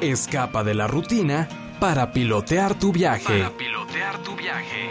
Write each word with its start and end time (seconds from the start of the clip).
Escapa 0.00 0.62
de 0.62 0.74
la 0.74 0.86
rutina 0.86 1.48
para 1.80 2.12
pilotear 2.12 2.78
tu 2.78 2.92
viaje. 2.92 3.38
Para 3.42 3.50
pilotear 3.56 4.18
tu 4.22 4.34
viaje. 4.36 4.90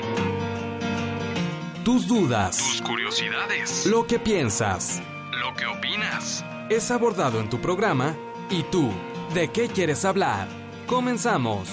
Tus 1.84 2.08
dudas, 2.08 2.58
Tus 2.58 2.82
curiosidades. 2.82 3.86
lo 3.86 4.08
que 4.08 4.18
piensas, 4.20 5.02
Lo 5.40 5.54
que 5.56 5.68
opinas. 5.68 6.44
es 6.70 6.90
abordado 6.90 7.40
en 7.40 7.50
tu 7.50 7.62
programa 7.62 8.16
y 8.50 8.64
tú, 8.64 8.92
¿de 9.34 9.50
qué 9.50 9.68
quieres 9.68 10.04
hablar? 10.06 10.48
Comenzamos. 10.88 11.70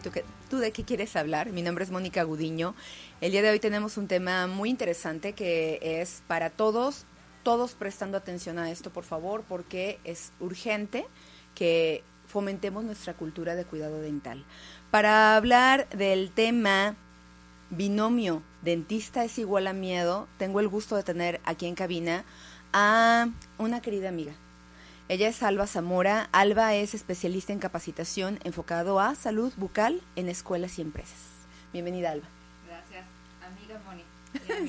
¿Tú, 0.00 0.10
¿Tú 0.48 0.58
de 0.58 0.72
qué 0.72 0.84
quieres 0.84 1.16
hablar? 1.16 1.50
Mi 1.50 1.60
nombre 1.60 1.84
es 1.84 1.90
Mónica 1.90 2.22
Gudiño. 2.22 2.74
El 3.20 3.32
día 3.32 3.42
de 3.42 3.50
hoy 3.50 3.60
tenemos 3.60 3.98
un 3.98 4.08
tema 4.08 4.46
muy 4.46 4.70
interesante 4.70 5.34
que 5.34 5.78
es 5.82 6.22
para 6.26 6.48
todos, 6.48 7.04
todos 7.42 7.72
prestando 7.74 8.16
atención 8.16 8.58
a 8.58 8.70
esto, 8.70 8.90
por 8.90 9.04
favor, 9.04 9.44
porque 9.46 9.98
es 10.04 10.32
urgente 10.40 11.04
que 11.54 12.02
fomentemos 12.26 12.84
nuestra 12.84 13.12
cultura 13.12 13.54
de 13.54 13.66
cuidado 13.66 14.00
dental. 14.00 14.46
Para 14.90 15.36
hablar 15.36 15.86
del 15.90 16.30
tema 16.30 16.96
binomio 17.68 18.42
dentista 18.62 19.24
es 19.24 19.38
igual 19.38 19.66
a 19.66 19.74
miedo, 19.74 20.26
tengo 20.38 20.60
el 20.60 20.68
gusto 20.68 20.96
de 20.96 21.02
tener 21.02 21.40
aquí 21.44 21.66
en 21.66 21.74
cabina 21.74 22.24
a 22.72 23.28
una 23.58 23.82
querida 23.82 24.08
amiga. 24.08 24.32
Ella 25.08 25.28
es 25.28 25.42
Alba 25.42 25.66
Zamora. 25.66 26.28
Alba 26.32 26.74
es 26.74 26.94
especialista 26.94 27.52
en 27.52 27.58
capacitación 27.58 28.38
enfocado 28.44 29.00
a 29.00 29.14
salud 29.14 29.52
bucal 29.56 30.00
en 30.16 30.28
escuelas 30.28 30.78
y 30.78 30.82
empresas. 30.82 31.18
Bienvenida, 31.72 32.12
Alba. 32.12 32.28
Gracias, 32.66 33.04
amiga 33.44 33.80
Moni. 33.84 34.04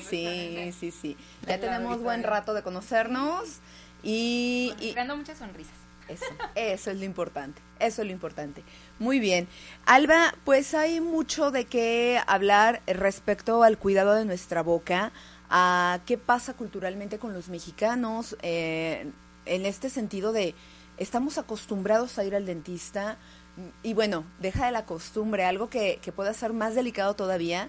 Sí, 0.02 0.72
sí, 0.78 0.90
sí. 0.90 1.16
Ya 1.46 1.60
tenemos 1.60 2.00
buen 2.00 2.22
rato 2.22 2.52
de 2.52 2.62
conocernos 2.62 3.60
y, 4.02 4.74
muchas 5.16 5.38
sonrisas. 5.38 5.72
eso, 6.08 6.24
eso 6.54 6.90
es 6.90 6.98
lo 6.98 7.04
importante. 7.04 7.62
Eso 7.78 8.02
es 8.02 8.08
lo 8.08 8.12
importante. 8.12 8.62
Muy 8.98 9.20
bien. 9.20 9.48
Alba, 9.86 10.34
pues 10.44 10.74
hay 10.74 11.00
mucho 11.00 11.52
de 11.52 11.64
qué 11.64 12.20
hablar 12.26 12.82
respecto 12.86 13.62
al 13.62 13.78
cuidado 13.78 14.14
de 14.14 14.24
nuestra 14.24 14.62
boca, 14.62 15.12
a 15.48 16.00
qué 16.06 16.18
pasa 16.18 16.54
culturalmente 16.54 17.18
con 17.18 17.32
los 17.32 17.48
mexicanos, 17.48 18.36
eh, 18.42 19.10
en 19.46 19.66
este 19.66 19.90
sentido 19.90 20.32
de 20.32 20.54
estamos 20.96 21.38
acostumbrados 21.38 22.18
a 22.18 22.24
ir 22.24 22.34
al 22.34 22.46
dentista 22.46 23.18
y 23.82 23.94
bueno, 23.94 24.24
deja 24.40 24.66
de 24.66 24.72
la 24.72 24.84
costumbre, 24.84 25.44
algo 25.44 25.70
que, 25.70 25.98
que 26.02 26.12
pueda 26.12 26.34
ser 26.34 26.52
más 26.52 26.74
delicado 26.74 27.14
todavía, 27.14 27.68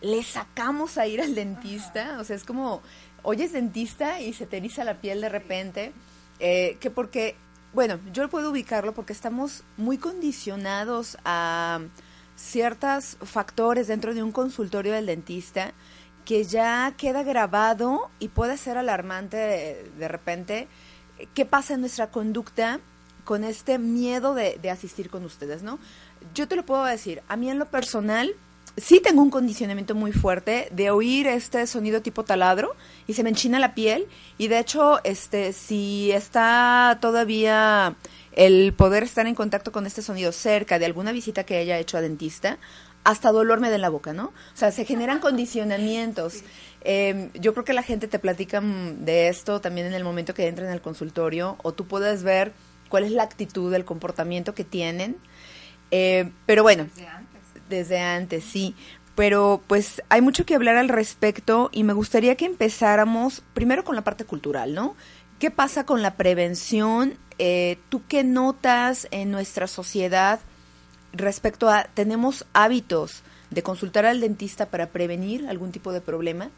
le 0.00 0.22
sacamos 0.22 0.98
a 0.98 1.06
ir 1.06 1.20
al 1.20 1.34
dentista, 1.34 2.18
o 2.18 2.24
sea, 2.24 2.36
es 2.36 2.44
como, 2.44 2.82
oyes 3.22 3.52
dentista 3.52 4.20
y 4.20 4.32
se 4.32 4.46
te 4.46 4.56
eriza 4.56 4.84
la 4.84 5.00
piel 5.00 5.20
de 5.20 5.28
repente, 5.28 5.92
eh, 6.38 6.78
que 6.80 6.90
porque, 6.90 7.36
bueno, 7.74 8.00
yo 8.12 8.28
puedo 8.28 8.50
ubicarlo 8.50 8.94
porque 8.94 9.12
estamos 9.12 9.62
muy 9.76 9.98
condicionados 9.98 11.18
a 11.24 11.80
ciertos 12.34 13.18
factores 13.22 13.86
dentro 13.86 14.14
de 14.14 14.22
un 14.22 14.32
consultorio 14.32 14.92
del 14.92 15.06
dentista 15.06 15.74
que 16.24 16.44
ya 16.44 16.94
queda 16.96 17.22
grabado 17.22 18.10
y 18.18 18.28
puede 18.28 18.56
ser 18.56 18.78
alarmante 18.78 19.36
de, 19.36 19.90
de 19.98 20.08
repente 20.08 20.68
qué 21.34 21.44
pasa 21.44 21.74
en 21.74 21.80
nuestra 21.80 22.10
conducta 22.10 22.80
con 23.24 23.44
este 23.44 23.78
miedo 23.78 24.34
de, 24.34 24.58
asistir 24.70 25.10
con 25.10 25.24
ustedes, 25.24 25.62
¿no? 25.62 25.78
Yo 26.34 26.48
te 26.48 26.56
lo 26.56 26.64
puedo 26.66 26.84
decir, 26.84 27.22
a 27.28 27.36
mí 27.36 27.50
en 27.50 27.58
lo 27.58 27.66
personal 27.66 28.34
sí 28.76 29.00
tengo 29.00 29.22
un 29.22 29.30
condicionamiento 29.30 29.94
muy 29.94 30.12
fuerte 30.12 30.68
de 30.72 30.90
oír 30.90 31.26
este 31.26 31.66
sonido 31.66 32.02
tipo 32.02 32.24
taladro 32.24 32.74
y 33.06 33.14
se 33.14 33.22
me 33.22 33.30
enchina 33.30 33.58
la 33.58 33.74
piel 33.74 34.06
y 34.38 34.48
de 34.48 34.58
hecho 34.58 35.00
este 35.04 35.52
si 35.52 36.12
está 36.12 36.98
todavía 37.00 37.96
el 38.32 38.72
poder 38.72 39.02
estar 39.02 39.26
en 39.26 39.34
contacto 39.34 39.72
con 39.72 39.86
este 39.86 40.02
sonido 40.02 40.30
cerca 40.30 40.78
de 40.78 40.86
alguna 40.86 41.10
visita 41.10 41.44
que 41.44 41.56
haya 41.56 41.78
hecho 41.78 41.98
a 41.98 42.00
dentista 42.00 42.58
hasta 43.04 43.32
dolor 43.32 43.60
me 43.60 43.68
da 43.70 43.76
en 43.76 43.80
la 43.82 43.88
boca, 43.88 44.12
¿no? 44.12 44.26
O 44.26 44.56
sea, 44.56 44.70
se 44.72 44.84
generan 44.84 45.20
condicionamientos. 45.20 46.42
Eh, 46.82 47.30
yo 47.34 47.52
creo 47.52 47.64
que 47.64 47.72
la 47.72 47.82
gente 47.82 48.08
te 48.08 48.18
platica 48.18 48.60
mm, 48.60 49.04
de 49.04 49.28
esto 49.28 49.60
también 49.60 49.86
en 49.86 49.94
el 49.94 50.04
momento 50.04 50.34
que 50.34 50.46
entran 50.46 50.68
al 50.70 50.80
consultorio 50.82 51.56
o 51.62 51.72
tú 51.72 51.86
puedes 51.86 52.22
ver 52.22 52.52
cuál 52.88 53.04
es 53.04 53.12
la 53.12 53.22
actitud, 53.22 53.72
el 53.74 53.84
comportamiento 53.84 54.54
que 54.54 54.64
tienen. 54.64 55.16
Eh, 55.90 56.30
pero 56.46 56.62
bueno, 56.62 56.84
Desde 56.84 57.08
antes. 57.08 57.40
desde 57.68 58.00
antes, 58.00 58.44
sí. 58.44 58.74
Pero 59.14 59.60
pues 59.66 60.02
hay 60.08 60.20
mucho 60.20 60.46
que 60.46 60.54
hablar 60.54 60.76
al 60.76 60.88
respecto 60.88 61.68
y 61.72 61.84
me 61.84 61.92
gustaría 61.92 62.36
que 62.36 62.46
empezáramos 62.46 63.42
primero 63.54 63.84
con 63.84 63.96
la 63.96 64.02
parte 64.04 64.24
cultural, 64.24 64.74
¿no? 64.74 64.94
¿Qué 65.38 65.50
pasa 65.50 65.84
con 65.84 66.02
la 66.02 66.14
prevención? 66.16 67.18
Eh, 67.38 67.78
¿Tú 67.88 68.02
qué 68.08 68.24
notas 68.24 69.08
en 69.10 69.30
nuestra 69.30 69.66
sociedad 69.66 70.40
respecto 71.12 71.68
a, 71.70 71.84
tenemos 71.84 72.46
hábitos 72.52 73.22
de 73.50 73.62
consultar 73.62 74.06
al 74.06 74.20
dentista 74.20 74.66
para 74.66 74.86
prevenir 74.88 75.48
algún 75.48 75.72
tipo 75.72 75.92
de 75.92 76.00
problema? 76.00 76.50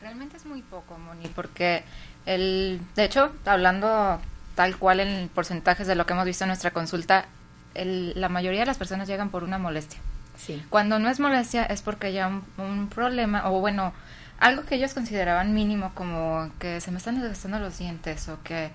Realmente 0.00 0.36
es 0.36 0.46
muy 0.46 0.62
poco, 0.62 0.96
Moni, 0.98 1.26
porque 1.34 1.82
el, 2.26 2.80
de 2.96 3.04
hecho, 3.04 3.32
hablando 3.44 4.20
tal 4.54 4.76
cual 4.76 5.00
en 5.00 5.28
porcentajes 5.28 5.86
de 5.86 5.94
lo 5.94 6.06
que 6.06 6.12
hemos 6.12 6.24
visto 6.24 6.44
en 6.44 6.48
nuestra 6.48 6.70
consulta, 6.70 7.26
el- 7.74 8.12
la 8.20 8.28
mayoría 8.28 8.60
de 8.60 8.66
las 8.66 8.78
personas 8.78 9.08
llegan 9.08 9.30
por 9.30 9.44
una 9.44 9.58
molestia. 9.58 10.00
Sí. 10.36 10.62
Cuando 10.70 10.98
no 10.98 11.08
es 11.08 11.20
molestia 11.20 11.64
es 11.64 11.82
porque 11.82 12.06
hay 12.08 12.18
un, 12.20 12.42
un 12.58 12.88
problema, 12.88 13.50
o 13.50 13.60
bueno, 13.60 13.92
algo 14.38 14.64
que 14.64 14.76
ellos 14.76 14.94
consideraban 14.94 15.52
mínimo, 15.52 15.92
como 15.94 16.50
que 16.58 16.80
se 16.80 16.90
me 16.90 16.96
están 16.98 17.20
desgastando 17.20 17.58
los 17.58 17.76
dientes, 17.78 18.28
o 18.28 18.42
que 18.42 18.70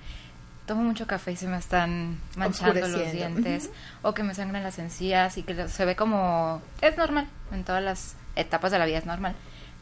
tomo 0.65 0.83
mucho 0.83 1.07
café 1.07 1.31
y 1.31 1.35
se 1.35 1.47
me 1.47 1.57
están 1.57 2.19
manchando 2.35 2.87
los 2.87 3.11
dientes, 3.11 3.69
o 4.01 4.13
que 4.13 4.23
me 4.23 4.33
sangran 4.33 4.63
las 4.63 4.79
encías 4.79 5.37
y 5.37 5.43
que 5.43 5.67
se 5.67 5.85
ve 5.85 5.95
como... 5.95 6.61
Es 6.81 6.97
normal, 6.97 7.27
en 7.51 7.63
todas 7.63 7.83
las 7.83 8.15
etapas 8.35 8.71
de 8.71 8.79
la 8.79 8.85
vida 8.85 8.97
es 8.97 9.05
normal. 9.05 9.35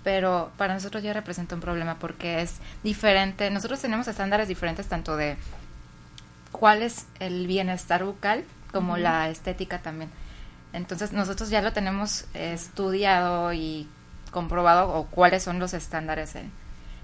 Pero 0.04 0.52
para 0.58 0.74
nosotros 0.74 1.02
ya 1.02 1.14
representa 1.14 1.56
un 1.56 1.62
problema 1.62 1.98
porque 1.98 2.42
es 2.42 2.60
diferente. 2.84 3.50
Nosotros 3.50 3.80
tenemos 3.82 4.08
estándares 4.08 4.50
diferentes 4.50 4.88
tanto 4.88 5.16
de 5.16 5.38
cuál 6.52 6.82
es 6.82 7.08
el 7.20 7.48
bienestar 7.48 8.04
bucal 8.04 8.44
como 8.72 8.98
la 8.98 9.30
estética 9.30 9.80
también. 9.80 10.10
Entonces 10.74 11.14
nosotros 11.14 11.50
ya 11.50 11.62
lo 11.62 11.72
tenemos 11.72 12.26
estudiado 12.34 13.54
y 13.54 13.88
comprobado 14.32 14.90
o 14.90 15.06
cuáles 15.06 15.44
son 15.44 15.60
los 15.60 15.74
estándares 15.74 16.36
en, 16.36 16.52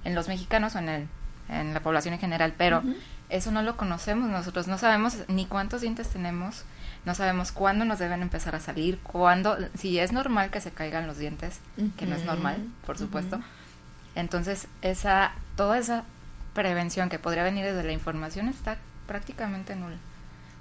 en 0.03 0.15
los 0.15 0.27
mexicanos 0.27 0.75
o 0.75 0.79
en, 0.79 0.89
el, 0.89 1.07
en 1.47 1.73
la 1.73 1.79
población 1.79 2.15
en 2.15 2.19
general, 2.19 2.53
pero 2.57 2.83
eso 3.29 3.51
no 3.51 3.61
lo 3.61 3.77
conocemos 3.77 4.29
nosotros, 4.29 4.67
no 4.67 4.77
sabemos 4.77 5.15
ni 5.27 5.45
cuántos 5.45 5.81
dientes 5.81 6.09
tenemos, 6.09 6.63
no 7.05 7.15
sabemos 7.15 7.51
cuándo 7.51 7.85
nos 7.85 7.99
deben 7.99 8.21
empezar 8.21 8.55
a 8.55 8.59
salir, 8.59 8.99
cuándo, 8.99 9.57
si 9.77 9.99
es 9.99 10.11
normal 10.11 10.49
que 10.51 10.61
se 10.61 10.71
caigan 10.71 11.07
los 11.07 11.17
dientes, 11.17 11.59
que 11.97 12.05
no 12.05 12.15
es 12.15 12.25
normal, 12.25 12.57
por 12.85 12.97
supuesto. 12.97 13.39
Entonces, 14.15 14.67
esa, 14.81 15.31
toda 15.55 15.77
esa 15.77 16.03
prevención 16.53 17.09
que 17.09 17.19
podría 17.19 17.43
venir 17.43 17.63
desde 17.65 17.83
la 17.83 17.91
información 17.93 18.49
está 18.49 18.77
prácticamente 19.07 19.75
nula. 19.75 19.97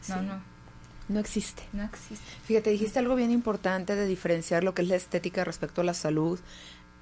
No, 0.08 0.14
Sí. 0.14 0.20
no, 0.26 0.40
No 1.08 1.18
existe. 1.20 1.62
no 1.72 1.82
existe. 1.84 2.24
Fíjate, 2.44 2.70
dijiste 2.70 2.98
algo 2.98 3.16
bien 3.16 3.30
importante 3.30 3.96
de 3.96 4.06
diferenciar 4.06 4.62
lo 4.62 4.74
que 4.74 4.82
es 4.82 4.88
la 4.88 4.96
estética 4.96 5.42
respecto 5.44 5.80
a 5.80 5.84
la 5.84 5.94
salud. 5.94 6.38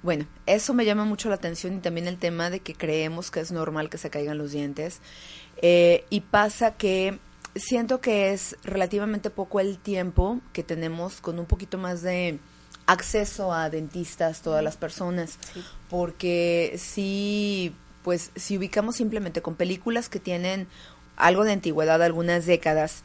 Bueno, 0.03 0.25
eso 0.45 0.73
me 0.73 0.85
llama 0.85 1.05
mucho 1.05 1.27
la 1.29 1.35
atención 1.35 1.73
y 1.75 1.79
también 1.79 2.07
el 2.07 2.17
tema 2.17 2.49
de 2.49 2.59
que 2.59 2.73
creemos 2.75 3.31
que 3.31 3.39
es 3.39 3.51
normal 3.51 3.89
que 3.89 3.97
se 3.97 4.09
caigan 4.09 4.37
los 4.37 4.51
dientes. 4.51 4.99
Eh, 5.61 6.05
y 6.09 6.21
pasa 6.21 6.71
que 6.75 7.19
siento 7.55 7.99
que 7.99 8.31
es 8.31 8.55
relativamente 8.63 9.29
poco 9.31 9.59
el 9.59 9.79
tiempo 9.79 10.39
que 10.53 10.63
tenemos 10.63 11.19
con 11.19 11.39
un 11.39 11.45
poquito 11.45 11.77
más 11.79 12.03
de 12.03 12.39
acceso 12.85 13.51
a 13.53 13.69
dentistas 13.69 14.41
todas 14.41 14.63
las 14.63 14.77
personas, 14.77 15.39
Sí. 15.53 15.63
porque 15.89 16.75
sí, 16.77 17.75
pues 18.03 18.31
si 18.35 18.57
ubicamos 18.57 18.95
simplemente 18.95 19.41
con 19.41 19.55
películas 19.55 20.07
que 20.09 20.19
tienen 20.19 20.67
algo 21.17 21.43
de 21.43 21.51
antigüedad, 21.53 22.01
algunas 22.03 22.45
décadas, 22.45 23.01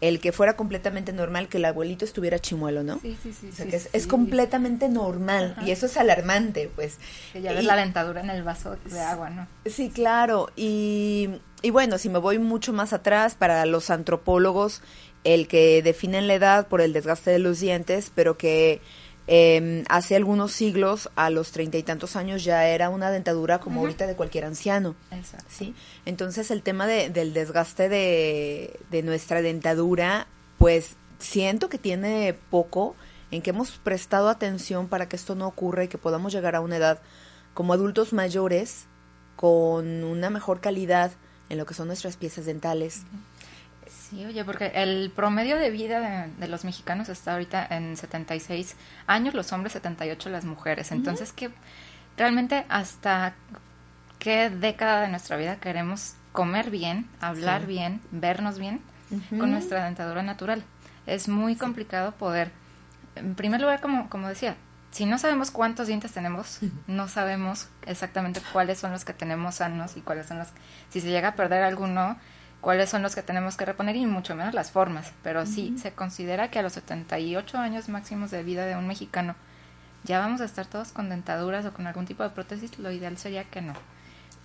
el 0.00 0.20
que 0.20 0.32
fuera 0.32 0.56
completamente 0.56 1.12
normal 1.12 1.48
que 1.48 1.56
el 1.58 1.64
abuelito 1.64 2.04
estuviera 2.04 2.38
chimuelo, 2.38 2.82
¿no? 2.82 2.98
Sí, 3.00 3.16
sí, 3.22 3.32
sí. 3.32 3.48
O 3.50 3.54
sea, 3.54 3.64
sí, 3.64 3.70
que 3.70 3.96
es, 3.96 4.06
completamente 4.06 4.88
normal 4.88 5.54
Ajá. 5.56 5.66
y 5.66 5.70
eso 5.70 5.86
es 5.86 5.96
alarmante, 5.96 6.70
pues. 6.74 6.98
Que 7.32 7.40
ya 7.40 7.52
ves 7.52 7.62
Y- 7.62 7.66
la 7.66 7.76
dentadura 7.76 8.20
en 8.20 8.30
el 8.30 8.42
vaso 8.42 8.76
de 8.84 9.00
agua, 9.00 9.30
¿no? 9.30 9.46
Sí, 9.66 9.90
claro. 9.90 10.50
Y, 10.56 11.30
y 11.62 11.70
bueno, 11.70 11.98
si 11.98 12.08
me 12.08 12.18
voy 12.18 12.38
mucho 12.38 12.72
más 12.72 12.92
atrás, 12.92 13.34
para 13.34 13.64
los 13.66 13.90
antropólogos, 13.90 14.82
el 15.24 15.48
que 15.48 15.82
definen 15.82 16.26
la 16.28 16.34
edad 16.34 16.66
por 16.68 16.80
el 16.82 16.92
desgaste 16.92 17.30
de 17.30 17.38
los 17.38 17.60
dientes, 17.60 18.12
pero 18.14 18.36
que 18.36 18.82
eh, 19.26 19.84
hace 19.88 20.16
algunos 20.16 20.52
siglos, 20.52 21.08
a 21.16 21.30
los 21.30 21.50
treinta 21.50 21.78
y 21.78 21.82
tantos 21.82 22.14
años, 22.16 22.44
ya 22.44 22.66
era 22.68 22.90
una 22.90 23.10
dentadura 23.10 23.58
como 23.58 23.80
ahorita 23.80 24.06
de 24.06 24.16
cualquier 24.16 24.44
anciano. 24.44 24.94
Exacto. 25.10 25.46
¿sí? 25.48 25.74
Entonces 26.04 26.50
el 26.50 26.62
tema 26.62 26.86
de- 26.86 27.08
del 27.10 27.32
desgaste 27.32 27.88
de, 27.88 28.78
de 28.90 29.02
nuestra 29.02 29.40
dentadura, 29.42 30.26
pues 30.58 30.96
siento 31.18 31.68
que 31.68 31.78
tiene 31.78 32.34
poco 32.50 32.94
en 33.30 33.40
que 33.42 33.50
hemos 33.50 33.70
prestado 33.72 34.28
atención 34.28 34.88
para 34.88 35.08
que 35.08 35.16
esto 35.16 35.34
no 35.34 35.46
ocurra 35.48 35.84
y 35.84 35.88
que 35.88 35.98
podamos 35.98 36.32
llegar 36.32 36.54
a 36.54 36.60
una 36.60 36.76
edad 36.76 37.00
como 37.54 37.72
adultos 37.72 38.12
mayores 38.12 38.84
con 39.36 40.04
una 40.04 40.30
mejor 40.30 40.60
calidad 40.60 41.12
en 41.48 41.58
lo 41.58 41.66
que 41.66 41.74
son 41.74 41.86
nuestras 41.88 42.16
piezas 42.16 42.46
dentales. 42.46 43.02
Sí, 44.10 44.24
oye, 44.24 44.44
porque 44.44 44.72
el 44.74 45.10
promedio 45.14 45.56
de 45.56 45.70
vida 45.70 46.00
de, 46.00 46.30
de 46.38 46.48
los 46.48 46.64
mexicanos 46.64 47.08
está 47.08 47.32
ahorita 47.32 47.66
en 47.70 47.96
76 47.96 48.76
años, 49.06 49.34
los 49.34 49.52
hombres 49.52 49.72
78 49.72 50.28
las 50.30 50.44
mujeres. 50.44 50.92
Entonces, 50.92 51.32
que 51.32 51.50
realmente 52.16 52.64
hasta 52.68 53.34
qué 54.18 54.50
década 54.50 55.00
de 55.02 55.08
nuestra 55.08 55.36
vida 55.36 55.56
queremos 55.56 56.14
comer 56.32 56.70
bien, 56.70 57.08
hablar 57.20 57.62
Sí. 57.62 57.66
bien, 57.68 58.00
vernos 58.10 58.58
bien 58.58 58.80
con 59.38 59.50
nuestra 59.50 59.84
dentadura 59.84 60.22
natural. 60.22 60.64
Es 61.06 61.28
muy 61.28 61.54
complicado 61.56 62.12
poder, 62.12 62.50
en 63.14 63.34
primer 63.36 63.60
lugar, 63.60 63.80
como, 63.80 64.08
como 64.10 64.28
decía, 64.28 64.56
si 64.90 65.06
no 65.06 65.18
sabemos 65.18 65.50
cuántos 65.50 65.86
dientes 65.86 66.12
tenemos, 66.12 66.58
no 66.86 67.08
sabemos 67.08 67.68
exactamente 67.86 68.40
cuáles 68.52 68.78
son 68.78 68.92
los 68.92 69.04
que 69.04 69.12
tenemos 69.12 69.56
sanos 69.56 69.96
y 69.96 70.00
cuáles 70.00 70.26
son 70.26 70.38
los, 70.38 70.48
si 70.88 71.00
se 71.00 71.08
llega 71.10 71.28
a 71.28 71.34
perder 71.36 71.62
alguno, 71.62 72.16
cuáles 72.64 72.88
son 72.90 73.02
los 73.02 73.14
que 73.14 73.22
tenemos 73.22 73.56
que 73.56 73.64
reponer 73.66 73.94
y 73.94 74.06
mucho 74.06 74.34
menos 74.34 74.54
las 74.54 74.70
formas. 74.70 75.12
Pero 75.22 75.44
sí, 75.46 75.76
se 75.78 75.92
considera 75.92 76.50
que 76.50 76.58
a 76.58 76.62
los 76.62 76.72
78 76.72 77.58
años 77.58 77.88
máximos 77.88 78.30
de 78.30 78.42
vida 78.42 78.64
de 78.66 78.74
un 78.74 78.86
mexicano 78.88 79.36
ya 80.02 80.18
vamos 80.18 80.40
a 80.40 80.44
estar 80.46 80.66
todos 80.66 80.90
con 80.92 81.08
dentaduras 81.10 81.64
o 81.66 81.72
con 81.72 81.86
algún 81.86 82.06
tipo 82.06 82.22
de 82.22 82.30
prótesis, 82.30 82.78
lo 82.78 82.90
ideal 82.90 83.16
sería 83.18 83.44
que 83.44 83.60
no. 83.62 83.74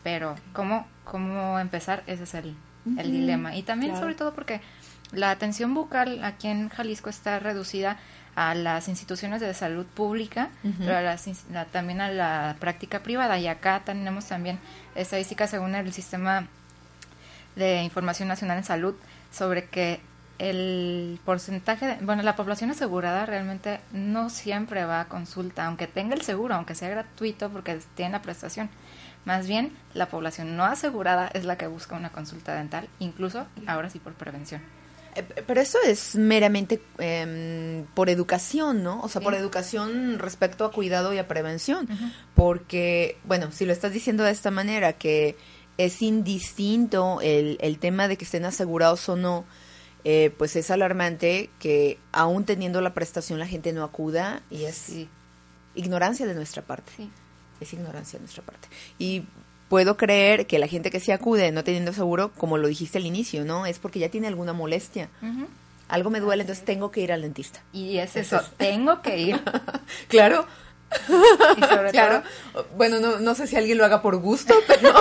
Pero, 0.03 0.35
¿cómo, 0.53 0.85
cómo 1.05 1.59
empezar? 1.59 2.03
Ese 2.07 2.23
es 2.23 2.33
el, 2.33 2.55
el 2.97 3.11
dilema. 3.11 3.55
Y 3.55 3.63
también, 3.63 3.91
claro. 3.91 4.05
sobre 4.05 4.15
todo, 4.15 4.33
porque 4.33 4.61
la 5.11 5.31
atención 5.31 5.73
bucal 5.73 6.23
aquí 6.23 6.47
en 6.47 6.69
Jalisco 6.69 7.09
está 7.09 7.39
reducida 7.39 7.97
a 8.35 8.55
las 8.55 8.87
instituciones 8.87 9.41
de 9.41 9.53
salud 9.53 9.85
pública, 9.85 10.49
pero 10.77 10.95
a 10.97 11.01
las 11.01 11.27
la- 11.51 11.65
también 11.65 11.99
a 11.99 12.09
la 12.09 12.55
práctica 12.59 12.99
privada. 13.01 13.37
Y 13.39 13.47
acá 13.47 13.81
tenemos 13.83 14.25
también 14.27 14.59
estadísticas 14.95 15.49
según 15.49 15.75
el 15.75 15.91
sistema 15.91 16.47
de 17.59 17.83
Información 17.83 18.27
Nacional 18.27 18.57
en 18.57 18.63
Salud 18.63 18.95
sobre 19.31 19.65
que 19.65 19.99
el 20.39 21.19
porcentaje, 21.25 21.85
de- 21.85 21.95
bueno, 22.05 22.23
la 22.23 22.35
población 22.35 22.71
asegurada 22.71 23.25
realmente 23.25 23.81
no 23.91 24.29
siempre 24.29 24.85
va 24.85 25.01
a 25.01 25.07
consulta, 25.09 25.65
aunque 25.65 25.85
tenga 25.87 26.15
el 26.15 26.21
seguro, 26.21 26.55
aunque 26.55 26.75
sea 26.75 26.89
gratuito 26.89 27.49
porque 27.49 27.79
tiene 27.95 28.13
la 28.13 28.21
prestación. 28.21 28.69
Más 29.25 29.47
bien, 29.47 29.73
la 29.93 30.07
población 30.07 30.55
no 30.55 30.63
asegurada 30.63 31.29
es 31.33 31.43
la 31.43 31.57
que 31.57 31.67
busca 31.67 31.95
una 31.97 32.11
consulta 32.11 32.55
dental, 32.55 32.87
incluso 32.99 33.45
ahora 33.67 33.89
sí 33.89 33.99
por 33.99 34.13
prevención. 34.13 34.61
Eh, 35.15 35.23
Pero 35.45 35.59
eso 35.59 35.77
es 35.85 36.15
meramente 36.15 36.81
em, 36.99 37.83
por 37.93 38.09
educación, 38.09 38.81
¿no? 38.81 39.01
O 39.01 39.09
sea, 39.09 39.19
Sí. 39.19 39.25
por 39.25 39.33
educación 39.33 40.19
respecto 40.19 40.63
a 40.63 40.71
cuidado 40.71 41.13
y 41.13 41.17
a 41.17 41.27
prevención. 41.27 41.85
Porque, 42.35 43.17
bueno, 43.25 43.51
si 43.51 43.65
lo 43.65 43.73
estás 43.73 43.91
diciendo 43.91 44.23
de 44.23 44.31
esta 44.31 44.51
manera, 44.51 44.93
que 44.93 45.35
es 45.79 46.01
indistinto 46.01 47.19
el, 47.21 47.57
el 47.61 47.79
tema 47.79 48.07
de 48.07 48.17
que 48.17 48.25
estén 48.25 48.45
asegurados 48.45 49.07
o 49.09 49.15
no, 49.15 49.45
eh, 50.03 50.31
pues 50.37 50.55
es 50.55 50.69
alarmante 50.71 51.49
que 51.59 51.97
aún 52.11 52.45
teniendo 52.45 52.81
la 52.81 52.93
prestación 52.93 53.39
la 53.39 53.47
gente 53.47 53.73
no 53.73 53.83
acuda 53.83 54.41
y 54.51 54.65
es 54.65 54.75
Sí, 54.75 55.09
ignorancia 55.75 56.25
de 56.27 56.35
nuestra 56.35 56.61
parte. 56.63 56.91
sí. 56.95 57.09
Es 57.61 57.73
ignorancia 57.73 58.17
de 58.17 58.23
nuestra 58.23 58.41
parte. 58.43 58.69
Y 58.97 59.23
puedo 59.67 59.97
creer 59.97 60.47
que 60.47 60.59
la 60.59 60.67
gente 60.67 60.89
que 60.91 61.01
sí 61.01 61.11
acude 61.11 61.51
no 61.51 61.65
teniendo 61.65 61.91
seguro, 61.91 62.31
como 62.37 62.57
lo 62.57 62.69
dijiste 62.69 62.97
al 62.99 63.05
inicio, 63.05 63.43
¿no? 63.43 63.65
Es 63.65 63.79
porque 63.79 63.99
ya 63.99 64.07
tiene 64.09 64.27
alguna 64.27 64.53
molestia. 64.53 65.09
Algo 65.89 66.09
me 66.09 66.21
duele, 66.21 66.43
entonces 66.43 66.63
tengo 66.63 66.89
que 66.91 67.01
ir 67.01 67.11
al 67.11 67.21
dentista. 67.23 67.61
Y 67.73 67.97
es 67.97 68.15
Eso 68.15 68.37
eso, 68.37 68.45
es. 68.45 68.51
tengo 68.57 69.01
que 69.01 69.17
ir. 69.19 69.41
Claro, 70.07 70.45
Y 71.57 71.61
sobre 71.65 71.91
claro. 71.91 72.23
todo, 72.53 72.67
Bueno, 72.77 72.99
no, 73.01 73.19
no 73.19 73.35
sé 73.35 73.45
si 73.45 73.57
alguien 73.57 73.77
lo 73.77 73.83
haga 73.83 74.01
por 74.01 74.15
gusto, 74.17 74.53
pero 74.67 74.93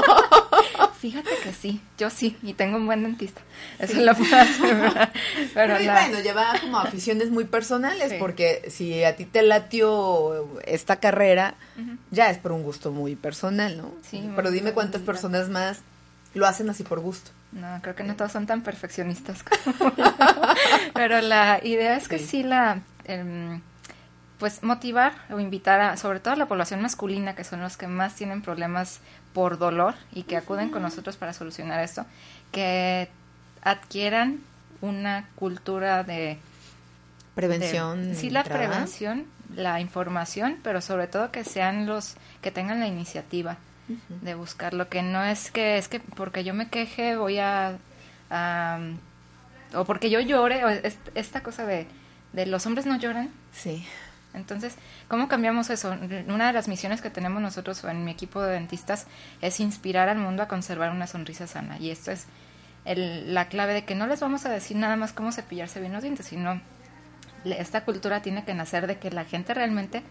fíjate 1.00 1.30
que 1.42 1.52
sí, 1.52 1.80
yo 1.96 2.10
sí, 2.10 2.36
y 2.42 2.54
tengo 2.54 2.76
un 2.76 2.86
buen 2.86 3.02
dentista. 3.02 3.40
Eso 3.78 4.00
lo 4.00 4.14
puedo 4.14 4.36
asegurar. 4.36 5.12
Pero 5.54 5.74
Pero 5.74 5.80
y 5.80 5.84
la- 5.86 5.92
bueno, 6.06 6.20
lleva 6.20 6.52
como 6.60 6.78
aficiones 6.78 7.30
muy 7.30 7.44
personales, 7.44 8.10
Sí. 8.10 8.16
porque 8.18 8.68
si 8.70 9.04
a 9.04 9.16
ti 9.16 9.24
te 9.24 9.42
latió 9.42 10.58
esta 10.64 10.96
carrera, 10.96 11.54
ya 12.10 12.30
es 12.30 12.38
por 12.38 12.52
un 12.52 12.62
gusto 12.62 12.90
muy 12.92 13.14
personal, 13.16 13.76
¿no? 13.78 13.92
Sí, 14.08 14.28
Pero 14.36 14.50
dime 14.50 14.72
cuántas 14.72 15.02
personas 15.02 15.48
más 15.48 15.80
lo 16.34 16.46
hacen 16.46 16.68
así 16.70 16.82
por 16.82 17.00
gusto. 17.00 17.30
No, 17.52 17.78
creo 17.80 17.94
que 17.94 18.04
no 18.04 18.14
todos 18.14 18.32
son 18.32 18.46
tan 18.46 18.62
perfeccionistas 18.62 19.42
como 19.42 19.94
yo. 19.96 20.04
Pero 20.94 21.20
la 21.22 21.60
idea 21.62 21.96
es 21.96 22.08
que 22.08 22.18
Sí. 22.18 22.26
sí, 22.26 22.42
la... 22.42 22.82
em, 23.04 23.60
pues 24.38 24.62
motivar 24.62 25.14
o 25.30 25.40
invitar 25.40 25.80
a, 25.80 25.96
sobre 25.96 26.20
todo 26.20 26.34
a 26.34 26.36
la 26.36 26.46
población 26.46 26.80
masculina, 26.80 27.34
que 27.34 27.42
son 27.42 27.60
los 27.60 27.76
que 27.76 27.88
más 27.88 28.14
tienen 28.14 28.40
problemas 28.40 29.00
por 29.32 29.58
dolor 29.58 29.94
y 30.12 30.22
que 30.24 30.36
acuden 30.36 30.70
con 30.70 30.82
nosotros 30.82 31.16
para 31.16 31.32
solucionar 31.32 31.80
esto, 31.82 32.04
que 32.52 33.08
adquieran 33.62 34.40
una 34.80 35.28
cultura 35.36 36.02
de... 36.04 36.38
Prevención. 37.34 38.10
de- 38.10 38.14
sí, 38.16 38.30
la 38.30 38.42
prevención, 38.44 39.26
la 39.54 39.80
información, 39.80 40.58
pero 40.64 40.80
sobre 40.80 41.06
todo 41.06 41.30
que 41.30 41.44
sean 41.44 41.86
los 41.86 42.14
que 42.42 42.50
tengan 42.50 42.80
la 42.80 42.86
iniciativa 42.88 43.56
de 44.20 44.34
buscarlo, 44.34 44.88
que 44.90 45.02
no 45.02 45.24
es 45.24 45.50
que 45.50 45.78
es 45.78 45.88
que 45.88 45.98
porque 46.00 46.44
yo 46.44 46.52
me 46.52 46.68
queje 46.68 47.16
voy 47.16 47.38
a, 47.38 47.78
a- 48.28 48.78
o 49.74 49.84
porque 49.86 50.10
yo 50.10 50.20
llore, 50.20 50.62
o 50.64 50.68
es- 50.68 50.98
esta 51.14 51.42
cosa 51.42 51.64
de, 51.64 51.86
de 52.34 52.44
los 52.46 52.66
hombres 52.66 52.84
no 52.86 52.98
lloran. 52.98 53.30
Sí. 53.52 53.86
Entonces, 54.34 54.74
¿cómo 55.08 55.26
cambiamos 55.28 55.70
eso? 55.70 55.94
Una 56.28 56.46
de 56.48 56.52
las 56.52 56.68
misiones 56.68 57.00
que 57.00 57.10
tenemos 57.10 57.40
nosotros 57.42 57.82
en 57.84 58.04
mi 58.04 58.10
equipo 58.10 58.42
de 58.42 58.52
dentistas 58.52 59.06
es 59.40 59.58
inspirar 59.60 60.08
al 60.08 60.18
mundo 60.18 60.42
a 60.42 60.48
conservar 60.48 60.90
una 60.90 61.06
sonrisa 61.06 61.46
sana. 61.46 61.78
Y 61.78 61.90
esto 61.90 62.10
es 62.12 62.26
el- 62.84 63.34
la 63.34 63.48
clave 63.48 63.72
de 63.74 63.84
que 63.84 63.94
no 63.94 64.06
les 64.06 64.20
vamos 64.20 64.44
a 64.46 64.50
decir 64.50 64.76
nada 64.76 64.96
más 64.96 65.12
cómo 65.12 65.32
cepillarse 65.32 65.80
bien 65.80 65.92
los 65.92 66.02
dientes, 66.02 66.26
sino 66.26 66.60
esta 67.44 67.84
cultura 67.84 68.20
tiene 68.22 68.44
que 68.44 68.54
nacer 68.54 68.86
de 68.86 68.98
que 68.98 69.10
la 69.10 69.24
gente 69.24 69.54
realmente 69.54 70.02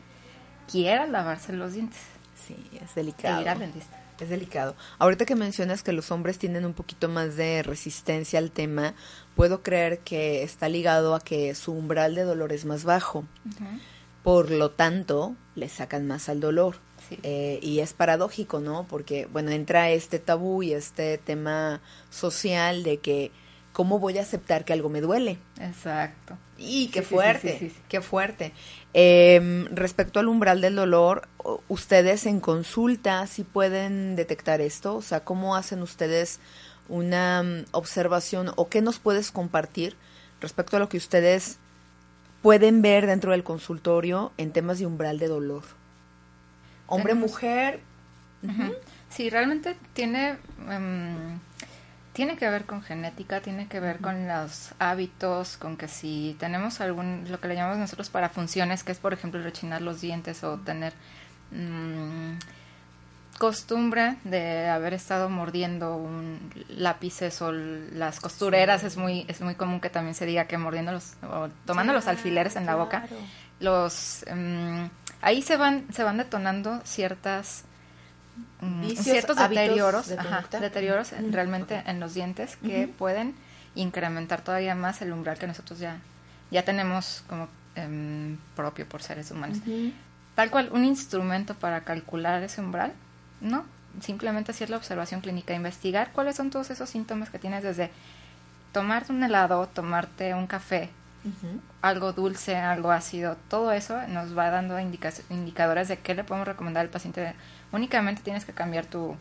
quiera 0.71 1.05
lavarse 1.07 1.53
los 1.53 1.73
dientes 1.73 1.99
Sí, 2.47 2.55
es 2.73 2.91
e 2.91 2.95
delicado. 2.95 3.41
ir 3.41 3.49
al 3.49 3.59
dentista. 3.59 3.97
Es 4.19 4.29
delicado. 4.29 4.75
Ahorita 4.97 5.25
que 5.25 5.35
mencionas 5.35 5.83
que 5.83 5.91
los 5.93 6.09
hombres 6.11 6.39
tienen 6.39 6.65
un 6.65 6.73
poquito 6.73 7.07
más 7.07 7.35
de 7.35 7.61
resistencia 7.61 8.39
al 8.39 8.49
tema, 8.51 8.93
puedo 9.35 9.61
creer 9.61 9.99
que 9.99 10.41
está 10.43 10.69
ligado 10.69 11.13
a 11.13 11.19
que 11.19 11.53
su 11.53 11.71
umbral 11.73 12.15
de 12.15 12.23
dolor 12.23 12.51
es 12.51 12.65
más 12.65 12.83
bajo. 12.83 13.19
Ujú. 13.19 13.79
Por 14.27 14.51
lo 14.51 14.71
tanto, 14.71 15.37
le 15.55 15.69
sacan 15.69 16.05
más 16.05 16.27
al 16.27 16.41
dolor. 16.41 16.79
Sí. 17.07 17.17
Eh, 17.23 17.59
y 17.61 17.79
es 17.79 17.93
paradójico, 17.93 18.59
¿no? 18.59 18.85
Porque, 18.85 19.25
bueno, 19.27 19.51
entra 19.51 19.89
este 19.91 20.19
tabú 20.19 20.63
y 20.63 20.73
este 20.73 21.17
tema 21.17 21.79
social 22.09 22.83
de 22.83 22.97
que, 22.97 23.31
¿cómo 23.71 23.99
voy 23.99 24.17
a 24.17 24.23
aceptar 24.23 24.65
que 24.65 24.73
algo 24.73 24.89
me 24.89 24.99
duele? 24.99 25.37
Exacto. 25.61 26.37
Y 26.57 26.89
qué 26.89 27.03
Sí, 27.03 27.05
fuerte, 27.05 27.57
sí, 27.57 27.73
qué 27.87 28.01
fuerte. 28.01 28.51
Eh, 28.93 29.65
respecto 29.71 30.19
al 30.19 30.27
umbral 30.27 30.59
del 30.59 30.75
dolor, 30.75 31.29
ustedes 31.69 32.25
en 32.25 32.41
consulta 32.41 33.25
sí 33.27 33.45
pueden 33.45 34.17
detectar 34.17 34.59
esto, 34.59 34.97
o 34.97 35.01
sea, 35.01 35.23
¿cómo 35.23 35.55
hacen 35.55 35.81
ustedes 35.81 36.41
una 36.89 37.43
mm, 37.43 37.65
observación 37.71 38.51
o 38.57 38.67
qué 38.67 38.81
nos 38.81 38.99
puedes 38.99 39.31
compartir 39.31 39.95
respecto 40.41 40.75
a 40.75 40.81
lo 40.81 40.89
que 40.89 40.97
ustedes 40.97 41.59
pueden 42.47 42.81
ver 42.81 43.07
dentro 43.07 43.31
del 43.33 43.43
consultorio 43.43 44.31
en 44.37 44.53
temas 44.53 44.79
de 44.79 44.85
umbral 44.85 45.19
de 45.19 45.27
dolor? 45.27 45.63
Hombre, 46.87 47.11
Tenemos- 47.11 47.31
mujer. 47.31 47.81
Sí, 49.09 49.29
realmente 49.29 49.75
tiene, 49.91 50.37
em, 50.69 51.39
tiene 52.13 52.37
que 52.37 52.49
ver 52.49 52.63
con 52.63 52.81
genética, 52.81 53.41
tiene 53.41 53.67
que 53.67 53.81
ver 53.81 53.97
con 53.99 54.29
los 54.29 54.71
hábitos, 54.79 55.57
con 55.57 55.75
que 55.75 55.89
si 55.89 56.37
tenemos 56.39 56.79
algún, 56.79 57.25
lo 57.29 57.41
que 57.41 57.49
le 57.49 57.55
llamamos 57.55 57.79
nosotros 57.79 58.09
para 58.09 58.29
funciones, 58.29 58.85
que 58.85 58.93
es 58.93 58.99
por 58.99 59.11
ejemplo 59.11 59.41
rechinar 59.43 59.81
los 59.81 59.99
dientes 59.99 60.41
o 60.45 60.57
tener 60.57 60.93
mm, 61.51 62.37
costumbre 63.37 64.17
de 64.23 64.67
haber 64.67 64.93
estado 64.93 65.29
mordiendo 65.29 65.95
un 65.95 66.51
lápices 66.69 67.41
o 67.41 67.51
las 67.51 68.19
costureras, 68.19 68.83
es 68.83 68.97
muy 68.97 69.25
es 69.27 69.41
muy 69.41 69.55
común 69.55 69.79
que 69.79 69.89
también 69.89 70.15
se 70.15 70.25
diga 70.25 70.45
que 70.45 70.57
mordiendo 70.57 70.91
los, 70.91 71.13
o 71.23 71.49
tomando 71.65 71.93
los 71.93 72.07
alfileres 72.07 72.55
en 72.55 72.65
la 72.65 72.75
boca, 72.75 73.07
los 73.59 74.25
mm, 74.33 74.85
ahí 75.21 75.41
se 75.41 75.57
van 75.57 75.85
se 75.93 76.03
van 76.03 76.17
detonando 76.17 76.81
ciertas 76.83 77.63
mm, 78.61 78.81
Vicios, 78.81 79.05
ciertos 79.05 79.37
deterioros, 79.37 80.07
de 80.07 80.17
ajá, 80.17 80.45
deterioros 80.59 81.11
Ujú. 81.11 81.31
realmente 81.31 81.83
en 81.85 81.99
los 81.99 82.13
dientes 82.13 82.57
que 82.57 82.87
pueden 82.87 83.35
incrementar 83.75 84.41
todavía 84.41 84.75
más 84.75 85.01
el 85.01 85.11
umbral 85.11 85.37
que 85.37 85.47
nosotros 85.47 85.79
ya 85.79 85.99
ya 86.49 86.63
tenemos 86.63 87.23
como 87.27 87.47
em, 87.75 88.37
propio 88.55 88.87
por 88.87 89.03
seres 89.03 89.31
humanos. 89.31 89.59
Tal 90.35 90.51
cual, 90.51 90.69
un 90.71 90.85
instrumento 90.85 91.55
para 91.55 91.81
calcular 91.81 92.43
ese 92.43 92.61
umbral, 92.61 92.93
no. 93.41 93.65
Simplemente 94.01 94.51
hacer 94.51 94.69
la 94.69 94.77
observación 94.77 95.21
clínica, 95.21 95.53
investigar 95.55 96.11
cuáles 96.11 96.35
son 96.35 96.49
todos 96.51 96.69
esos 96.69 96.89
síntomas 96.89 97.29
que 97.29 97.39
tienes 97.39 97.63
desde 97.63 97.89
tomarte 98.71 99.11
un 99.11 99.23
helado, 99.23 99.65
tomarte 99.67 100.33
un 100.35 100.45
café, 100.45 100.89
algo 101.81 102.13
dulce, 102.13 102.55
algo 102.55 102.91
ácido, 102.91 103.37
todo 103.49 103.71
eso 103.71 103.99
nos 104.07 104.37
va 104.37 104.49
dando 104.49 104.79
indica- 104.79 105.11
indicadores 105.29 105.87
de 105.87 105.97
qué 105.97 106.13
le 106.15 106.23
podemos 106.23 106.47
recomendar 106.47 106.81
al 106.85 106.89
paciente. 106.89 107.33
Únicamente 107.71 108.21
tienes 108.21 108.45
que 108.45 108.53
cambiar 108.53 108.85
tu, 108.85 109.15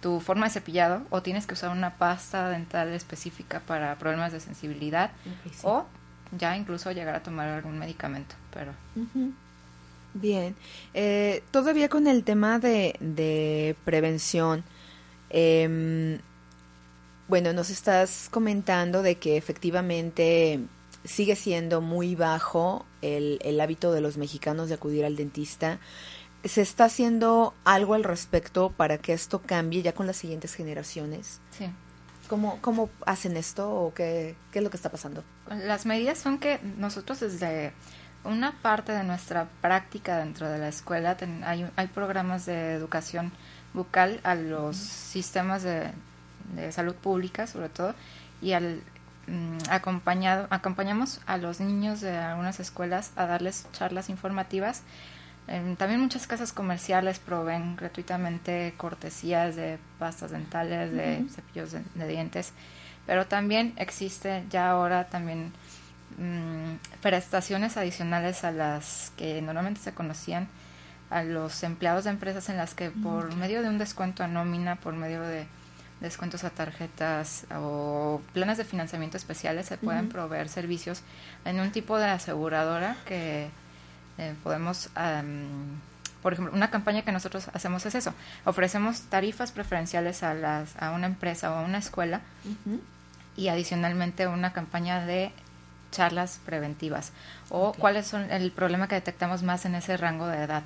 tu 0.00 0.20
forma 0.20 0.46
de 0.46 0.52
cepillado 0.52 1.02
o 1.10 1.22
tienes 1.22 1.46
que 1.46 1.54
usar 1.54 1.70
una 1.70 1.94
pasta 1.94 2.48
dental 2.50 2.88
específica 2.88 3.60
para 3.60 3.96
problemas 3.96 4.32
de 4.32 4.40
sensibilidad 4.40 5.10
sí. 5.44 5.60
o 5.64 5.86
ya 6.38 6.56
incluso 6.56 6.92
llegar 6.92 7.14
a 7.16 7.22
tomar 7.22 7.48
algún 7.48 7.78
medicamento, 7.78 8.34
pero 8.52 8.72
Bien, 10.14 10.56
eh, 10.94 11.42
todavía 11.50 11.88
con 11.88 12.06
el 12.06 12.24
tema 12.24 12.58
de, 12.58 12.96
de 13.00 13.76
prevención, 13.84 14.64
em, 15.28 16.18
bueno, 17.28 17.52
nos 17.52 17.70
estás 17.70 18.28
comentando 18.30 19.02
de 19.02 19.16
que 19.16 19.36
efectivamente 19.36 20.60
sigue 21.04 21.36
siendo 21.36 21.80
muy 21.80 22.16
bajo 22.16 22.84
el, 23.02 23.38
el 23.42 23.60
hábito 23.60 23.92
de 23.92 24.00
los 24.00 24.16
mexicanos 24.16 24.68
de 24.68 24.74
acudir 24.74 25.04
al 25.04 25.16
dentista. 25.16 25.78
¿Se 26.44 26.62
está 26.62 26.86
haciendo 26.86 27.54
algo 27.64 27.94
al 27.94 28.02
respecto 28.02 28.72
para 28.76 28.98
que 28.98 29.12
esto 29.12 29.42
cambie 29.42 29.82
ya 29.82 29.92
con 29.92 30.06
las 30.06 30.16
siguientes 30.16 30.54
generaciones? 30.54 31.40
sí. 31.50 31.66
¿Cómo, 32.28 32.58
cómo 32.60 32.90
hacen 33.06 33.36
esto 33.36 33.68
o 33.68 33.92
qué, 33.92 34.36
qué 34.52 34.60
es 34.60 34.62
lo 34.62 34.70
que 34.70 34.76
está 34.76 34.88
pasando? 34.88 35.24
Las 35.48 35.84
medidas 35.84 36.16
son 36.16 36.38
que 36.38 36.60
nosotros 36.78 37.18
desde 37.18 37.72
una 38.24 38.52
parte 38.52 38.92
de 38.92 39.02
nuestra 39.04 39.46
práctica 39.60 40.18
dentro 40.18 40.48
de 40.48 40.58
la 40.58 40.68
escuela 40.68 41.16
ten- 41.16 41.42
hay, 41.44 41.68
hay 41.76 41.86
programas 41.86 42.46
de 42.46 42.72
educación 42.74 43.32
bucal 43.72 44.20
a 44.24 44.34
los 44.34 44.76
sistemas 44.76 45.62
de, 45.62 45.90
de 46.54 46.72
salud 46.72 46.94
pública 46.94 47.46
sobre 47.46 47.68
todo 47.68 47.94
y 48.42 48.52
al 48.52 48.82
mm, 49.26 49.58
acompañado 49.70 50.46
acompañamos 50.50 51.20
a 51.26 51.36
los 51.38 51.60
niños 51.60 52.00
de 52.00 52.16
algunas 52.16 52.60
escuelas 52.60 53.12
a 53.16 53.26
darles 53.26 53.66
charlas 53.72 54.08
informativas. 54.10 54.82
Em, 55.48 55.74
también 55.76 56.00
muchas 56.00 56.26
casas 56.26 56.52
comerciales 56.52 57.18
proveen 57.18 57.74
gratuitamente 57.76 58.74
cortesías 58.76 59.56
de 59.56 59.78
pastas 59.98 60.30
dentales, 60.30 60.92
de 60.92 61.24
cepillos 61.30 61.72
de, 61.72 61.82
de 61.94 62.06
dientes, 62.06 62.52
pero 63.06 63.26
también 63.26 63.72
existe 63.76 64.44
ya 64.50 64.70
ahora 64.70 65.08
también 65.08 65.52
mm, 66.20 67.00
prestaciones 67.02 67.76
adicionales 67.76 68.44
a 68.44 68.52
las 68.52 69.12
que 69.16 69.42
normalmente 69.42 69.80
se 69.80 69.92
conocían 69.92 70.48
a 71.10 71.24
los 71.24 71.62
empleados 71.64 72.04
de 72.04 72.10
empresas 72.10 72.48
en 72.48 72.56
las 72.56 72.74
que 72.74 72.90
por 72.90 73.34
medio 73.34 73.62
de 73.62 73.68
un 73.68 73.78
descuento 73.78 74.22
a 74.22 74.28
nómina, 74.28 74.76
por 74.76 74.94
medio 74.94 75.22
de 75.22 75.46
descuentos 76.00 76.44
a 76.44 76.50
tarjetas 76.50 77.46
o 77.54 78.22
planes 78.32 78.58
de 78.58 78.64
financiamiento 78.64 79.16
especiales 79.16 79.66
se 79.66 79.76
pueden 79.76 80.08
proveer 80.08 80.48
servicios 80.48 81.02
en 81.44 81.60
un 81.60 81.72
tipo 81.72 81.98
de 81.98 82.06
aseguradora 82.06 82.96
que 83.04 83.50
eh, 84.18 84.34
podemos, 84.42 84.88
am, 84.94 85.80
por 86.22 86.32
ejemplo, 86.32 86.54
una 86.54 86.70
campaña 86.70 87.02
que 87.02 87.12
nosotros 87.12 87.48
hacemos 87.52 87.84
es 87.86 87.94
eso, 87.94 88.14
ofrecemos 88.44 89.02
tarifas 89.02 89.52
preferenciales 89.52 90.22
a, 90.22 90.32
las, 90.34 90.74
a 90.80 90.92
una 90.92 91.06
empresa 91.06 91.52
o 91.52 91.56
a 91.56 91.62
una 91.62 91.78
escuela 91.78 92.20
y 93.36 93.48
adicionalmente 93.48 94.26
una 94.26 94.52
campaña 94.52 95.04
de 95.04 95.32
charlas 95.90 96.40
preventivas 96.46 97.12
o 97.48 97.72
cuáles 97.72 98.06
son 98.06 98.30
el 98.30 98.52
problema 98.52 98.86
que 98.88 98.94
detectamos 98.94 99.42
más 99.42 99.64
en 99.64 99.74
ese 99.74 99.96
rango 99.96 100.26
de 100.26 100.42
edad 100.42 100.62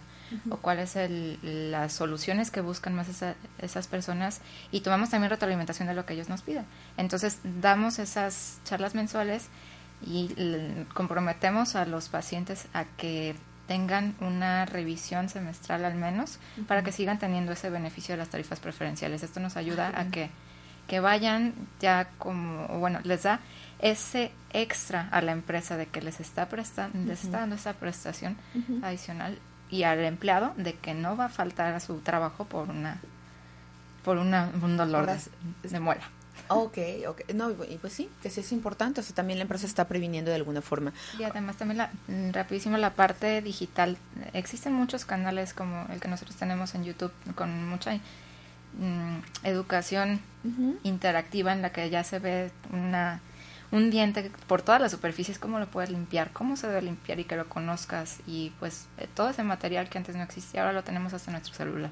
o 0.51 0.57
cuáles 0.57 0.97
el, 0.97 1.39
las 1.71 1.93
soluciones 1.93 2.51
que 2.51 2.61
buscan 2.61 2.95
más 2.95 3.09
esa- 3.09 3.35
esas 3.59 3.87
personas 3.87 4.41
y 4.73 4.81
tomamos 4.81 5.11
también 5.11 5.31
retroalimentación 5.31 5.87
de 5.87 5.95
lo 5.95 6.05
que 6.07 6.15
ellos 6.15 6.29
nos 6.29 6.43
piden. 6.43 6.65
Entonces 6.97 7.39
damos 7.61 7.99
esas 7.99 8.59
charlas 8.65 8.95
mensuales 8.95 9.49
y 10.05 10.29
comprometemos 10.95 11.77
a 11.77 11.85
los 11.87 12.09
pacientes 12.09 12.67
a 12.75 12.85
que 12.97 13.35
tengan 13.69 14.15
una 14.21 14.67
revisión 14.67 15.29
semestral 15.29 15.85
al 15.85 15.95
menos 15.95 16.39
para 16.69 16.83
que 16.83 16.93
sigan 16.93 17.19
teniendo 17.19 17.53
ese 17.53 17.71
beneficio 17.71 18.13
de 18.15 18.19
las 18.19 18.29
tarifas 18.29 18.61
preferenciales. 18.61 19.23
Esto 19.23 19.41
nos 19.41 19.57
ayuda 19.57 19.93
a 19.99 20.05
que, 20.07 20.31
que 20.87 21.01
vayan 21.01 21.55
ya 21.81 22.09
como, 22.19 22.67
bueno, 22.79 23.01
les 23.05 23.23
da 23.23 23.41
ese 23.85 24.33
extra 24.51 25.09
a 25.13 25.21
la 25.21 25.33
empresa 25.33 25.77
de 25.77 25.87
que 25.87 26.01
les 26.01 26.19
está 26.19 26.49
prestando, 26.49 26.99
les 27.07 27.23
está 27.23 27.41
dando 27.41 27.55
esa 27.55 27.75
prestación 27.75 28.37
adicional 28.83 29.39
y 29.71 29.83
al 29.83 30.03
empleado 30.05 30.55
de 30.57 30.73
que 30.75 30.95
no 30.95 31.17
va 31.17 31.27
a 31.27 31.29
faltar 31.29 31.75
a 31.75 31.81
su 31.81 31.99
trabajo 31.99 32.47
por 32.47 32.71
una 32.71 32.99
por 34.03 34.17
una, 34.19 34.51
un 34.63 34.77
dolor 34.77 35.07
de, 35.07 35.19
de 35.69 35.81
muela. 35.81 36.03
Ok, 36.49 36.79
ok. 37.09 37.33
No, 37.35 37.51
y 37.51 37.79
pues 37.79 37.93
sí, 37.93 38.11
que 38.23 38.29
sí 38.29 38.41
es 38.41 38.53
importante. 38.53 39.01
O 39.01 39.05
sea, 39.05 39.15
también 39.15 39.39
la 39.39 39.43
empresa 39.43 39.67
está 39.67 39.87
previniendo 39.87 40.31
de 40.31 40.37
alguna 40.37 40.61
forma. 40.61 40.93
Y 41.19 41.23
además 41.23 41.57
también 41.57 41.79
la, 41.79 41.91
mm, 42.09 42.33
rapidísimo 42.33 42.77
la 42.77 42.91
parte 42.91 43.41
digital. 43.41 43.97
Existen 44.35 44.75
muchos 44.75 45.05
canales 45.07 45.55
como 45.55 45.87
el 45.91 46.01
que 46.01 46.09
nosotros 46.09 46.37
tenemos 46.37 46.75
en 46.75 46.85
YouTube 46.85 47.13
con 47.35 47.67
mucha 47.67 47.95
mm, 47.95 49.21
educación 49.45 50.21
interactiva 50.83 51.53
en 51.55 51.63
la 51.63 51.73
que 51.73 51.89
ya 51.89 52.05
se 52.05 52.19
ve 52.19 52.51
una 52.71 53.23
un 53.71 53.91
diente 53.91 54.31
por 54.47 54.63
todas 54.63 54.81
las 54.81 54.93
superficies, 54.93 55.39
cómo 55.39 55.59
lo 55.59 55.67
puedes 55.67 55.91
limpiar, 55.91 56.31
cómo 56.33 56.57
se 56.57 56.67
debe 56.69 56.83
limpiar 56.83 57.19
y 57.21 57.25
que 57.25 57.37
lo 57.37 57.49
conozcas. 57.49 58.19
Y 58.27 58.53
pues 58.61 58.87
eh, 58.99 59.09
todo 59.15 59.31
ese 59.31 59.43
material 59.43 59.89
que 59.89 59.99
antes 59.99 60.15
no 60.17 60.23
existía, 60.23 60.61
ahora 60.63 60.73
lo 60.73 60.85
tenemos 60.85 61.13
hasta 61.13 61.31
en 61.31 61.35
nuestro 61.35 61.55
celular. 61.55 61.91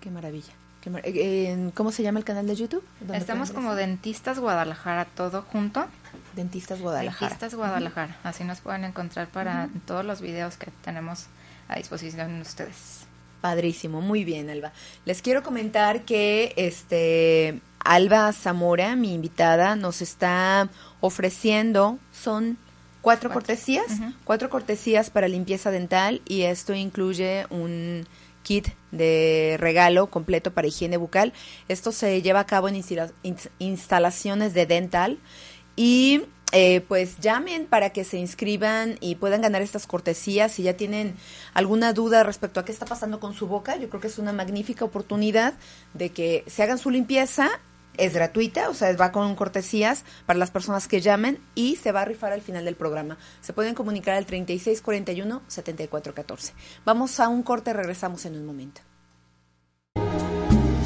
Qué 0.00 0.10
maravilla. 0.10 0.52
Qué 0.80 0.90
mar- 0.90 1.02
eh, 1.04 1.70
¿Cómo 1.74 1.92
se 1.92 2.02
llama 2.02 2.18
el 2.18 2.24
canal 2.24 2.46
de 2.46 2.56
YouTube? 2.56 2.82
¿Dónde 3.00 3.16
Estamos 3.18 3.52
como 3.52 3.74
Dentistas 3.76 4.38
Guadalajara, 4.40 5.04
todo 5.04 5.42
junto. 5.42 5.86
Dentistas 6.34 6.80
Guadalajara. 6.80 7.28
Dentistas 7.28 7.54
Guadalajara. 7.54 8.16
Así 8.24 8.42
nos 8.42 8.60
pueden 8.60 8.84
encontrar 8.84 9.28
para 9.28 9.68
todos 9.86 10.04
los 10.04 10.20
videos 10.20 10.56
que 10.56 10.70
tenemos 10.82 11.26
a 11.68 11.76
disposición 11.76 12.34
de 12.36 12.42
ustedes. 12.42 13.06
Padrísimo, 13.40 14.00
muy 14.00 14.24
bien, 14.24 14.50
Alba. 14.50 14.72
Les 15.04 15.20
quiero 15.22 15.42
comentar 15.42 16.02
que 16.02 16.52
este 16.56 17.60
Alba 17.84 18.32
Zamora, 18.32 18.96
mi 18.96 19.14
invitada, 19.14 19.76
nos 19.76 20.02
está 20.02 20.68
ofreciendo, 21.00 21.98
son 22.12 22.56
cuatro, 23.00 23.28
Cuatro. 23.30 23.32
cortesías, 23.32 23.86
cuatro 24.24 24.48
cortesías 24.50 25.10
para 25.10 25.26
limpieza 25.28 25.70
dental 25.70 26.22
y 26.26 26.42
esto 26.42 26.74
incluye 26.74 27.46
un 27.50 28.06
kit 28.44 28.68
de 28.92 29.56
regalo 29.58 30.08
completo 30.08 30.52
para 30.52 30.68
higiene 30.68 30.96
bucal. 30.96 31.32
Esto 31.68 31.92
se 31.92 32.22
lleva 32.22 32.40
a 32.40 32.46
cabo 32.46 32.68
en 32.68 32.76
instala- 32.76 33.12
ins- 33.24 33.50
instalaciones 33.58 34.54
de 34.54 34.66
dental 34.66 35.18
y 35.76 36.22
eh, 36.52 36.82
pues 36.86 37.18
llamen 37.18 37.66
para 37.66 37.90
que 37.90 38.04
se 38.04 38.18
inscriban 38.18 38.98
y 39.00 39.14
puedan 39.14 39.40
ganar 39.40 39.62
estas 39.62 39.86
cortesías. 39.86 40.52
Si 40.52 40.62
ya 40.64 40.76
tienen 40.76 41.14
alguna 41.54 41.92
duda 41.94 42.22
respecto 42.24 42.60
a 42.60 42.64
qué 42.64 42.72
está 42.72 42.84
pasando 42.84 43.20
con 43.20 43.32
su 43.34 43.46
boca, 43.46 43.76
yo 43.76 43.88
creo 43.88 44.00
que 44.00 44.08
es 44.08 44.18
una 44.18 44.32
magnífica 44.32 44.84
oportunidad 44.84 45.54
de 45.94 46.10
que 46.10 46.44
se 46.46 46.62
hagan 46.62 46.78
su 46.78 46.90
limpieza. 46.90 47.48
Es 47.96 48.14
gratuita, 48.14 48.70
o 48.70 48.74
sea, 48.74 48.94
va 48.96 49.10
con 49.12 49.34
cortesías 49.34 50.04
para 50.26 50.38
las 50.38 50.50
personas 50.50 50.88
que 50.88 51.00
llamen 51.00 51.38
y 51.54 51.76
se 51.76 51.92
va 51.92 52.02
a 52.02 52.04
rifar 52.04 52.32
al 52.32 52.40
final 52.40 52.64
del 52.64 52.74
programa. 52.76 53.18
Se 53.40 53.52
pueden 53.52 53.74
comunicar 53.74 54.14
al 54.14 54.26
3641-7414. 54.26 56.52
Vamos 56.84 57.20
a 57.20 57.28
un 57.28 57.42
corte, 57.42 57.72
regresamos 57.72 58.24
en 58.24 58.36
un 58.36 58.46
momento. 58.46 58.80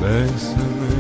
Bésame, 0.01 0.97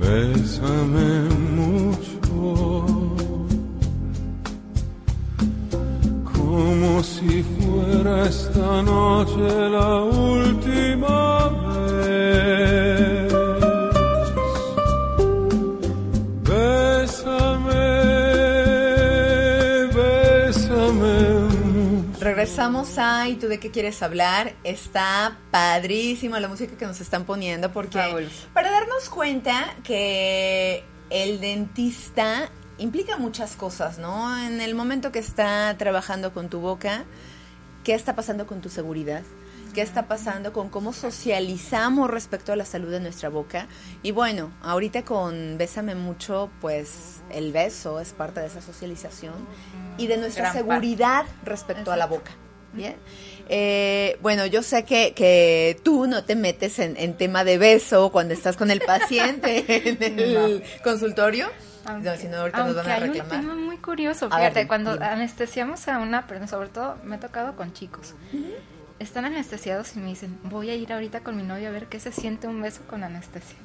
bésame 0.00 1.28
mucho, 1.54 2.86
como 6.24 7.02
si 7.02 7.42
fuera 7.42 8.26
esta 8.26 8.82
noche 8.82 9.68
la 9.68 10.02
última 10.02 11.48
vez. 11.48 12.85
Regresamos 22.26 22.98
a 22.98 23.28
¿Y 23.28 23.36
tú 23.36 23.46
de 23.46 23.60
qué 23.60 23.70
quieres 23.70 24.02
hablar? 24.02 24.52
Está 24.64 25.38
padrísima 25.52 26.40
la 26.40 26.48
música 26.48 26.76
que 26.76 26.84
nos 26.84 27.00
están 27.00 27.24
poniendo 27.24 27.70
porque 27.70 27.98
Fabuloso. 27.98 28.48
para 28.52 28.72
darnos 28.72 29.08
cuenta 29.08 29.76
que 29.84 30.82
el 31.08 31.40
dentista 31.40 32.50
implica 32.78 33.16
muchas 33.16 33.54
cosas, 33.54 34.00
¿no? 34.00 34.36
En 34.44 34.60
el 34.60 34.74
momento 34.74 35.12
que 35.12 35.20
está 35.20 35.72
trabajando 35.78 36.34
con 36.34 36.48
tu 36.48 36.58
boca, 36.58 37.04
¿qué 37.84 37.94
está 37.94 38.16
pasando 38.16 38.44
con 38.48 38.60
tu 38.60 38.70
seguridad? 38.70 39.22
¿Qué 39.72 39.82
está 39.82 40.08
pasando 40.08 40.52
con 40.52 40.68
cómo 40.68 40.92
socializamos 40.92 42.10
respecto 42.10 42.52
a 42.52 42.56
la 42.56 42.64
salud 42.64 42.90
de 42.90 42.98
nuestra 42.98 43.28
boca? 43.28 43.68
Y 44.02 44.10
bueno, 44.10 44.50
ahorita 44.62 45.04
con 45.04 45.58
Bésame 45.58 45.94
mucho, 45.94 46.50
pues 46.60 47.20
el 47.30 47.52
beso 47.52 48.00
es 48.00 48.12
parte 48.14 48.40
de 48.40 48.46
esa 48.48 48.62
socialización 48.62 49.34
y 49.98 50.06
de 50.06 50.16
nuestra 50.16 50.50
Gran 50.52 50.54
parte. 50.54 50.70
seguridad 50.74 51.24
respecto 51.44 51.92
a 51.92 51.96
la 51.96 52.04
Exacto. 52.04 52.24
boca. 52.30 52.36
Bien. 52.72 52.96
Eh, 53.48 54.18
bueno, 54.22 54.44
yo 54.46 54.62
sé 54.62 54.84
que, 54.84 55.14
que 55.14 55.80
tú 55.84 56.06
no 56.06 56.24
te 56.24 56.34
metes 56.36 56.78
en, 56.78 56.96
en 56.96 57.16
tema 57.16 57.44
de 57.44 57.58
beso 57.58 58.10
cuando 58.12 58.34
estás 58.34 58.56
con 58.56 58.70
el 58.70 58.80
paciente 58.80 59.64
en 60.04 60.18
el 60.18 60.62
consultorio. 60.84 61.48
No, 62.02 62.16
si 62.16 62.26
no, 62.26 62.38
ahorita 62.38 62.64
nos 62.64 62.74
van 62.74 62.78
aunque 62.78 62.90
a 62.90 62.94
hay 62.96 63.02
un 63.04 63.08
reclamar. 63.14 63.40
tema 63.40 63.54
muy 63.54 63.76
curioso, 63.78 64.28
ver, 64.28 64.38
fíjate, 64.40 64.58
dime, 64.58 64.68
cuando 64.68 64.92
dime. 64.94 65.06
anestesiamos 65.06 65.86
a 65.86 65.98
una 65.98 66.26
persona, 66.26 66.48
sobre 66.48 66.68
todo 66.68 66.96
me 67.04 67.14
ha 67.14 67.20
tocado 67.20 67.54
con 67.54 67.72
chicos, 67.74 68.14
están 68.98 69.24
anestesiados 69.24 69.94
y 69.94 70.00
me 70.00 70.08
dicen, 70.08 70.36
voy 70.42 70.70
a 70.70 70.74
ir 70.74 70.92
ahorita 70.92 71.20
con 71.20 71.36
mi 71.36 71.44
novio 71.44 71.68
a 71.68 71.70
ver 71.70 71.86
qué 71.86 72.00
se 72.00 72.10
siente 72.10 72.48
un 72.48 72.60
beso 72.60 72.80
con 72.88 73.04
anestesia. 73.04 73.56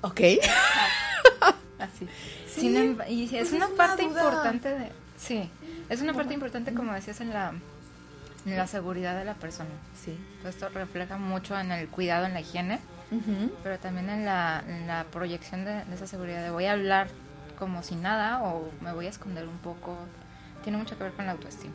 Ok. 0.00 0.20
Así. 1.78 2.08
Sí, 2.48 2.60
Sin 2.62 2.76
emba- 2.76 3.04
y 3.08 3.26
pues 3.26 3.42
es 3.48 3.52
una 3.52 3.66
es 3.66 3.70
una 3.70 3.76
parte 3.76 4.02
duda. 4.04 4.22
importante 4.22 4.68
de... 4.70 4.92
Sí, 5.16 5.48
es 5.88 6.02
una 6.02 6.12
parte 6.12 6.34
importante, 6.34 6.74
como 6.74 6.92
decías, 6.92 7.20
en 7.20 7.30
la, 7.30 7.52
en 8.46 8.56
la 8.56 8.66
seguridad 8.66 9.16
de 9.18 9.24
la 9.24 9.34
persona. 9.34 9.70
Sí. 10.02 10.18
Esto 10.44 10.68
refleja 10.68 11.16
mucho 11.18 11.58
en 11.58 11.72
el 11.72 11.88
cuidado, 11.88 12.26
en 12.26 12.34
la 12.34 12.40
higiene, 12.40 12.80
pero 13.62 13.78
también 13.78 14.10
en 14.10 14.24
la, 14.24 14.62
en 14.66 14.86
la 14.86 15.04
proyección 15.04 15.64
de, 15.64 15.84
de 15.84 15.94
esa 15.94 16.06
seguridad 16.06 16.42
de 16.42 16.50
voy 16.50 16.66
a 16.66 16.72
hablar 16.72 17.08
como 17.58 17.82
si 17.82 17.94
nada 17.94 18.42
o 18.42 18.70
me 18.80 18.92
voy 18.92 19.06
a 19.06 19.10
esconder 19.10 19.46
un 19.46 19.58
poco. 19.58 19.96
Tiene 20.62 20.78
mucho 20.78 20.96
que 20.96 21.04
ver 21.04 21.12
con 21.12 21.26
la 21.26 21.32
autoestima. 21.32 21.74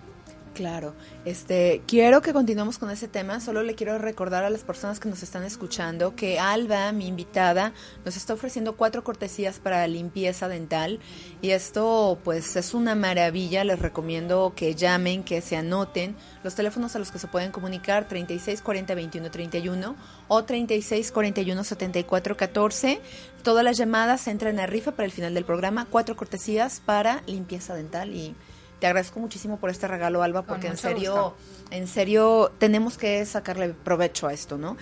Claro, 0.60 0.94
este, 1.24 1.84
quiero 1.88 2.22
que 2.22 2.34
continuemos 2.34 2.78
con 2.78 2.90
ese 2.90 3.08
tema. 3.08 3.40
Solo 3.40 3.64
le 3.64 3.76
quiero 3.76 3.98
recordar 3.98 4.44
a 4.44 4.50
las 4.50 4.66
personas 4.66 5.00
que 5.00 5.08
nos 5.08 5.24
están 5.24 5.46
escuchando 5.46 6.18
que 6.18 6.38
Alba, 6.38 6.92
mi 6.92 7.08
invitada, 7.08 7.72
nos 8.04 8.18
está 8.18 8.34
ofreciendo 8.34 8.76
cuatro 8.76 9.06
cortesías 9.06 9.58
para 9.60 9.88
limpieza 9.88 10.50
dental 10.50 11.00
y 11.42 11.52
esto, 11.52 12.20
pues, 12.26 12.58
es 12.58 12.74
una 12.74 12.94
maravilla. 12.94 13.64
Les 13.64 13.80
recomiendo 13.80 14.52
que 14.54 14.76
llamen, 14.76 15.24
que 15.24 15.40
se 15.40 15.56
anoten 15.56 16.18
los 16.44 16.56
teléfonos 16.56 16.94
a 16.94 17.00
los 17.00 17.10
que 17.10 17.20
se 17.20 17.28
pueden 17.28 17.54
comunicar 17.54 18.10
36 18.10 18.62
40 18.62 18.96
21 18.96 19.32
31 19.32 19.96
o 20.28 20.44
36 20.44 21.12
41 21.14 21.64
74 21.64 22.36
14. 22.36 23.00
Todas 23.44 23.64
las 23.64 23.78
llamadas 23.78 24.28
entran 24.28 24.60
a 24.60 24.66
rifa 24.66 24.92
para 24.92 25.06
el 25.06 25.14
final 25.14 25.34
del 25.34 25.46
programa. 25.46 25.88
Cuatro 25.90 26.18
cortesías 26.18 26.82
para 26.86 27.24
limpieza 27.28 27.76
dental 27.76 28.14
y 28.14 28.36
te 28.80 28.88
agradezco 28.88 29.20
muchísimo 29.20 29.58
por 29.58 29.70
este 29.70 29.88
regalo, 29.88 30.24
Alba, 30.24 30.44
porque 30.44 30.68
en 30.68 30.78
serio, 30.78 31.14
gusto. 31.14 31.36
en 31.72 31.88
serio, 31.88 32.52
tenemos 32.58 32.98
que 32.98 33.26
sacarle 33.26 33.70
provecho 33.70 34.28
a 34.28 34.34
esto, 34.34 34.58
¿no? 34.58 34.78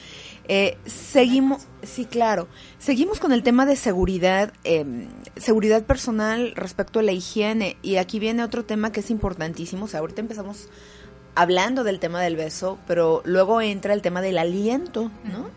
Eh, 0.47 0.77
seguimos, 0.85 1.63
sí, 1.83 2.05
claro, 2.05 2.47
seguimos 2.79 3.19
con 3.19 3.31
el 3.31 3.43
tema 3.43 3.65
de 3.65 3.75
seguridad, 3.75 4.53
eh, 4.63 5.07
seguridad 5.35 5.83
personal 5.83 6.53
respecto 6.55 6.99
a 6.99 7.03
la 7.03 7.11
higiene, 7.11 7.77
y 7.81 7.97
aquí 7.97 8.19
viene 8.19 8.43
otro 8.43 8.65
tema 8.65 8.91
que 8.91 8.99
es 8.99 9.09
importantísimo, 9.09 9.85
o 9.85 9.87
sea, 9.87 9.99
ahorita 10.01 10.21
empezamos 10.21 10.69
hablando 11.35 11.83
del 11.83 11.99
tema 11.99 12.21
del 12.21 12.35
beso, 12.35 12.77
pero 12.87 13.21
luego 13.25 13.61
entra 13.61 13.93
el 13.93 14.01
tema 14.01 14.21
del 14.21 14.37
aliento, 14.37 15.11
¿no? 15.23 15.49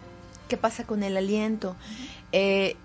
¿Qué 0.49 0.57
pasa 0.57 0.85
con 0.85 1.03
el 1.03 1.17
aliento? 1.17 1.77
Eh, 2.33 2.77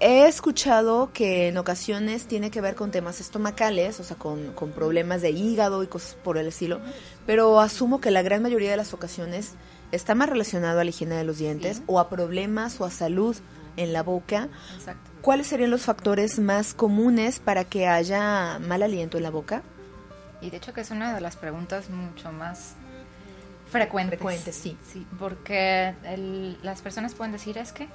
he 0.00 0.26
escuchado 0.26 1.10
que 1.12 1.48
en 1.48 1.58
ocasiones 1.58 2.26
tiene 2.26 2.50
que 2.50 2.60
ver 2.60 2.74
con 2.74 2.90
temas 2.90 3.20
estomacales, 3.20 4.00
o 4.00 4.04
sea, 4.04 4.16
con, 4.16 4.52
con 4.54 4.70
problemas 4.72 5.20
de 5.22 5.30
hígado 5.30 5.82
y 5.82 5.86
cosas 5.86 6.14
por 6.24 6.38
el 6.38 6.46
estilo, 6.48 6.80
pero 7.26 7.60
asumo 7.60 8.00
que 8.00 8.10
la 8.10 8.22
gran 8.22 8.42
mayoría 8.42 8.70
de 8.70 8.76
las 8.78 8.94
ocasiones 8.94 9.52
está 9.92 10.14
más 10.14 10.28
relacionado 10.30 10.80
a 10.80 10.84
la 10.84 10.90
higiene 10.90 11.16
de 11.16 11.24
los 11.24 11.38
dientes 11.38 11.78
Sí. 11.78 11.82
o 11.86 12.00
a 12.00 12.08
problemas 12.08 12.80
o 12.80 12.84
a 12.84 12.90
salud 12.90 13.36
en 13.76 13.92
la 13.92 14.02
boca. 14.02 14.48
Exacto. 14.76 15.10
¿Cuáles 15.20 15.48
serían 15.48 15.70
los 15.70 15.82
factores 15.82 16.38
más 16.38 16.72
comunes 16.74 17.38
para 17.40 17.64
que 17.64 17.86
haya 17.86 18.58
mal 18.58 18.82
aliento 18.82 19.16
en 19.18 19.22
la 19.24 19.30
boca? 19.30 19.62
Y 20.40 20.48
de 20.50 20.56
hecho 20.56 20.72
que 20.72 20.80
es 20.80 20.90
una 20.90 21.14
de 21.14 21.20
las 21.20 21.36
preguntas 21.36 21.90
mucho 21.90 22.32
más 22.32 22.72
frecuentes. 23.70 24.18
Frecuentes, 24.18 24.54
sí. 24.56 24.76
Sí, 24.90 25.06
porque 25.18 25.94
el- 26.04 26.58
las 26.62 26.80
personas 26.80 27.14
pueden 27.14 27.32
decir, 27.32 27.58
es 27.58 27.72
que 27.72 27.88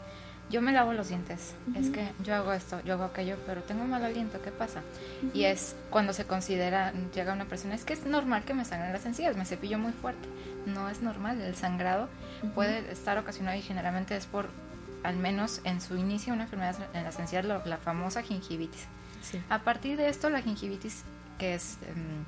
yo 0.49 0.61
me 0.61 0.71
lavo 0.71 0.93
los 0.93 1.09
dientes, 1.09 1.55
es 1.75 1.89
que 1.89 2.11
yo 2.23 2.35
hago 2.35 2.53
esto, 2.53 2.79
yo 2.85 2.93
hago 2.93 3.03
aquello, 3.05 3.37
pero 3.47 3.63
tengo 3.63 3.83
mal 3.85 4.03
aliento, 4.05 4.41
¿qué 4.41 4.51
pasa? 4.51 4.81
Y 5.33 5.45
es 5.45 5.75
cuando 5.89 6.13
se 6.13 6.25
considera, 6.25 6.93
llega 7.13 7.33
una 7.33 7.45
persona, 7.45 7.73
es 7.73 7.83
que 7.83 7.93
es 7.93 8.05
normal 8.05 8.43
que 8.45 8.53
me 8.53 8.63
sangren 8.63 8.93
las 8.93 9.05
encías, 9.05 9.35
me 9.35 9.45
cepillo 9.45 9.79
muy 9.79 9.91
fuerte. 9.91 10.27
No 10.67 10.87
es 10.89 11.01
normal, 11.01 11.41
el 11.41 11.55
sangrado 11.55 12.09
puede 12.53 12.91
estar 12.91 13.17
ocasionado 13.17 13.57
y 13.57 13.61
generalmente 13.63 14.15
es 14.15 14.25
por, 14.27 14.47
al 15.03 15.15
menos 15.17 15.61
en 15.63 15.81
su 15.81 15.97
inicio, 15.97 16.33
una 16.33 16.43
enfermedad 16.43 16.75
en 16.93 17.03
las 17.03 17.17
encías, 17.19 17.43
lo- 17.45 17.65
la 17.65 17.77
famosa 17.77 18.21
gingivitis. 18.21 18.85
Sí. 19.23 19.41
A 19.49 19.59
partir 19.59 19.97
de 19.97 20.09
esto, 20.09 20.29
la 20.29 20.41
gingivitis, 20.41 21.03
que 21.39 21.55
es 21.55 21.77
em, 21.87 22.23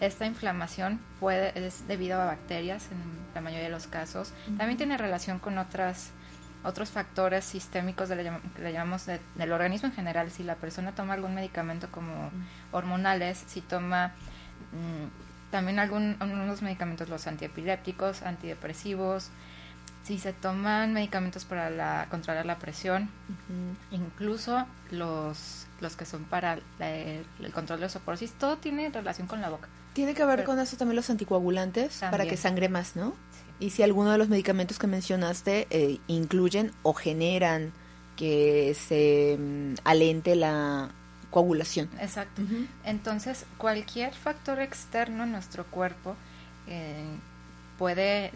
esta 0.00 0.24
inflamación, 0.26 1.00
puede 1.20 1.52
es 1.66 1.86
debido 1.88 2.20
a 2.20 2.26
bacterias 2.26 2.86
en 2.92 2.98
la 3.34 3.40
mayoría 3.40 3.64
de 3.64 3.70
los 3.72 3.86
casos. 3.88 4.32
También 4.56 4.76
tiene 4.76 4.96
relación 4.98 5.38
con 5.40 5.58
otras 5.58 6.10
otros 6.64 6.90
factores 6.90 7.44
sistémicos 7.44 8.08
de 8.08 8.16
la 8.16 8.40
que 8.56 8.62
le 8.62 8.72
llamamos 8.72 9.06
de- 9.06 9.20
del 9.36 9.52
organismo 9.52 9.88
en 9.88 9.94
general. 9.94 10.30
Si 10.30 10.42
la 10.42 10.56
persona 10.56 10.92
toma 10.92 11.14
algún 11.14 11.34
medicamento 11.34 11.88
como 11.90 12.30
hormonales, 12.72 13.42
si 13.46 13.60
toma 13.60 14.08
mm, 14.72 15.50
también 15.52 15.78
algún, 15.78 16.16
algunos 16.20 16.62
medicamentos, 16.62 17.08
los 17.08 17.26
antiepilépticos, 17.26 18.22
antidepresivos, 18.22 19.28
si 20.02 20.18
se 20.18 20.32
toman 20.32 20.92
medicamentos 20.92 21.44
para 21.44 21.68
la, 21.70 22.06
controlar 22.10 22.46
la 22.46 22.58
presión, 22.58 23.08
incluso 23.90 24.66
los, 24.90 25.66
los 25.80 25.96
que 25.96 26.04
son 26.04 26.24
para 26.24 26.58
la- 26.78 26.90
el 26.94 27.26
control 27.52 27.80
de 27.80 27.86
osteoporosis, 27.86 28.32
todo 28.32 28.56
tiene 28.58 28.88
relación 28.90 29.26
con 29.26 29.40
la 29.40 29.48
boca. 29.50 29.68
Tiene 29.94 30.14
que 30.14 30.24
ver 30.24 30.36
Pero- 30.40 30.46
con 30.46 30.58
eso 30.60 30.76
también 30.76 30.96
los 30.96 31.08
anticoagulantes 31.10 31.98
para 32.10 32.26
que 32.26 32.36
sangre 32.36 32.68
más, 32.68 32.96
¿no? 32.96 33.14
Y 33.58 33.70
si 33.70 33.82
alguno 33.82 34.12
de 34.12 34.18
los 34.18 34.28
medicamentos 34.28 34.78
que 34.78 34.86
mencionaste 34.86 35.66
eh, 35.70 35.98
incluyen 36.08 36.72
o 36.82 36.92
generan 36.92 37.72
que 38.16 38.74
se 38.74 39.36
mm, 39.38 39.74
alente 39.84 40.34
la 40.36 40.90
coagulación. 41.30 41.88
Exacto. 42.00 42.42
Entonces, 42.84 43.44
cualquier 43.58 44.14
factor 44.14 44.60
externo 44.60 45.24
en 45.24 45.32
nuestro 45.32 45.64
cuerpo 45.64 46.16
eh, 46.66 47.04
puede 47.78 48.32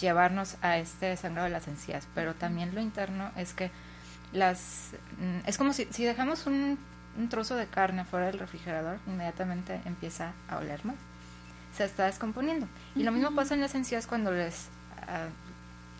llevarnos 0.00 0.56
a 0.62 0.78
este 0.78 1.16
sangrado 1.16 1.46
de 1.46 1.52
las 1.52 1.68
encías, 1.68 2.08
pero 2.14 2.34
también 2.34 2.74
lo 2.74 2.80
interno 2.80 3.30
es 3.36 3.54
que 3.54 3.70
las 4.32 4.90
mm, 5.18 5.46
es 5.48 5.58
como 5.58 5.72
si, 5.72 5.86
si 5.90 6.04
dejamos 6.04 6.46
un, 6.46 6.78
un 7.16 7.28
trozo 7.28 7.56
de 7.56 7.66
carne 7.66 8.04
fuera 8.04 8.26
del 8.26 8.38
refrigerador, 8.38 8.98
inmediatamente 9.06 9.80
empieza 9.84 10.32
a 10.48 10.58
oler 10.58 10.84
mal. 10.84 10.96
Se 11.76 11.84
está 11.84 12.06
descomponiendo. 12.06 12.66
Y 12.94 13.02
lo 13.02 13.12
mismo 13.12 13.34
pasa 13.34 13.54
en 13.54 13.60
las 13.60 13.74
encías 13.74 14.06
cuando 14.06 14.30
les 14.30 14.68
ah, 15.08 15.28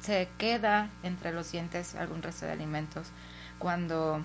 se 0.02 0.28
queda 0.36 0.90
entre 1.02 1.32
los 1.32 1.50
dientes 1.52 1.94
algún 1.94 2.22
resto 2.22 2.46
de 2.46 2.52
alimentos, 2.52 3.08
cuando 3.58 4.20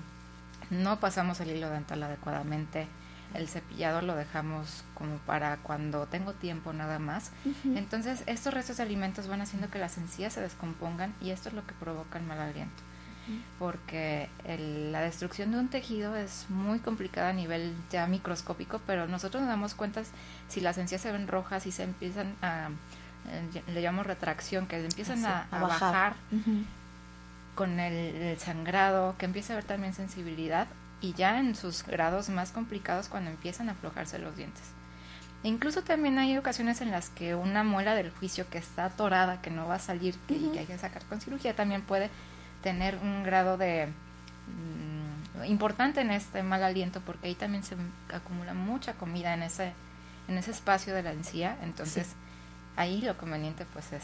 no 0.70 1.00
pasamos 1.00 1.40
el 1.40 1.52
hilo 1.52 1.70
dental 1.70 2.02
adecuadamente, 2.04 2.88
el 3.34 3.48
cepillado 3.48 4.02
lo 4.02 4.16
dejamos 4.16 4.84
como 4.96 5.18
para 5.20 5.58
cuando 5.58 6.08
tengo 6.08 6.34
tiempo 6.34 6.74
nada 6.74 6.98
más. 6.98 7.32
Entonces, 7.64 8.24
estos 8.26 8.54
restos 8.54 8.78
de 8.78 8.84
alimentos 8.84 9.28
van 9.28 9.42
haciendo 9.42 9.70
que 9.70 9.80
las 9.80 9.98
encías 9.98 10.34
se 10.34 10.42
descompongan 10.42 11.14
y 11.22 11.30
esto 11.30 11.50
es 11.50 11.56
lo 11.56 11.66
que 11.66 11.74
provoca 11.74 12.18
el 12.18 12.26
mal 12.26 12.40
aliento. 12.40 12.84
Porque 13.60 14.30
el- 14.46 14.92
la 14.92 15.02
destrucción 15.02 15.52
de 15.52 15.60
un 15.60 15.68
tejido 15.70 16.16
es 16.16 16.46
muy 16.50 16.80
complicada 16.80 17.30
a 17.30 17.34
nivel 17.34 17.74
ya 17.92 18.08
microscópico, 18.08 18.80
pero 18.88 19.08
nosotros 19.08 19.42
nos 19.42 19.50
damos 19.50 19.74
cuenta 19.74 20.02
si 20.48 20.62
las 20.62 20.78
encías 20.78 21.02
se 21.02 21.12
ven 21.12 21.28
rojas 21.28 21.66
y 21.66 21.72
se 21.72 21.84
empiezan 21.84 22.34
a, 22.42 22.70
eh, 23.30 23.62
le 23.74 23.82
llamamos 23.82 24.06
retracción, 24.08 24.68
que 24.68 24.78
empiezan 24.84 25.26
a, 25.26 25.48
bajar. 25.62 26.16
con 27.56 27.80
el, 27.80 27.94
el 28.16 28.38
sangrado, 28.40 29.16
que 29.18 29.26
empieza 29.26 29.54
a 29.54 29.56
haber 29.56 29.66
también 29.66 29.94
sensibilidad 29.94 30.68
y 31.02 31.14
ya 31.14 31.40
en 31.40 31.56
sus 31.56 31.84
grados 31.84 32.30
más 32.30 32.52
complicados 32.52 33.08
cuando 33.08 33.32
empiezan 33.32 33.70
a 33.70 33.72
aflojarse 33.72 34.20
los 34.20 34.36
dientes. 34.38 34.64
E 35.44 35.48
incluso 35.50 35.82
también 35.84 36.18
hay 36.20 36.38
ocasiones 36.38 36.82
en 36.82 36.92
las 36.92 37.10
que 37.10 37.36
una 37.36 37.64
muela 37.64 37.96
del 37.96 38.12
juicio 38.12 38.48
que 38.50 38.58
está 38.60 38.86
atorada, 38.86 39.42
que 39.42 39.50
no 39.52 39.68
va 39.68 39.76
a 39.76 39.80
salir 39.80 40.16
que 40.28 40.60
hay 40.60 40.66
que 40.66 40.78
sacar 40.78 41.04
con 41.06 41.20
cirugía, 41.22 41.56
también 41.56 41.82
puede 41.82 42.10
tener 42.68 42.98
un 43.02 43.24
grado 43.24 43.56
de 43.56 43.88
mm, 43.88 45.46
importante 45.46 46.02
en 46.02 46.12
este 46.12 46.44
mal 46.44 46.62
aliento 46.64 47.00
porque 47.06 47.30
ahí 47.30 47.36
también 47.36 47.64
se 47.64 47.78
acumula 48.14 48.54
mucha 48.54 48.92
comida 48.96 49.34
en 49.34 49.44
ese 49.44 49.72
en 50.28 50.38
ese 50.38 50.52
espacio 50.52 50.94
de 50.94 51.02
la 51.02 51.14
encía, 51.14 51.58
entonces 51.64 52.10
ahí 52.76 53.00
lo 53.00 53.16
conveniente 53.18 53.66
pues 53.72 53.94
es 53.94 54.04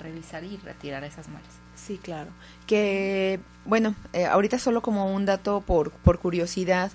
revisar 0.00 0.44
y 0.44 0.56
retirar 0.58 1.02
esas 1.02 1.26
muelas. 1.26 1.50
Sí, 1.74 1.98
claro. 2.00 2.30
Que, 2.68 3.40
bueno, 3.64 3.96
eh, 4.12 4.26
ahorita 4.26 4.60
solo 4.60 4.82
como 4.82 5.12
un 5.12 5.26
dato 5.26 5.60
por, 5.62 5.90
por 5.90 6.20
curiosidad, 6.20 6.92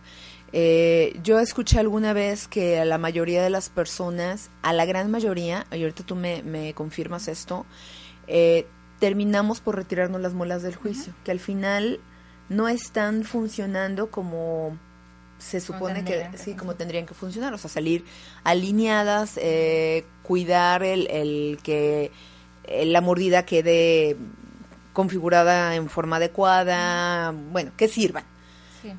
eh, 0.54 1.20
yo 1.22 1.40
escuché 1.40 1.80
alguna 1.80 2.14
vez 2.14 2.48
que 2.48 2.80
a 2.80 2.86
la 2.86 2.98
mayoría 2.98 3.44
de 3.44 3.50
las 3.50 3.68
personas, 3.68 4.50
a 4.62 4.72
la 4.72 4.86
gran 4.86 5.12
mayoría, 5.12 5.66
y 5.74 5.82
ahorita 5.82 6.06
tú 6.06 6.16
me, 6.16 6.42
me 6.44 6.74
confirmas 6.74 7.28
esto, 7.28 7.66
eh, 8.28 8.66
terminamos 9.00 9.60
por 9.60 9.76
retirarnos 9.76 10.22
las 10.22 10.34
muelas 10.34 10.62
del 10.64 10.76
juicio, 10.76 11.14
que 11.24 11.32
al 11.32 11.40
final 11.40 12.00
no 12.50 12.68
están 12.68 13.24
funcionando 13.24 14.10
como 14.10 14.78
se 15.38 15.60
supone 15.60 16.04
que, 16.04 16.30
sí, 16.38 16.54
como 16.54 16.76
tendrían 16.76 17.06
que 17.06 17.14
funcionar, 17.14 17.54
o 17.54 17.58
sea, 17.58 17.70
salir 17.70 18.06
alineadas, 18.44 19.38
eh, 19.38 20.06
cuidar 20.24 20.84
el, 20.84 21.08
el 21.08 21.60
que 21.62 22.12
eh, 22.64 22.86
la 22.86 23.02
mordida 23.02 23.46
quede 23.46 24.16
configurada 24.94 25.76
en 25.76 25.90
forma 25.90 26.16
adecuada, 26.16 27.32
bueno, 27.52 27.72
que 27.76 27.88
sirvan. 27.88 28.24
Sí. 28.82 28.94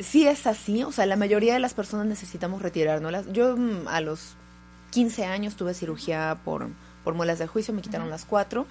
Sí 0.00 0.26
es 0.26 0.46
así, 0.46 0.82
o 0.82 0.92
sea, 0.92 1.06
la 1.06 1.16
mayoría 1.16 1.52
de 1.52 1.60
las 1.60 1.74
personas 1.74 2.06
necesitamos 2.06 2.62
retirárnoslas. 2.62 3.30
Yo 3.32 3.56
mm, 3.56 3.86
a 3.86 4.00
los 4.00 4.34
15 4.90 5.26
años 5.26 5.56
tuve 5.56 5.74
cirugía 5.74 6.38
por, 6.44 6.68
por 7.04 7.14
muelas 7.14 7.38
de 7.38 7.46
juicio, 7.46 7.74
me 7.74 7.82
quitaron 7.82 8.08
las 8.08 8.24
cuatro, 8.24 8.66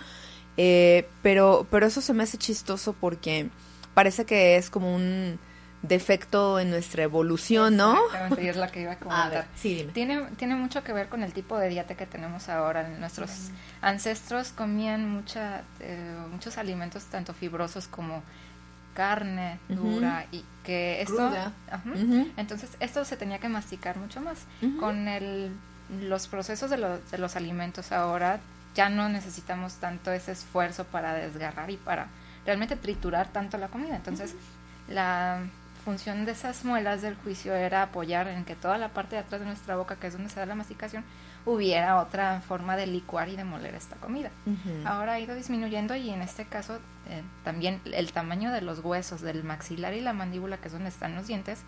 eh, 0.58 1.08
pero, 1.22 1.68
pero 1.70 1.86
eso 1.86 2.02
se 2.02 2.14
me 2.14 2.24
hace 2.24 2.38
chistoso 2.38 2.94
porque 2.94 3.50
parece 3.94 4.26
que 4.26 4.58
es 4.58 4.70
como 4.70 4.94
un 4.96 5.40
defecto 5.82 6.60
en 6.60 6.72
nuestra 6.72 7.04
evolución, 7.04 7.78
¿no? 7.78 7.94
Exactamente, 8.06 8.44
y 8.44 8.48
es 8.48 8.56
la 8.56 8.70
que 8.72 8.82
iba 8.82 8.94
a 8.94 8.98
comentar. 9.00 9.26
A 9.28 9.30
ver, 9.30 9.46
sí, 9.56 9.76
dime. 9.76 9.92
Tiene, 9.94 10.22
tiene 10.38 10.56
mucho 10.56 10.84
que 10.84 10.94
ver 10.94 11.10
con 11.10 11.22
el 11.24 11.32
tipo 11.34 11.58
de 11.60 11.70
dieta 11.70 11.96
que 11.96 12.06
tenemos 12.08 12.50
ahora. 12.50 12.88
Nuestros 13.00 13.30
ancestros 13.82 14.50
comían 14.50 15.08
mucha, 15.08 15.62
eh, 15.80 16.16
muchos 16.32 16.58
alimentos 16.58 17.04
tanto 17.06 17.34
fibrosos 17.34 17.88
como 17.88 18.24
carne 18.96 19.60
dura 19.68 20.26
y 20.32 20.44
que 20.64 21.02
esto 21.02 21.16
Cruda. 21.18 21.52
Ajá. 21.70 21.84
Entonces 22.38 22.70
esto 22.80 23.04
se 23.06 23.18
tenía 23.18 23.40
que 23.40 23.50
masticar 23.50 23.98
mucho 23.98 24.22
más 24.22 24.40
con 24.80 25.08
el 25.08 25.52
los 26.10 26.28
procesos 26.28 26.72
de, 26.72 26.78
lo- 26.78 26.98
de 26.98 27.18
los 27.20 27.36
alimentos 27.36 27.92
ahora 27.92 28.40
ya 28.76 28.90
no 28.90 29.10
necesitamos 29.10 29.76
tanto 29.76 30.12
ese 30.12 30.34
esfuerzo 30.34 30.86
para 30.86 31.14
desgarrar 31.14 31.72
y 31.72 31.78
para 31.78 32.08
realmente 32.46 32.76
triturar 32.76 33.30
tanto 33.30 33.58
la 33.58 33.70
comida 33.70 33.96
entonces 33.96 34.36
la 34.88 35.40
función 35.84 36.26
de 36.26 36.32
esas 36.32 36.66
muelas 36.66 37.02
del 37.02 37.16
juicio 37.16 37.54
era 37.54 37.84
apoyar 37.84 38.28
en 38.28 38.46
que 38.46 38.56
toda 38.56 38.78
la 38.78 38.90
parte 38.90 39.16
de 39.16 39.22
atrás 39.22 39.42
de 39.42 39.48
nuestra 39.48 39.76
boca 39.76 39.96
que 39.96 40.08
es 40.08 40.14
donde 40.14 40.30
se 40.30 40.40
da 40.40 40.46
la 40.46 40.56
masticación 40.56 41.04
hubiera 41.46 42.02
otra 42.02 42.42
forma 42.42 42.76
de 42.76 42.88
licuar 42.88 43.30
y 43.30 43.36
de 43.36 43.44
moler 43.44 43.76
esta 43.76 43.96
comida. 43.98 44.32
Ahora 44.84 45.14
ha 45.14 45.20
ido 45.20 45.36
disminuyendo 45.36 45.96
y 45.96 46.10
en 46.10 46.22
este 46.22 46.46
caso 46.46 46.80
eh, 47.08 47.22
también 47.44 47.82
el 47.86 48.12
tamaño 48.12 48.52
de 48.52 48.62
los 48.62 48.80
huesos 48.80 49.22
del 49.22 49.44
maxilar 49.44 49.94
y 49.94 50.02
la 50.02 50.14
mandíbula, 50.14 50.58
que 50.58 50.68
es 50.68 50.74
donde 50.74 50.90
están 50.90 51.16
los 51.16 51.28
dientes, 51.28 51.62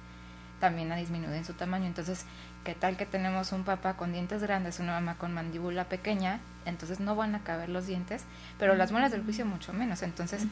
también 0.60 0.92
ha 0.92 0.96
disminuido 0.96 1.36
en 1.36 1.46
su 1.46 1.54
tamaño. 1.54 1.86
Entonces, 1.86 2.26
¿qué 2.68 2.76
tal 2.76 2.98
que 2.98 3.06
tenemos 3.06 3.54
un 3.54 3.64
papá 3.64 3.94
con 3.94 4.12
dientes 4.12 4.42
grandes, 4.44 4.80
una 4.80 4.92
mamá 4.92 5.16
con 5.16 5.34
mandíbula 5.34 5.86
pequeña? 5.86 6.42
Entonces 6.66 7.00
no 7.00 7.16
van 7.16 7.34
a 7.34 7.40
caber 7.40 7.70
los 7.70 7.88
dientes, 7.88 8.26
pero 8.60 8.76
las 8.76 8.92
muelas 8.92 9.12
del 9.14 9.24
juicio 9.24 9.46
mucho 9.46 9.72
menos. 9.72 10.02
Entonces, 10.04 10.44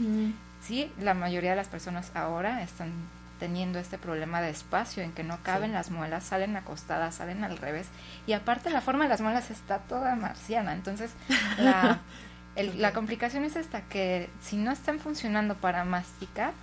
sí, 0.65 0.89
la 0.97 1.13
mayoría 1.13 1.49
de 1.49 1.56
las 1.58 1.67
personas 1.67 2.12
ahora 2.15 2.63
están 2.63 2.89
teniendo 3.38 3.80
este 3.80 3.97
problema 3.97 4.39
de 4.39 4.49
espacio 4.49 5.04
en 5.04 5.12
que 5.12 5.25
no 5.25 5.39
caben 5.43 5.73
las 5.73 5.91
muelas, 5.91 6.23
salen 6.23 6.56
acostadas, 6.56 7.15
salen 7.15 7.43
al 7.43 7.58
revés. 7.58 7.88
Y 8.28 8.32
aparte 8.32 8.69
la 8.69 8.80
forma 8.80 9.04
de 9.04 9.10
las 9.10 9.19
muelas 9.19 9.51
está 9.51 9.80
toda 9.80 10.15
marciana, 10.15 10.71
entonces 10.71 11.12
la, 11.58 11.99
el- 12.56 12.82
la 12.82 12.93
complicación 12.93 13.43
es 13.43 13.58
esta 13.58 13.82
que 13.82 14.30
si 14.41 14.56
no 14.56 14.71
están 14.71 14.99
funcionando 14.99 15.56
para 15.56 15.84
masticar 15.84 16.54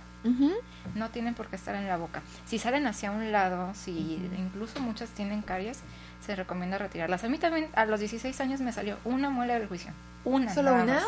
No 0.95 1.09
tienen 1.09 1.33
por 1.33 1.47
qué 1.47 1.55
estar 1.55 1.75
en 1.75 1.87
la 1.87 1.97
boca. 1.97 2.21
Si 2.45 2.59
salen 2.59 2.87
hacia 2.87 3.11
un 3.11 3.31
lado, 3.31 3.73
si 3.73 4.19
incluso 4.37 4.79
muchas 4.79 5.09
tienen 5.09 5.41
caries, 5.41 5.79
se 6.25 6.35
recomienda 6.35 6.77
retirarlas. 6.77 7.23
A 7.23 7.29
mí 7.29 7.37
también 7.37 7.67
a 7.75 7.85
los 7.85 7.99
16 7.99 8.39
años 8.41 8.61
me 8.61 8.71
salió 8.71 8.97
una 9.05 9.29
muela 9.29 9.55
del 9.59 9.67
juicio. 9.67 9.91
Una. 10.23 10.53
¿Solo 10.53 10.73
una? 10.73 10.85
más. 10.85 11.03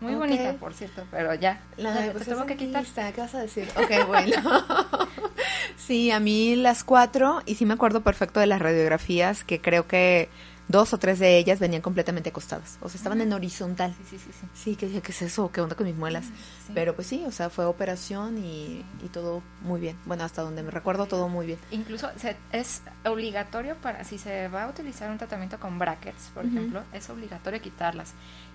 Muy 0.00 0.14
bonita, 0.14 0.54
por 0.54 0.72
cierto, 0.72 1.04
pero 1.10 1.34
ya. 1.34 1.60
La 1.76 1.94
se- 1.94 2.10
pues 2.12 2.24
tuvo 2.24 2.40
es 2.40 2.46
que 2.46 2.56
quitar. 2.56 2.84
¿Qué 3.14 3.20
vas 3.20 3.34
a 3.34 3.40
decir? 3.40 3.68
Ok, 3.76 4.06
bueno. 4.06 4.34
sí, 5.76 6.10
a 6.10 6.20
mí 6.20 6.56
las 6.56 6.84
cuatro, 6.84 7.42
y 7.46 7.56
sí 7.56 7.66
me 7.66 7.74
acuerdo 7.74 8.00
perfecto 8.02 8.40
de 8.40 8.46
las 8.46 8.60
radiografías, 8.60 9.44
que 9.44 9.60
creo 9.60 9.86
que 9.86 10.28
dos 10.70 10.92
o 10.94 10.98
tres 10.98 11.18
de 11.18 11.36
ellas 11.36 11.58
venían 11.58 11.82
completamente 11.82 12.28
acostadas. 12.30 12.78
O 12.80 12.88
sea, 12.88 12.96
estaban 12.98 13.20
en 13.20 13.32
horizontal. 13.32 13.94
Sí, 14.08 14.16
sí, 14.16 14.18
sí, 14.18 14.30
sí. 14.40 14.46
Sí, 14.54 14.76
que 14.76 14.86
dije, 14.86 15.02
¿qué 15.02 15.10
es 15.12 15.22
eso? 15.22 15.50
¿Qué 15.50 15.60
onda 15.60 15.74
con 15.74 15.86
mis 15.86 15.96
muelas? 15.96 16.26
sí. 16.26 16.72
Pero 16.74 16.94
pues 16.94 17.08
sí, 17.08 17.24
o 17.26 17.32
sea, 17.32 17.50
fue 17.50 17.64
operación 17.64 18.38
y, 18.38 18.84
y 19.04 19.08
todo 19.12 19.42
muy 19.62 19.80
bien. 19.80 19.96
Bueno, 20.06 20.22
hasta 20.24 20.42
donde 20.42 20.62
me 20.62 20.70
recuerdo, 20.70 21.06
todo 21.06 21.28
muy 21.28 21.46
bien. 21.46 21.58
Incluso 21.72 22.08
se- 22.16 22.36
es 22.52 22.82
obligatorio 23.04 23.74
para, 23.76 24.04
si 24.04 24.18
se 24.18 24.46
va 24.48 24.64
a 24.64 24.68
utilizar 24.68 25.10
un 25.10 25.18
tratamiento 25.18 25.58
con 25.58 25.78
brackets, 25.78 26.30
por 26.34 26.44
ejemplo, 26.46 26.82
es 26.92 27.10
obligatorio 27.10 27.60
quitarlas. 27.60 28.12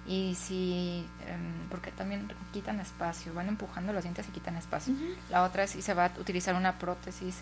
Y 0.08 0.36
si, 0.36 1.06
em, 1.28 1.68
porque 1.70 1.92
también 1.92 2.32
quitan 2.54 2.80
espacio, 2.80 3.34
van 3.34 3.48
empujando 3.50 3.92
los 3.92 4.04
dientes 4.04 4.26
y 4.30 4.32
quitan 4.32 4.56
espacio. 4.56 4.94
La 5.30 5.44
otra 5.44 5.64
es 5.64 5.72
si 5.72 5.82
se 5.82 5.94
va 5.94 6.06
a 6.06 6.12
utilizar 6.20 6.56
una 6.56 6.78
prótesis 6.78 7.36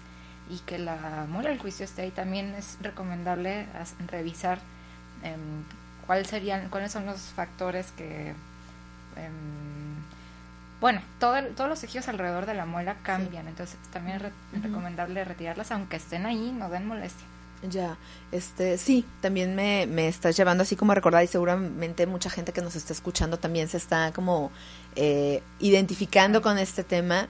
y 0.49 0.59
que 0.59 0.77
la 0.79 1.25
muela 1.29 1.49
del 1.49 1.59
juicio 1.59 1.85
esté 1.85 2.03
ahí, 2.03 2.11
también 2.11 2.53
es 2.55 2.77
recomendable 2.81 3.65
revisar 4.07 4.59
em, 5.23 5.63
cuál 6.05 6.25
serían, 6.25 6.69
cuáles 6.69 6.91
son 6.91 7.05
los 7.05 7.19
factores 7.21 7.91
que 7.91 8.33
em, 9.15 10.03
bueno, 10.81 11.01
todo 11.19 11.35
todos 11.55 11.69
los 11.69 11.79
tejidos 11.79 12.07
alrededor 12.09 12.45
de 12.45 12.55
la 12.55 12.65
muela 12.65 12.97
cambian, 13.03 13.47
entonces 13.47 13.77
también 13.91 14.17
es 14.17 14.21
re- 14.23 14.33
recomendable 14.61 15.23
retirarlas, 15.23 15.71
aunque 15.71 15.95
estén 15.97 16.25
ahí, 16.25 16.51
no 16.51 16.69
den 16.69 16.85
molestia. 16.87 17.25
Ya, 17.61 17.97
este, 18.33 18.77
sí, 18.77 19.05
también 19.21 19.55
me, 19.55 19.87
me 19.87 20.09
estás 20.09 20.35
llevando 20.35 20.63
así 20.63 20.75
como 20.75 20.91
a 20.91 20.95
recordar 20.95 21.23
y 21.23 21.27
seguramente 21.27 22.05
mucha 22.05 22.29
gente 22.29 22.51
que 22.51 22.61
nos 22.61 22.75
está 22.75 22.91
escuchando 22.91 23.39
también 23.39 23.69
se 23.69 23.77
está 23.77 24.11
como 24.11 24.51
eh, 24.97 25.41
identificando 25.59 26.41
con 26.41 26.57
este 26.57 26.83
tema 26.83 27.29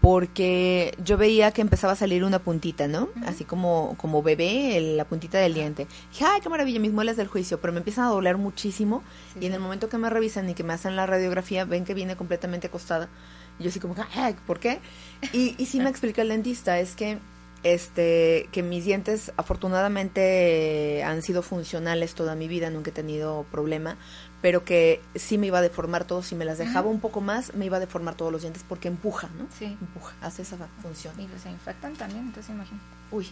porque 0.00 0.94
yo 1.04 1.16
veía 1.18 1.50
que 1.52 1.60
empezaba 1.60 1.92
a 1.92 1.96
salir 1.96 2.24
una 2.24 2.38
puntita, 2.38 2.88
¿no? 2.88 3.08
Así 3.26 3.44
como, 3.44 3.94
como 3.98 4.22
bebé, 4.22 4.76
el- 4.78 4.96
la 4.96 5.04
puntita 5.04 5.38
del 5.38 5.54
diente. 5.54 5.86
Dije, 6.10 6.24
ay, 6.24 6.40
qué 6.40 6.48
maravilla, 6.48 6.80
mis 6.80 6.92
muelas 6.92 7.16
del 7.16 7.28
juicio, 7.28 7.60
pero 7.60 7.72
me 7.72 7.78
empiezan 7.78 8.04
a 8.06 8.08
doler 8.08 8.36
muchísimo 8.38 9.02
Sí, 9.34 9.40
y 9.42 9.46
en 9.46 9.52
el 9.54 9.60
momento 9.60 9.88
que 9.88 9.98
me 9.98 10.08
revisan 10.10 10.48
y 10.48 10.54
que 10.54 10.64
me 10.64 10.72
hacen 10.72 10.96
la 10.96 11.06
radiografía, 11.06 11.64
ven 11.64 11.84
que 11.84 11.94
viene 11.94 12.16
completamente 12.16 12.68
acostada. 12.68 13.08
Y 13.58 13.64
yo 13.64 13.68
así 13.68 13.78
como, 13.80 13.94
ay, 14.14 14.36
¿por 14.46 14.58
qué? 14.58 14.80
Y, 15.32 15.54
y 15.58 15.66
sí 15.66 15.80
me 15.80 15.90
explica 15.90 16.22
el 16.22 16.28
dentista, 16.30 16.78
es 16.80 16.96
que 16.96 17.18
este 17.62 18.48
que 18.52 18.62
mis 18.62 18.86
dientes 18.86 19.32
afortunadamente 19.36 21.02
han 21.04 21.20
sido 21.22 21.42
funcionales 21.42 22.14
toda 22.14 22.34
mi 22.34 22.48
vida, 22.48 22.70
nunca 22.70 22.88
he 22.90 22.92
tenido 22.94 23.44
problema, 23.50 23.98
pero 24.42 24.64
que 24.64 25.00
sí 25.14 25.38
me 25.38 25.46
iba 25.46 25.58
a 25.58 25.62
deformar 25.62 26.04
todo, 26.04 26.22
si 26.22 26.34
me 26.34 26.44
las 26.44 26.58
dejaba 26.58 26.88
un 26.88 27.00
poco 27.00 27.20
más, 27.20 27.54
me 27.54 27.66
iba 27.66 27.76
a 27.76 27.80
deformar 27.80 28.14
todos 28.14 28.32
los 28.32 28.42
dientes 28.42 28.64
porque 28.68 28.88
empuja, 28.88 29.28
¿no? 29.38 29.46
Sí. 29.58 29.76
Empuja, 29.80 30.14
hace 30.20 30.42
esa 30.42 30.56
función. 30.82 31.18
Y 31.18 31.28
los 31.28 31.44
infectan 31.46 31.94
también, 31.94 32.26
entonces 32.26 32.50
imagínate. 32.50 32.84
Uy. 33.10 33.26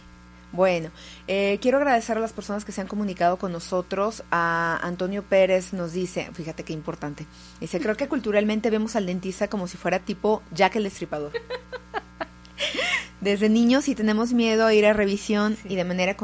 Bueno, 0.51 0.89
eh, 1.27 1.59
quiero 1.61 1.77
agradecer 1.77 2.17
a 2.17 2.21
las 2.21 2.33
personas 2.33 2.65
que 2.65 2.71
se 2.71 2.81
han 2.81 2.87
comunicado 2.87 3.37
con 3.37 3.51
nosotros. 3.51 4.23
A 4.31 4.79
Antonio 4.81 5.21
Pérez 5.21 5.73
nos 5.73 5.93
dice, 5.93 6.29
fíjate 6.33 6.63
qué 6.63 6.73
importante, 6.73 7.27
dice, 7.59 7.79
creo 7.79 7.95
que 7.95 8.07
culturalmente 8.07 8.71
vemos 8.71 8.95
al 8.95 9.05
dentista 9.05 9.47
como 9.47 9.67
si 9.67 9.77
fuera 9.77 9.99
tipo 9.99 10.41
Jack 10.51 10.77
el 10.77 10.83
Destripador. 10.85 11.33
Desde 13.21 13.49
niños 13.49 13.83
sí 13.83 13.95
tenemos 13.95 14.31
miedo 14.31 14.65
a 14.65 14.73
ir 14.73 14.85
a 14.85 14.93
revisión 14.93 15.57
y 15.65 15.75
de 15.75 15.83
manera, 15.83 16.15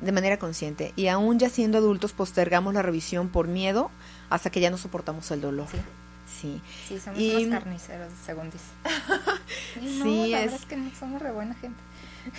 de 0.00 0.12
manera 0.12 0.38
consciente. 0.38 0.92
Y 0.94 1.08
aún 1.08 1.38
ya 1.38 1.48
siendo 1.48 1.78
adultos 1.78 2.12
postergamos 2.12 2.74
la 2.74 2.82
revisión 2.82 3.28
por 3.30 3.48
miedo 3.48 3.90
hasta 4.34 4.50
que 4.50 4.60
ya 4.60 4.70
no 4.70 4.76
soportamos 4.78 5.30
el 5.30 5.40
dolor. 5.40 5.66
Sí. 5.70 5.78
Sí. 6.40 6.60
Sí, 6.88 6.98
somos 7.00 7.20
Y- 7.20 7.44
unos 7.46 7.60
carniceros, 7.60 8.12
según 8.24 8.50
dice. 8.50 8.64
No, 9.80 10.04
Sí, 10.04 10.30
la 10.30 10.38
es- 10.40 10.44
verdad 10.46 10.60
es 10.60 10.66
que 10.66 10.76
no 10.76 10.90
somos 10.98 11.20
re 11.22 11.32
buena 11.32 11.54
gente. 11.56 11.78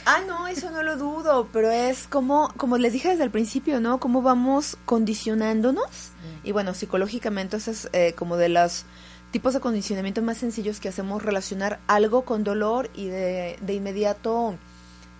Ah, 0.05 0.19
no, 0.27 0.47
eso 0.47 0.71
no 0.71 0.81
lo 0.81 0.97
dudo, 0.97 1.47
pero 1.53 1.69
es 1.69 2.07
como, 2.07 2.51
como 2.57 2.77
les 2.79 2.93
dije 2.93 3.09
desde 3.09 3.23
el 3.23 3.29
principio, 3.29 3.79
¿no? 3.79 3.99
Cómo 3.99 4.21
vamos 4.23 4.77
condicionándonos. 4.85 6.11
Y 6.43 6.51
bueno, 6.53 6.73
psicológicamente 6.73 7.57
eso 7.57 7.71
es 7.71 7.89
eh, 7.93 8.13
como 8.17 8.35
de 8.37 8.49
los 8.49 8.85
tipos 9.31 9.53
de 9.53 9.59
condicionamiento 9.59 10.21
más 10.23 10.37
sencillos 10.37 10.79
que 10.79 10.89
hacemos 10.89 11.21
relacionar 11.21 11.79
algo 11.87 12.25
con 12.25 12.43
dolor 12.43 12.89
y 12.95 13.07
de, 13.07 13.57
de 13.61 13.73
inmediato 13.73 14.55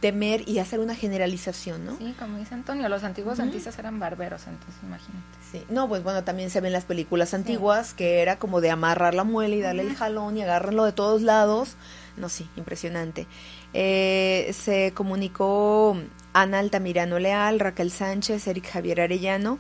temer 0.06 0.48
y 0.48 0.60
hacer 0.60 0.80
una 0.82 0.94
generalización, 0.94 1.84
¿no? 1.84 1.98
Sí, 1.98 2.14
como 2.20 2.38
dice 2.38 2.54
Antonio, 2.54 2.88
los 2.90 3.04
antiguos 3.04 3.40
Ujú. 3.40 3.42
dentistas 3.46 3.80
eran 3.80 4.00
barberos, 4.00 4.46
entonces 4.46 4.76
imagínate. 4.84 5.24
Sí, 5.52 5.64
no, 5.68 5.88
pues 5.90 6.04
bueno, 6.04 6.24
también 6.24 6.52
se 6.52 6.62
ven 6.62 6.74
las 6.74 6.86
películas 6.86 7.34
antiguas 7.34 7.96
que 7.96 8.22
era 8.22 8.38
como 8.38 8.62
de 8.62 8.70
amarrar 8.70 9.16
la 9.16 9.24
muela 9.24 9.56
y 9.56 9.62
darle 9.62 9.82
el 9.82 9.96
jalón 9.96 10.38
y 10.38 10.44
agarrarlo 10.44 10.86
de 10.86 10.92
todos 10.92 11.24
lados. 11.24 11.76
No, 12.18 12.30
sí, 12.30 12.48
impresionante. 12.56 13.26
Eh, 13.74 14.52
se 14.54 14.92
comunicó 14.94 15.98
Ana 16.34 16.60
Altamirano 16.60 17.18
Leal, 17.18 17.60
Raquel 17.60 17.90
Sánchez, 17.90 18.46
Eric 18.48 18.70
Javier 18.70 19.02
Arellano. 19.02 19.58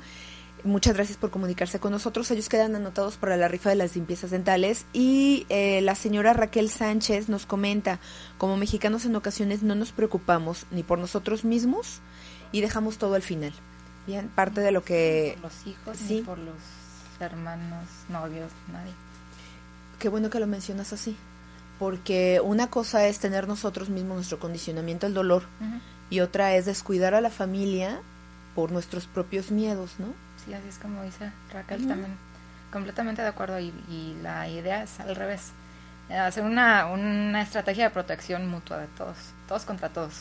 Muchas 0.65 0.95
gracias 0.95 1.19
por 1.19 1.29
comunicarse 1.29 1.79
con 1.79 1.91
nosotros. 1.91 2.31
Ellos 2.31 2.49
quedan 2.49 2.75
anotados 2.75 3.17
para 3.17 3.37
la 3.37 3.47
rifa 3.47 3.69
de 3.69 3.75
las 3.75 3.95
limpiezas 3.95 4.31
dentales. 4.31 4.87
Y 4.93 5.45
eh, 5.49 5.79
la 5.81 5.93
señora 5.93 6.33
Raquel 6.33 6.71
Sánchez 6.71 7.29
nos 7.29 7.45
comenta, 7.45 7.99
como 8.39 8.57
mexicanos 8.57 9.05
en 9.05 9.15
ocasiones 9.15 9.61
no 9.61 9.75
nos 9.75 9.91
preocupamos 9.91 10.65
ni 10.71 10.81
por 10.81 10.97
nosotros 10.97 11.45
mismos 11.45 11.99
y 12.51 12.61
dejamos 12.61 12.97
todo 12.97 13.13
al 13.13 13.21
final. 13.21 13.53
Bien, 14.07 14.27
parte 14.29 14.61
de 14.61 14.71
lo 14.71 14.83
que 14.83 15.37
Por 15.39 15.51
los 15.51 15.67
hijos, 15.67 15.97
sí. 15.97 16.15
ni 16.15 16.21
por 16.23 16.39
los 16.39 16.55
hermanos, 17.19 17.87
novios, 18.09 18.51
nadie. 18.71 18.93
Qué 19.99 20.09
bueno 20.09 20.31
que 20.31 20.39
lo 20.39 20.47
mencionas 20.47 20.93
así, 20.93 21.15
porque 21.77 22.41
una 22.43 22.71
cosa 22.71 23.07
es 23.07 23.19
tener 23.19 23.47
nosotros 23.47 23.89
mismos 23.89 24.15
nuestro 24.15 24.39
condicionamiento 24.39 25.05
al 25.05 25.13
dolor 25.13 25.43
y 26.09 26.21
otra 26.21 26.55
es 26.55 26.65
descuidar 26.65 27.13
a 27.13 27.21
la 27.21 27.29
familia 27.29 28.01
por 28.55 28.71
nuestros 28.71 29.05
propios 29.05 29.51
miedos, 29.51 29.95
¿no? 29.99 30.07
Sí, 30.43 30.53
así 30.53 30.67
es 30.67 30.79
como 30.79 31.03
dice 31.03 31.31
Raquel 31.51 31.87
también. 31.87 32.17
Completamente 32.71 33.21
de 33.21 33.27
acuerdo. 33.27 33.59
Y, 33.59 33.73
y 33.89 34.17
la 34.23 34.47
idea 34.47 34.83
es 34.83 34.99
al 34.99 35.15
revés. 35.15 35.51
Hacer 36.09 36.43
una, 36.43 36.85
una 36.87 37.41
estrategia 37.41 37.85
de 37.85 37.89
protección 37.89 38.47
mutua 38.47 38.77
de 38.77 38.87
todos. 38.87 39.17
Todos 39.47 39.65
contra 39.65 39.89
todos. 39.89 40.13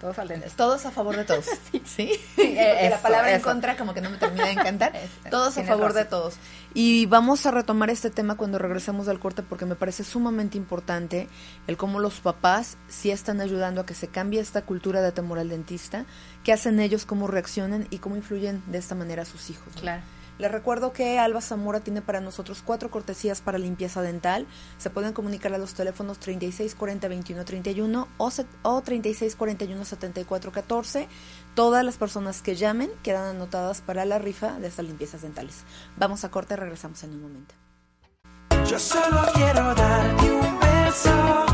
Todos 0.00 0.18
al. 0.18 0.42
Todos 0.56 0.86
a 0.86 0.90
favor 0.90 1.14
de 1.16 1.24
todos. 1.24 1.44
sí. 1.84 2.12
la 2.36 2.80
eso, 2.88 3.02
palabra 3.02 3.34
en 3.34 3.42
contra 3.42 3.76
como 3.76 3.92
que 3.92 4.00
no 4.00 4.08
me 4.08 4.16
termina 4.16 4.46
de 4.46 4.52
encantar. 4.52 4.96
Es- 5.24 5.30
Todos 5.30 5.58
a 5.58 5.64
favor 5.64 5.92
de 5.92 6.04
todos. 6.06 6.36
Y 6.72 7.06
vamos 7.06 7.44
a 7.46 7.50
retomar 7.50 7.90
este 7.90 8.10
tema 8.10 8.36
cuando 8.36 8.58
regresemos 8.58 9.06
del 9.06 9.18
corte 9.18 9.42
porque 9.42 9.66
me 9.66 9.74
parece 9.74 10.02
sumamente 10.04 10.56
importante 10.56 11.28
el 11.66 11.76
cómo 11.76 12.00
los 12.00 12.20
papás 12.20 12.78
sí 12.88 13.10
están 13.10 13.40
ayudando 13.40 13.82
a 13.82 13.86
que 13.86 13.94
se 13.94 14.08
cambie 14.08 14.40
esta 14.40 14.62
cultura 14.62 15.02
de 15.02 15.12
temor 15.12 15.38
al 15.38 15.48
dentista, 15.50 16.06
qué 16.44 16.52
hacen 16.52 16.80
ellos, 16.80 17.04
cómo 17.04 17.26
reaccionan 17.26 17.86
y 17.90 17.98
cómo 17.98 18.16
influyen 18.16 18.62
de 18.66 18.78
esta 18.78 18.94
manera 18.94 19.22
a 19.22 19.26
sus 19.26 19.50
hijos. 19.50 19.66
¿no? 19.76 19.82
Les 20.40 20.50
recuerdo 20.50 20.92
que 20.94 21.18
Alba 21.18 21.42
Zamora 21.42 21.80
tiene 21.80 22.00
para 22.00 22.22
nosotros 22.22 22.62
cuatro 22.64 22.90
cortesías 22.90 23.42
para 23.42 23.58
limpieza 23.58 24.00
dental. 24.00 24.46
Se 24.78 24.88
pueden 24.88 25.12
comunicar 25.12 25.52
a 25.52 25.58
los 25.58 25.74
teléfonos 25.74 26.18
3640-2131 26.20 28.06
o, 28.16 28.30
se- 28.30 28.46
o 28.62 28.80
3641-7414. 28.82 31.08
Todas 31.54 31.84
las 31.84 31.98
personas 31.98 32.40
que 32.40 32.56
llamen 32.56 32.90
quedan 33.02 33.36
anotadas 33.36 33.82
para 33.82 34.06
la 34.06 34.18
rifa 34.18 34.52
de 34.58 34.68
estas 34.68 34.86
limpiezas 34.86 35.20
dentales. 35.22 35.64
Vamos 35.98 36.24
a 36.24 36.30
corte, 36.30 36.56
regresamos 36.56 37.02
en 37.04 37.10
un 37.10 37.20
momento. 37.22 37.54
Yo 38.66 38.78
solo 38.78 39.20
quiero 39.34 39.74
darte 39.74 40.30
un 40.30 40.58
beso 40.60 41.44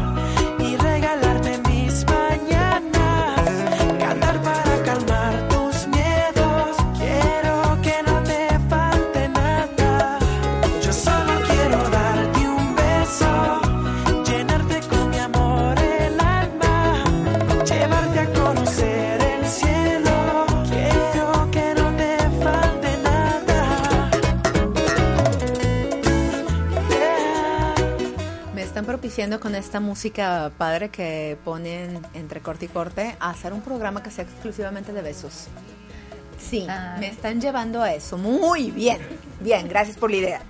propiciando 29.06 29.38
con 29.38 29.54
esta 29.54 29.78
música 29.78 30.50
padre 30.58 30.88
que 30.88 31.38
ponen 31.44 32.00
entre 32.12 32.40
corte 32.40 32.64
y 32.64 32.68
corte 32.68 33.14
a 33.20 33.30
hacer 33.30 33.52
un 33.52 33.60
programa 33.60 34.02
que 34.02 34.10
sea 34.10 34.24
exclusivamente 34.24 34.92
de 34.92 35.00
besos. 35.00 35.46
Sí, 36.40 36.66
Ah. 36.68 36.96
me 36.98 37.06
están 37.06 37.40
llevando 37.40 37.80
a 37.82 37.94
eso. 37.94 38.18
Muy 38.18 38.72
bien, 38.72 38.98
bien, 39.38 39.68
gracias 39.68 39.96
por 39.96 40.10
la 40.10 40.16
idea. 40.16 40.40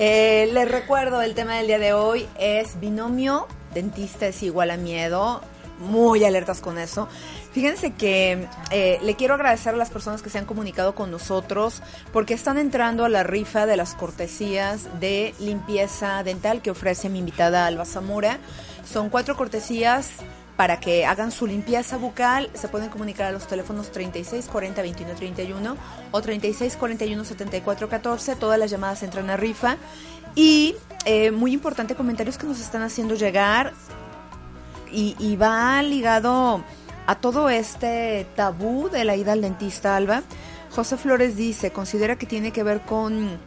Eh, 0.00 0.50
les 0.52 0.68
recuerdo, 0.68 1.22
el 1.22 1.36
tema 1.36 1.54
del 1.54 1.68
día 1.68 1.78
de 1.78 1.92
hoy 1.92 2.26
es 2.36 2.80
binomio, 2.80 3.46
dentista 3.74 4.26
es 4.26 4.42
igual 4.42 4.72
a 4.72 4.76
miedo, 4.76 5.40
muy 5.80 6.24
alertas 6.24 6.60
con 6.60 6.78
eso. 6.78 7.08
Fíjense 7.52 7.92
que 7.92 8.46
eh, 8.70 8.98
le 9.02 9.16
quiero 9.16 9.34
agradecer 9.34 9.74
a 9.74 9.76
las 9.76 9.90
personas 9.90 10.22
que 10.22 10.30
se 10.30 10.38
han 10.38 10.44
comunicado 10.44 10.94
con 10.94 11.10
nosotros 11.10 11.82
porque 12.12 12.34
están 12.34 12.58
entrando 12.58 13.04
a 13.04 13.08
la 13.08 13.22
rifa 13.22 13.66
de 13.66 13.76
las 13.76 13.94
cortesías 13.94 15.00
de 15.00 15.34
limpieza 15.40 16.22
dental 16.22 16.62
que 16.62 16.70
ofrece 16.70 17.08
mi 17.08 17.18
invitada 17.18 17.66
Alba 17.66 17.84
Zamora. 17.84 18.38
Son 18.84 19.08
cuatro 19.08 19.36
cortesías 19.36 20.10
para 20.56 20.78
que 20.78 21.06
hagan 21.06 21.30
su 21.30 21.46
limpieza 21.46 21.96
bucal. 21.96 22.50
Se 22.52 22.68
pueden 22.68 22.90
comunicar 22.90 23.26
a 23.26 23.32
los 23.32 23.46
teléfonos 23.46 23.90
36 23.92 24.46
40 24.46 24.82
21 24.82 25.14
31 25.14 25.76
o 26.10 26.20
36 26.20 26.76
41 26.76 27.24
74 27.24 27.88
14. 27.88 28.36
Todas 28.36 28.58
las 28.58 28.70
llamadas 28.70 29.02
entran 29.02 29.30
a 29.30 29.38
rifa. 29.38 29.78
Y 30.34 30.76
eh, 31.06 31.30
muy 31.30 31.52
importante, 31.54 31.94
comentarios 31.94 32.36
que 32.36 32.46
nos 32.46 32.60
están 32.60 32.82
haciendo 32.82 33.14
llegar 33.14 33.72
y, 34.92 35.16
y 35.18 35.36
va 35.36 35.82
ligado 35.82 36.62
a 37.06 37.14
todo 37.16 37.50
este 37.50 38.26
tabú 38.36 38.88
de 38.88 39.04
la 39.04 39.16
ida 39.16 39.32
al 39.32 39.40
dentista, 39.40 39.96
Alba. 39.96 40.22
José 40.70 40.96
Flores 40.96 41.36
dice, 41.36 41.72
considera 41.72 42.16
que 42.16 42.26
tiene 42.26 42.52
que 42.52 42.62
ver 42.62 42.82
con 42.82 43.38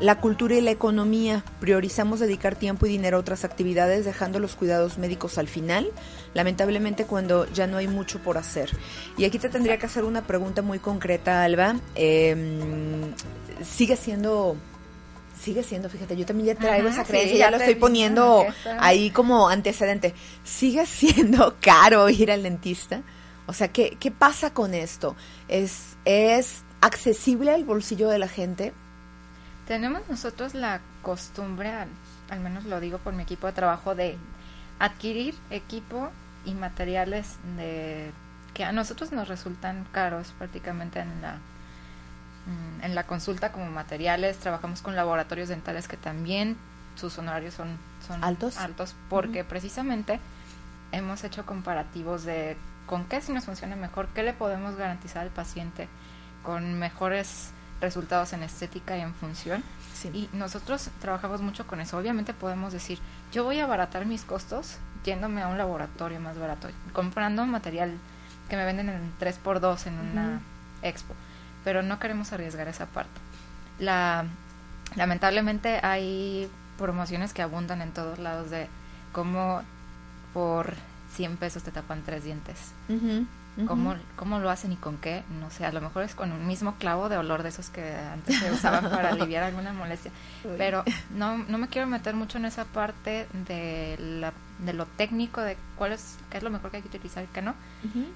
la 0.00 0.18
cultura 0.18 0.54
y 0.54 0.60
la 0.62 0.70
economía. 0.70 1.44
Priorizamos 1.60 2.18
dedicar 2.18 2.56
tiempo 2.56 2.86
y 2.86 2.88
dinero 2.88 3.18
a 3.18 3.20
otras 3.20 3.44
actividades, 3.44 4.04
dejando 4.04 4.38
los 4.38 4.54
cuidados 4.54 4.96
médicos 4.98 5.36
al 5.36 5.48
final, 5.48 5.90
lamentablemente 6.34 7.04
cuando 7.04 7.46
ya 7.52 7.66
no 7.66 7.76
hay 7.76 7.88
mucho 7.88 8.18
por 8.20 8.38
hacer. 8.38 8.70
Y 9.18 9.24
aquí 9.26 9.38
te 9.38 9.50
tendría 9.50 9.78
que 9.78 9.86
hacer 9.86 10.04
una 10.04 10.22
pregunta 10.22 10.62
muy 10.62 10.78
concreta, 10.78 11.44
Alba. 11.44 11.76
Eh, 11.94 13.12
sigue 13.62 13.96
siendo... 13.96 14.56
Sigue 15.42 15.64
siendo, 15.64 15.88
fíjate, 15.88 16.16
yo 16.16 16.24
también 16.24 16.54
ya 16.54 16.54
traigo 16.54 16.88
Ajá, 16.88 17.02
esa 17.02 17.04
sí, 17.04 17.10
creencia, 17.10 17.36
ya 17.36 17.44
ya 17.46 17.50
lo 17.50 17.56
estoy 17.56 17.74
poniendo 17.74 18.46
ahí 18.78 19.10
como 19.10 19.48
antecedente. 19.48 20.14
¿Sigue 20.44 20.86
siendo 20.86 21.56
caro 21.60 22.08
ir 22.08 22.30
al 22.30 22.44
dentista? 22.44 23.02
O 23.46 23.52
sea, 23.52 23.68
¿qué, 23.68 23.96
qué 23.98 24.12
pasa 24.12 24.54
con 24.54 24.72
esto? 24.72 25.16
¿Es, 25.48 25.96
¿Es 26.04 26.62
accesible 26.80 27.50
al 27.50 27.64
bolsillo 27.64 28.08
de 28.08 28.20
la 28.20 28.28
gente? 28.28 28.72
Tenemos 29.66 30.02
nosotros 30.08 30.54
la 30.54 30.80
costumbre, 31.02 31.70
al, 31.70 31.88
al 32.30 32.40
menos 32.40 32.64
lo 32.64 32.78
digo 32.78 32.98
por 32.98 33.12
mi 33.12 33.24
equipo 33.24 33.48
de 33.48 33.52
trabajo, 33.52 33.96
de 33.96 34.16
adquirir 34.78 35.34
equipo 35.50 36.10
y 36.44 36.54
materiales 36.54 37.36
de 37.56 38.12
que 38.54 38.64
a 38.64 38.72
nosotros 38.72 39.12
nos 39.12 39.28
resultan 39.28 39.86
caros 39.92 40.32
prácticamente 40.38 41.00
en 41.00 41.22
la 41.22 41.38
en 42.82 42.94
la 42.94 43.04
consulta 43.06 43.52
como 43.52 43.66
materiales. 43.70 44.38
Trabajamos 44.38 44.82
con 44.82 44.96
laboratorios 44.96 45.48
dentales 45.48 45.88
que 45.88 45.96
también 45.96 46.56
sus 46.96 47.16
honorarios 47.18 47.54
son, 47.54 47.78
son 48.06 48.22
¿Altos? 48.22 48.58
altos 48.58 48.94
porque 49.08 49.44
precisamente 49.44 50.20
hemos 50.92 51.24
hecho 51.24 51.46
comparativos 51.46 52.24
de 52.24 52.56
con 52.86 53.04
qué 53.04 53.20
si 53.20 53.32
nos 53.32 53.44
funciona 53.44 53.76
mejor, 53.76 54.08
qué 54.08 54.22
le 54.22 54.32
podemos 54.32 54.76
garantizar 54.76 55.22
al 55.22 55.30
paciente 55.30 55.88
con 56.42 56.78
mejores 56.78 57.50
resultados 57.80 58.32
en 58.32 58.42
estética 58.42 58.96
y 58.96 59.00
en 59.00 59.14
función. 59.14 59.62
Sí. 59.94 60.10
Y 60.12 60.36
nosotros 60.36 60.90
trabajamos 61.00 61.40
mucho 61.40 61.66
con 61.66 61.80
eso. 61.80 61.96
Obviamente 61.96 62.34
podemos 62.34 62.72
decir, 62.72 62.98
yo 63.32 63.44
voy 63.44 63.60
a 63.60 63.64
abaratar 63.64 64.06
mis 64.06 64.22
costos 64.24 64.78
yéndome 65.04 65.42
a 65.42 65.48
un 65.48 65.58
laboratorio 65.58 66.20
más 66.20 66.38
barato, 66.38 66.68
comprando 66.92 67.44
material 67.46 67.92
que 68.48 68.56
me 68.56 68.64
venden 68.64 68.88
en 68.88 69.12
3x2 69.18 69.86
en 69.86 69.98
una 69.98 70.40
expo, 70.82 71.14
pero 71.64 71.82
no 71.82 71.98
queremos 71.98 72.32
arriesgar 72.32 72.68
esa 72.68 72.86
parte. 72.86 73.20
La, 73.78 74.24
lamentablemente 74.96 75.80
hay 75.82 76.48
promociones 76.78 77.32
que 77.32 77.42
abundan 77.42 77.82
en 77.82 77.92
todos 77.92 78.18
lados 78.18 78.50
de 78.50 78.68
cómo 79.12 79.62
por 80.32 80.74
100 81.14 81.36
pesos 81.36 81.62
te 81.62 81.70
tapan 81.70 82.02
tres 82.04 82.24
dientes. 82.24 82.72
¿Cómo, 83.66 83.94
¿Cómo 84.16 84.38
lo 84.38 84.48
hacen 84.48 84.72
y 84.72 84.76
con 84.76 84.96
qué? 84.96 85.24
No 85.38 85.50
sé, 85.50 85.66
a 85.66 85.72
lo 85.72 85.82
mejor 85.82 86.04
es 86.04 86.14
con 86.14 86.32
un 86.32 86.46
mismo 86.46 86.76
clavo 86.76 87.10
de 87.10 87.18
olor 87.18 87.42
de 87.42 87.50
esos 87.50 87.68
que 87.68 87.94
antes 87.94 88.38
se 88.38 88.50
usaban 88.50 88.88
para 88.88 89.10
aliviar 89.12 89.44
alguna 89.44 89.74
molestia. 89.74 90.10
Uy. 90.44 90.52
Pero 90.56 90.84
no, 91.14 91.36
no 91.36 91.58
me 91.58 91.68
quiero 91.68 91.86
meter 91.86 92.14
mucho 92.14 92.38
en 92.38 92.46
esa 92.46 92.64
parte 92.64 93.26
de, 93.46 93.98
la, 93.98 94.32
de 94.58 94.72
lo 94.72 94.86
técnico, 94.86 95.42
de 95.42 95.58
cuál 95.76 95.92
es, 95.92 96.16
qué 96.30 96.38
es 96.38 96.42
lo 96.42 96.48
mejor 96.48 96.70
que 96.70 96.78
hay 96.78 96.82
que 96.82 96.88
utilizar 96.88 97.24
y 97.24 97.26
qué 97.26 97.42
no. 97.42 97.54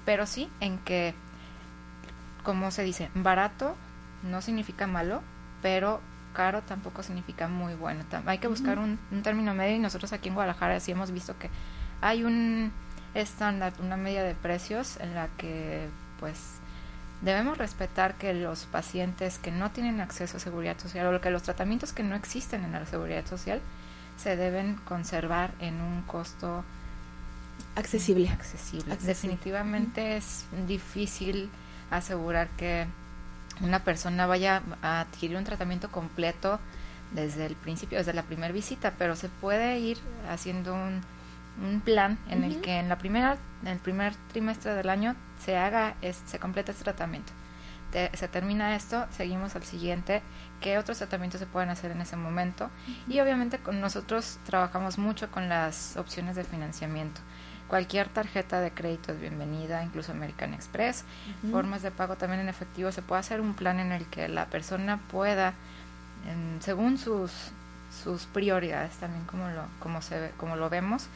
Pero 0.05 0.25
sí 0.25 0.49
en 0.59 0.79
que, 0.79 1.13
como 2.47 2.71
se 2.71 2.81
dice, 2.81 3.09
barato 3.13 3.75
no 4.23 4.41
significa 4.41 4.87
malo, 4.87 5.21
pero 5.61 5.99
caro 6.31 6.61
tampoco 6.61 7.03
significa 7.03 7.49
muy 7.49 7.73
bueno. 7.73 8.05
Hay 8.25 8.37
que 8.37 8.47
buscar 8.47 8.79
un, 8.79 8.97
un 9.11 9.21
término 9.21 9.53
medio 9.53 9.75
y 9.75 9.79
nosotros 9.79 10.13
aquí 10.13 10.29
en 10.29 10.35
Guadalajara 10.35 10.79
sí 10.79 10.93
hemos 10.93 11.11
visto 11.11 11.37
que 11.37 11.49
hay 11.99 12.23
un 12.23 12.71
estándar, 13.15 13.73
una 13.81 13.97
media 13.97 14.23
de 14.23 14.33
precios 14.33 14.95
en 15.01 15.13
la 15.13 15.27
que 15.37 15.89
pues 16.21 16.39
debemos 17.21 17.57
respetar 17.57 18.15
que 18.15 18.33
los 18.33 18.63
pacientes 18.63 19.39
que 19.39 19.51
no 19.51 19.71
tienen 19.71 19.99
acceso 19.99 20.37
a 20.37 20.39
seguridad 20.39 20.79
social 20.79 21.13
o 21.13 21.19
que 21.19 21.31
los 21.31 21.43
tratamientos 21.43 21.91
que 21.91 22.03
no 22.03 22.15
existen 22.15 22.63
en 22.63 22.71
la 22.71 22.85
seguridad 22.85 23.25
social 23.25 23.59
se 24.15 24.37
deben 24.37 24.75
conservar 24.85 25.51
en 25.59 25.81
un 25.81 26.03
costo 26.03 26.63
Accesible. 27.75 28.29
accesible. 28.29 28.93
Accesible. 28.93 29.05
Definitivamente 29.05 30.15
es 30.15 30.45
difícil 30.65 31.49
asegurar 31.91 32.47
que 32.57 32.85
una 33.61 33.79
persona 33.83 34.25
vaya 34.27 34.61
a 34.81 35.01
adquirir 35.01 35.37
un 35.37 35.43
tratamiento 35.43 35.89
completo 35.91 36.59
desde 37.11 37.45
el 37.45 37.55
principio, 37.55 37.97
desde 37.97 38.13
la 38.13 38.23
primera 38.23 38.53
visita, 38.53 38.93
pero 38.97 39.15
se 39.15 39.29
puede 39.29 39.79
ir 39.79 39.97
haciendo 40.29 40.73
un, 40.75 41.01
un 41.63 41.79
plan 41.81 42.17
en 42.29 42.43
el 42.43 42.61
que 42.61 42.77
en 42.79 42.89
la 42.89 42.97
primera, 42.97 43.37
en 43.61 43.67
el 43.69 43.79
primer 43.79 44.13
trimestre 44.31 44.73
del 44.73 44.89
año 44.89 45.15
se 45.43 45.57
haga, 45.57 45.95
es- 46.01 46.21
se 46.25 46.37
completa 46.39 46.71
este 46.71 46.83
tratamiento. 46.83 47.31
Te- 47.91 48.11
se 48.15 48.27
termina 48.27 48.75
esto, 48.75 49.05
seguimos 49.11 49.55
al 49.55 49.63
siguiente, 49.63 50.21
qué 50.59 50.77
otros 50.77 50.97
tratamientos 50.97 51.39
se 51.39 51.45
pueden 51.47 51.69
hacer 51.69 51.91
en 51.91 52.01
ese 52.01 52.17
momento 52.17 52.69
y 53.07 53.19
obviamente 53.21 53.59
con 53.59 53.79
nosotros 53.79 54.37
trabajamos 54.45 54.97
mucho 54.97 55.31
con 55.31 55.47
las 55.47 55.95
opciones 55.97 56.35
de 56.35 56.43
financiamiento. 56.43 57.21
Cualquier 57.67 58.07
tarjeta 58.07 58.61
de 58.61 58.71
crédito 58.71 59.11
es 59.11 59.19
bienvenida, 59.19 59.83
incluso 59.83 60.13
American 60.13 60.53
Express. 60.53 61.03
Formas 61.51 61.81
de 61.81 61.91
pago 61.91 62.15
también 62.15 62.39
en 62.41 62.49
efectivo. 62.49 62.91
Se 62.93 63.01
puede 63.01 63.19
hacer 63.19 63.41
un 63.41 63.53
plan 63.55 63.79
en 63.79 63.91
el 63.91 64.05
que 64.05 64.29
la 64.29 64.45
persona 64.45 64.99
pueda, 65.11 65.53
en- 66.27 66.61
según 66.61 66.97
sus 66.97 67.31
sus 68.03 68.25
prioridades 68.25 68.91
también 68.97 69.23
como 69.25 69.47
lo 69.47 69.61
como 69.79 70.01
se 70.01 70.19
ve- 70.19 70.31
como 70.37 70.57
lo 70.57 70.69
vemos 70.69 71.07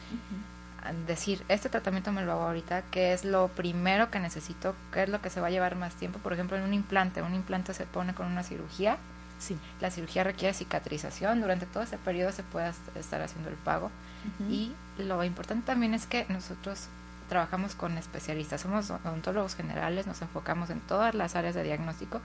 decir 1.06 1.44
este 1.48 1.68
tratamiento 1.68 2.10
me 2.12 2.22
lo 2.24 2.32
hago 2.32 2.42
ahorita 2.44 2.82
qué 2.90 3.12
es 3.12 3.24
lo 3.26 3.48
primero 3.48 4.10
que 4.10 4.18
necesito 4.18 4.74
qué 4.92 5.02
es 5.04 5.08
lo 5.10 5.20
que 5.20 5.28
se 5.30 5.40
va 5.40 5.46
a 5.48 5.50
llevar 5.50 5.76
más 5.76 5.94
tiempo 5.94 6.18
por 6.18 6.32
ejemplo 6.32 6.56
en 6.56 6.62
un 6.64 6.72
implante 6.74 7.20
un 7.22 7.34
implante 7.34 7.72
se 7.74 7.84
pone 7.84 8.14
con 8.14 8.26
una 8.26 8.42
cirugía. 8.42 8.96
Sí. 9.38 9.56
la 9.80 9.90
cirugía 9.90 10.22
requiere 10.24 10.54
cicatrización. 10.54 11.40
Durante 11.40 11.66
todo 11.66 11.82
ese 11.82 11.98
periodo 11.98 12.30
se 12.32 12.42
puede 12.44 12.68
est- 12.70 12.96
estar 12.96 13.20
haciendo 13.20 13.50
el 13.50 13.56
pago 13.56 13.90
y 14.48 14.72
lo 14.98 15.22
importante 15.24 15.66
también 15.66 15.94
es 15.94 16.06
que 16.06 16.26
nosotros 16.28 16.88
trabajamos 17.28 17.74
con 17.74 17.96
especialistas. 17.98 18.60
Somos 18.60 18.90
odontólogos 18.90 19.54
generales 19.54 20.06
nos 20.06 20.20
enfocamos 20.22 20.70
en 20.70 20.80
todas 20.80 21.14
las 21.14 21.34
áreas 21.34 21.54
de 21.54 21.62
diagnóstico 21.62 22.20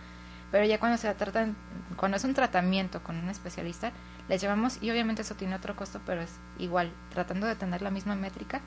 pero 0.51 0.65
ya 0.65 0.79
cuando 0.79 0.97
se 0.97 1.13
trata 1.13 1.47
cuando 1.95 2.17
es 2.17 2.23
un 2.23 2.33
tratamiento 2.33 3.01
con 3.03 3.17
un 3.17 3.29
especialista 3.29 3.91
les 4.29 4.41
llevamos 4.41 4.81
y 4.81 4.91
obviamente 4.91 5.21
eso 5.21 5.35
tiene 5.35 5.55
otro 5.55 5.75
costo 5.75 6.01
pero 6.05 6.21
es 6.21 6.31
igual 6.57 6.91
tratando 7.13 7.47
de 7.47 7.55
tener 7.55 7.81
la 7.81 7.91
misma 7.91 8.15
métrica 8.15 8.61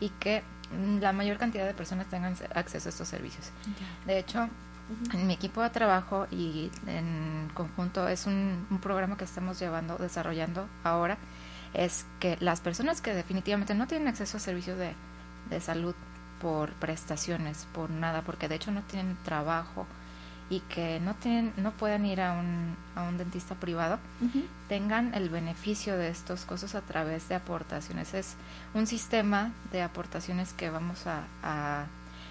y 0.00 0.10
que 0.10 0.42
la 1.00 1.12
mayor 1.12 1.38
cantidad 1.38 1.66
de 1.66 1.74
personas 1.74 2.06
tengan 2.06 2.34
acceso 2.54 2.88
a 2.88 2.90
estos 2.90 3.08
servicios. 3.08 3.50
De 4.06 4.18
hecho 4.18 4.48
en 5.12 5.26
mi 5.26 5.34
equipo 5.34 5.62
de 5.62 5.70
trabajo 5.70 6.26
y 6.30 6.70
en 6.86 7.50
conjunto 7.54 8.06
es 8.08 8.26
un, 8.26 8.66
un 8.70 8.78
programa 8.78 9.16
que 9.16 9.24
estamos 9.24 9.58
llevando, 9.58 9.96
desarrollando 9.96 10.68
ahora, 10.84 11.18
es 11.76 12.06
que 12.20 12.36
las 12.40 12.60
personas 12.60 13.00
que 13.00 13.14
definitivamente 13.14 13.74
no 13.74 13.86
tienen 13.86 14.08
acceso 14.08 14.38
a 14.38 14.40
servicios 14.40 14.78
de, 14.78 14.94
de 15.50 15.60
salud 15.60 15.94
por 16.40 16.72
prestaciones, 16.74 17.66
por 17.72 17.90
nada, 17.90 18.22
porque 18.22 18.48
de 18.48 18.56
hecho 18.56 18.70
no 18.70 18.82
tienen 18.82 19.16
trabajo 19.24 19.86
y 20.48 20.60
que 20.60 21.00
no 21.00 21.14
tienen, 21.14 21.52
no 21.56 21.72
pueden 21.72 22.06
ir 22.06 22.20
a 22.20 22.32
un, 22.32 22.76
a 22.94 23.02
un 23.02 23.18
dentista 23.18 23.56
privado, 23.56 23.98
tengan 24.68 25.12
el 25.14 25.28
beneficio 25.28 25.96
de 25.96 26.08
estos 26.08 26.44
costos 26.44 26.74
a 26.74 26.82
través 26.82 27.28
de 27.28 27.34
aportaciones. 27.34 28.14
Es 28.14 28.36
un 28.72 28.86
sistema 28.86 29.50
de 29.72 29.82
aportaciones 29.82 30.52
que 30.52 30.70
vamos 30.70 31.06
a, 31.06 31.24
a 31.42 31.86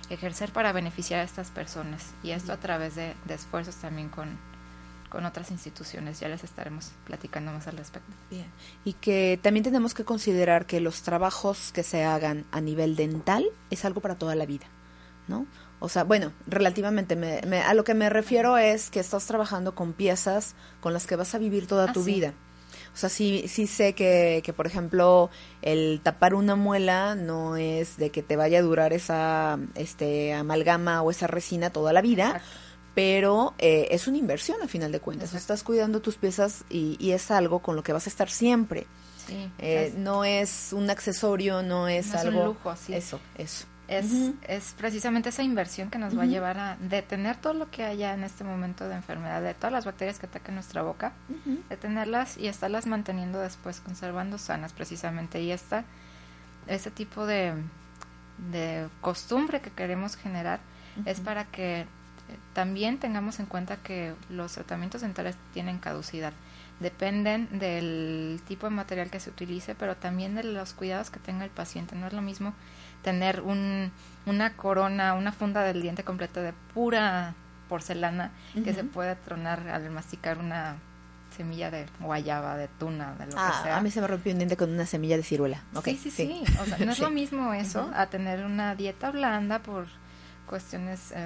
ejercer 0.09 0.51
para 0.53 0.71
beneficiar 0.71 1.19
a 1.19 1.23
estas 1.23 1.49
personas 1.49 2.13
y 2.23 2.31
esto 2.31 2.53
a 2.53 2.57
través 2.57 2.95
de, 2.95 3.15
de 3.25 3.33
esfuerzos 3.33 3.75
también 3.75 4.07
con, 4.07 4.29
con 5.09 5.25
otras 5.25 5.51
instituciones. 5.51 6.19
Ya 6.19 6.27
les 6.27 6.43
estaremos 6.43 6.91
platicando 7.05 7.51
más 7.51 7.67
al 7.67 7.77
respecto. 7.77 8.11
Bien. 8.29 8.45
Y 8.83 8.93
que 8.93 9.39
también 9.41 9.63
tenemos 9.63 9.93
que 9.93 10.03
considerar 10.03 10.65
que 10.65 10.79
los 10.81 11.01
trabajos 11.03 11.71
que 11.71 11.83
se 11.83 12.03
hagan 12.03 12.45
a 12.51 12.61
nivel 12.61 12.95
dental 12.95 13.45
es 13.69 13.85
algo 13.85 14.01
para 14.01 14.15
toda 14.15 14.35
la 14.35 14.45
vida, 14.45 14.65
¿no? 15.27 15.45
O 15.79 15.89
sea, 15.89 16.03
bueno, 16.03 16.31
relativamente 16.47 17.15
me- 17.15 17.41
me- 17.47 17.61
a 17.61 17.73
lo 17.73 17.83
que 17.83 17.93
me 17.93 18.09
refiero 18.09 18.57
es 18.57 18.89
que 18.89 18.99
estás 18.99 19.25
trabajando 19.27 19.75
con 19.75 19.93
piezas 19.93 20.55
con 20.81 20.93
las 20.93 21.05
que 21.05 21.15
vas 21.15 21.35
a 21.35 21.37
vivir 21.37 21.67
toda 21.67 21.89
Ah, 21.89 21.93
tu 21.93 22.03
sí. 22.03 22.13
vida. 22.13 22.33
O 22.93 22.97
sea, 22.97 23.09
sí, 23.09 23.43
sí 23.49 23.67
sé 23.67 23.93
que, 23.93 24.41
que, 24.43 24.53
por 24.53 24.67
ejemplo, 24.67 25.29
el 25.61 25.99
tapar 26.01 26.33
una 26.33 26.55
muela 26.55 27.15
no 27.15 27.57
es 27.57 27.97
de 27.97 28.09
que 28.09 28.23
te 28.23 28.37
vaya 28.37 28.59
a 28.59 28.61
durar 28.61 28.93
esa 28.93 29.59
este, 29.75 30.33
amalgama 30.33 31.01
o 31.01 31.11
esa 31.11 31.27
resina 31.27 31.69
toda 31.71 31.91
la 31.91 32.01
vida, 32.01 32.27
Exacto. 32.27 32.47
Pero 32.95 33.53
eh, 33.59 33.89
es 33.91 34.07
una 34.07 34.17
inversión 34.17 34.57
a 34.63 34.67
final 34.67 34.91
de 34.91 34.99
cuentas. 34.99 35.29
Exacto. 35.29 35.53
Estás 35.53 35.63
cuidando 35.63 36.01
tus 36.01 36.15
piezas 36.15 36.63
y, 36.69 36.95
y 36.99 37.11
es 37.11 37.29
algo 37.29 37.59
con 37.59 37.75
lo 37.75 37.83
que 37.83 37.93
vas 37.93 38.07
a 38.07 38.09
estar 38.09 38.29
siempre. 38.29 38.87
Sí, 39.27 39.51
Eh, 39.59 39.93
no 39.97 40.23
es 40.23 40.71
un 40.73 40.89
accesorio, 40.89 41.61
no 41.61 41.87
es 41.87 42.07
No 42.07 42.13
es 42.15 42.21
un 42.23 42.27
algo. 42.29 42.45
lujo, 42.45 42.75
sí. 42.75 42.93
Eso, 42.93 43.19
eso. 43.37 43.65
es, 43.87 44.05
es 44.47 44.73
precisamente 44.77 45.29
esa 45.29 45.43
inversión 45.43 45.89
que 45.89 45.97
nos 45.99 46.17
va 46.17 46.23
a 46.23 46.25
llevar 46.25 46.57
a 46.57 46.77
detener 46.79 47.35
todo 47.37 47.53
lo 47.53 47.69
que 47.69 47.83
haya 47.83 48.13
en 48.13 48.23
este 48.23 48.43
momento 48.43 48.87
de 48.87 48.95
enfermedad, 48.95 49.41
de 49.41 49.53
todas 49.55 49.71
las 49.73 49.83
bacterias 49.85 50.17
que 50.19 50.25
atacan 50.27 50.55
nuestra 50.55 50.81
boca, 50.83 51.13
detenerlas 51.69 52.37
y 52.37 52.47
estarlas 52.47 52.85
manteniendo 52.87 53.39
después, 53.39 53.79
conservando 53.81 54.37
sanas 54.37 54.73
precisamente. 54.73 55.41
Y 55.41 55.51
esta, 55.51 55.85
este 56.67 56.91
tipo 56.91 57.25
de, 57.25 57.53
de 58.51 58.87
costumbre 59.01 59.59
que 59.61 59.71
queremos 59.71 60.15
generar 60.15 60.59
es 61.05 61.19
para 61.19 61.45
que 61.45 61.85
también 62.53 62.97
tengamos 62.99 63.39
en 63.39 63.45
cuenta 63.45 63.77
que 63.77 64.13
los 64.29 64.53
tratamientos 64.53 65.01
dentales 65.01 65.35
tienen 65.53 65.77
caducidad. 65.79 66.33
Dependen 66.79 67.47
del 67.59 68.41
tipo 68.47 68.67
de 68.67 68.75
material 68.75 69.09
que 69.09 69.19
se 69.19 69.29
utilice, 69.29 69.75
pero 69.75 69.95
también 69.95 70.35
de 70.35 70.43
los 70.43 70.73
cuidados 70.73 71.09
que 71.09 71.19
tenga 71.19 71.45
el 71.45 71.49
paciente. 71.51 71.95
No 71.95 72.07
es 72.07 72.13
lo 72.13 72.21
mismo 72.21 72.53
tener 73.01 73.41
un, 73.41 73.91
una 74.25 74.53
corona, 74.57 75.13
una 75.13 75.31
funda 75.31 75.61
del 75.63 75.81
diente 75.81 76.03
completa 76.03 76.41
de 76.41 76.53
pura 76.73 77.33
porcelana 77.69 78.31
que 78.63 78.73
se 78.73 78.83
puede 78.83 79.15
tronar 79.15 79.67
al 79.69 79.89
masticar 79.89 80.37
una 80.37 80.75
semilla 81.35 81.71
de 81.71 81.85
guayaba, 81.99 82.55
de 82.57 82.67
tuna, 82.67 83.13
de 83.15 83.25
lo 83.25 83.31
que 83.31 83.37
Ah, 83.39 83.59
sea. 83.63 83.77
a 83.77 83.81
mí 83.81 83.89
se 83.91 83.99
me 84.01 84.07
rompió 84.07 84.31
un 84.31 84.39
diente 84.39 84.55
con 84.57 84.71
una 84.71 84.85
semilla 84.85 85.17
de 85.17 85.23
ciruela. 85.23 85.61
Sí, 85.83 85.97
sí, 86.01 86.11
sí, 86.11 86.43
O 86.61 86.65
sea, 86.65 86.77
no 86.77 86.91
es 86.91 86.97
Sí. 86.97 87.03
lo 87.03 87.09
mismo 87.09 87.53
eso 87.53 87.89
a 87.95 88.07
tener 88.07 88.45
una 88.45 88.75
dieta 88.75 89.11
blanda 89.11 89.59
por 89.59 89.87
cuestiones, 90.45 91.11
eh, 91.11 91.17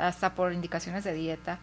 hasta 0.00 0.34
por 0.34 0.52
indicaciones 0.52 1.04
de 1.04 1.12
dieta, 1.12 1.58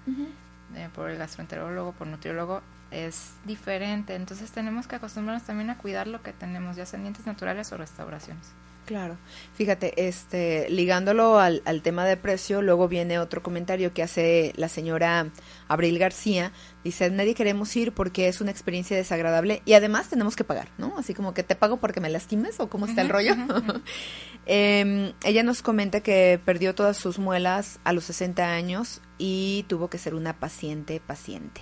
eh, 0.76 0.90
por 0.94 1.10
el 1.10 1.18
gastroenterólogo, 1.18 1.94
por 1.94 2.08
nutriólogo, 2.08 2.62
es 2.92 3.34
diferente. 3.46 4.16
Entonces 4.16 4.52
tenemos 4.52 4.88
que 4.88 4.96
acostumbrarnos 4.96 5.46
también 5.46 5.70
a 5.70 5.78
cuidar 5.78 6.08
lo 6.08 6.22
que 6.22 6.34
tenemos, 6.34 6.76
ya 6.76 6.86
sean 6.86 7.04
dientes 7.04 7.26
naturales 7.26 7.72
o 7.72 7.78
restauraciones. 7.78 8.52
Claro. 8.90 9.20
Fíjate, 9.54 10.08
este, 10.08 10.68
ligándolo 10.72 11.38
al, 11.38 11.62
al 11.66 11.84
tema 11.84 12.06
de 12.06 12.18
precio, 12.18 12.64
luego 12.64 12.88
viene 12.88 13.20
otro 13.20 13.44
comentario 13.44 13.94
que 13.94 14.02
hace 14.02 14.52
la 14.56 14.68
señora 14.68 15.28
Abril 15.68 16.00
García. 16.00 16.52
Dice, 16.84 17.12
nadie 17.12 17.36
queremos 17.36 17.76
ir 17.76 17.92
porque 17.92 18.28
es 18.28 18.42
una 18.42 18.50
experiencia 18.50 18.98
desagradable 18.98 19.62
y 19.64 19.74
además 19.74 20.08
tenemos 20.10 20.36
que 20.36 20.44
pagar, 20.44 20.70
¿no? 20.80 20.96
Así 20.98 21.14
como 21.14 21.36
que 21.36 21.44
te 21.44 21.56
pago 21.56 21.78
porque 21.78 22.02
me 22.02 22.10
lastimes 22.10 22.60
o 22.60 22.68
cómo 22.68 22.88
está 22.88 23.04
el 23.04 23.10
rollo. 23.10 23.36
Em, 24.48 25.14
ella 25.24 25.44
nos 25.44 25.62
comenta 25.62 26.02
que 26.02 26.40
perdió 26.44 26.74
todas 26.74 26.98
sus 26.98 27.20
muelas 27.20 27.80
a 27.84 27.94
los 27.94 28.06
60 28.06 28.44
años 28.52 29.02
y 29.20 29.66
tuvo 29.68 29.92
que 29.92 30.00
ser 30.00 30.16
una 30.16 30.34
paciente 30.40 31.00
paciente. 31.00 31.62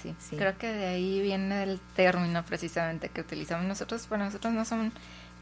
Sí, 0.00 0.14
Sí. 0.20 0.36
creo 0.36 0.56
que 0.58 0.68
de 0.68 0.86
ahí 0.86 1.20
viene 1.20 1.64
el 1.64 1.80
término 1.96 2.44
precisamente 2.44 3.08
que 3.08 3.22
utilizamos 3.22 3.66
nosotros. 3.66 4.06
Para 4.06 4.26
nosotros 4.26 4.52
no 4.52 4.64
son 4.64 4.92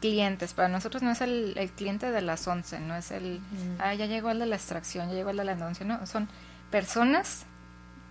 clientes, 0.01 0.53
para 0.53 0.67
nosotros 0.67 1.01
no 1.03 1.11
es 1.11 1.21
el, 1.21 1.53
el 1.57 1.69
cliente 1.71 2.11
de 2.11 2.21
las 2.21 2.45
11, 2.45 2.81
no 2.81 2.95
es 2.95 3.11
el, 3.11 3.39
ah, 3.79 3.93
ya 3.93 4.07
llegó 4.07 4.31
el 4.31 4.39
de 4.39 4.47
la 4.47 4.57
extracción, 4.57 5.07
ya 5.07 5.13
llegó 5.13 5.29
el 5.29 5.37
de 5.37 5.45
la 5.45 5.53
endodoncia, 5.53 5.85
no, 5.85 6.05
son 6.05 6.27
personas, 6.71 7.45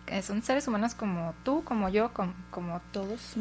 que 0.06 0.22
son 0.22 0.42
seres 0.42 0.66
humanos 0.68 0.94
como 0.94 1.34
tú, 1.44 1.62
como 1.64 1.88
yo, 1.90 2.14
como, 2.14 2.32
como 2.50 2.80
Todos. 2.92 3.34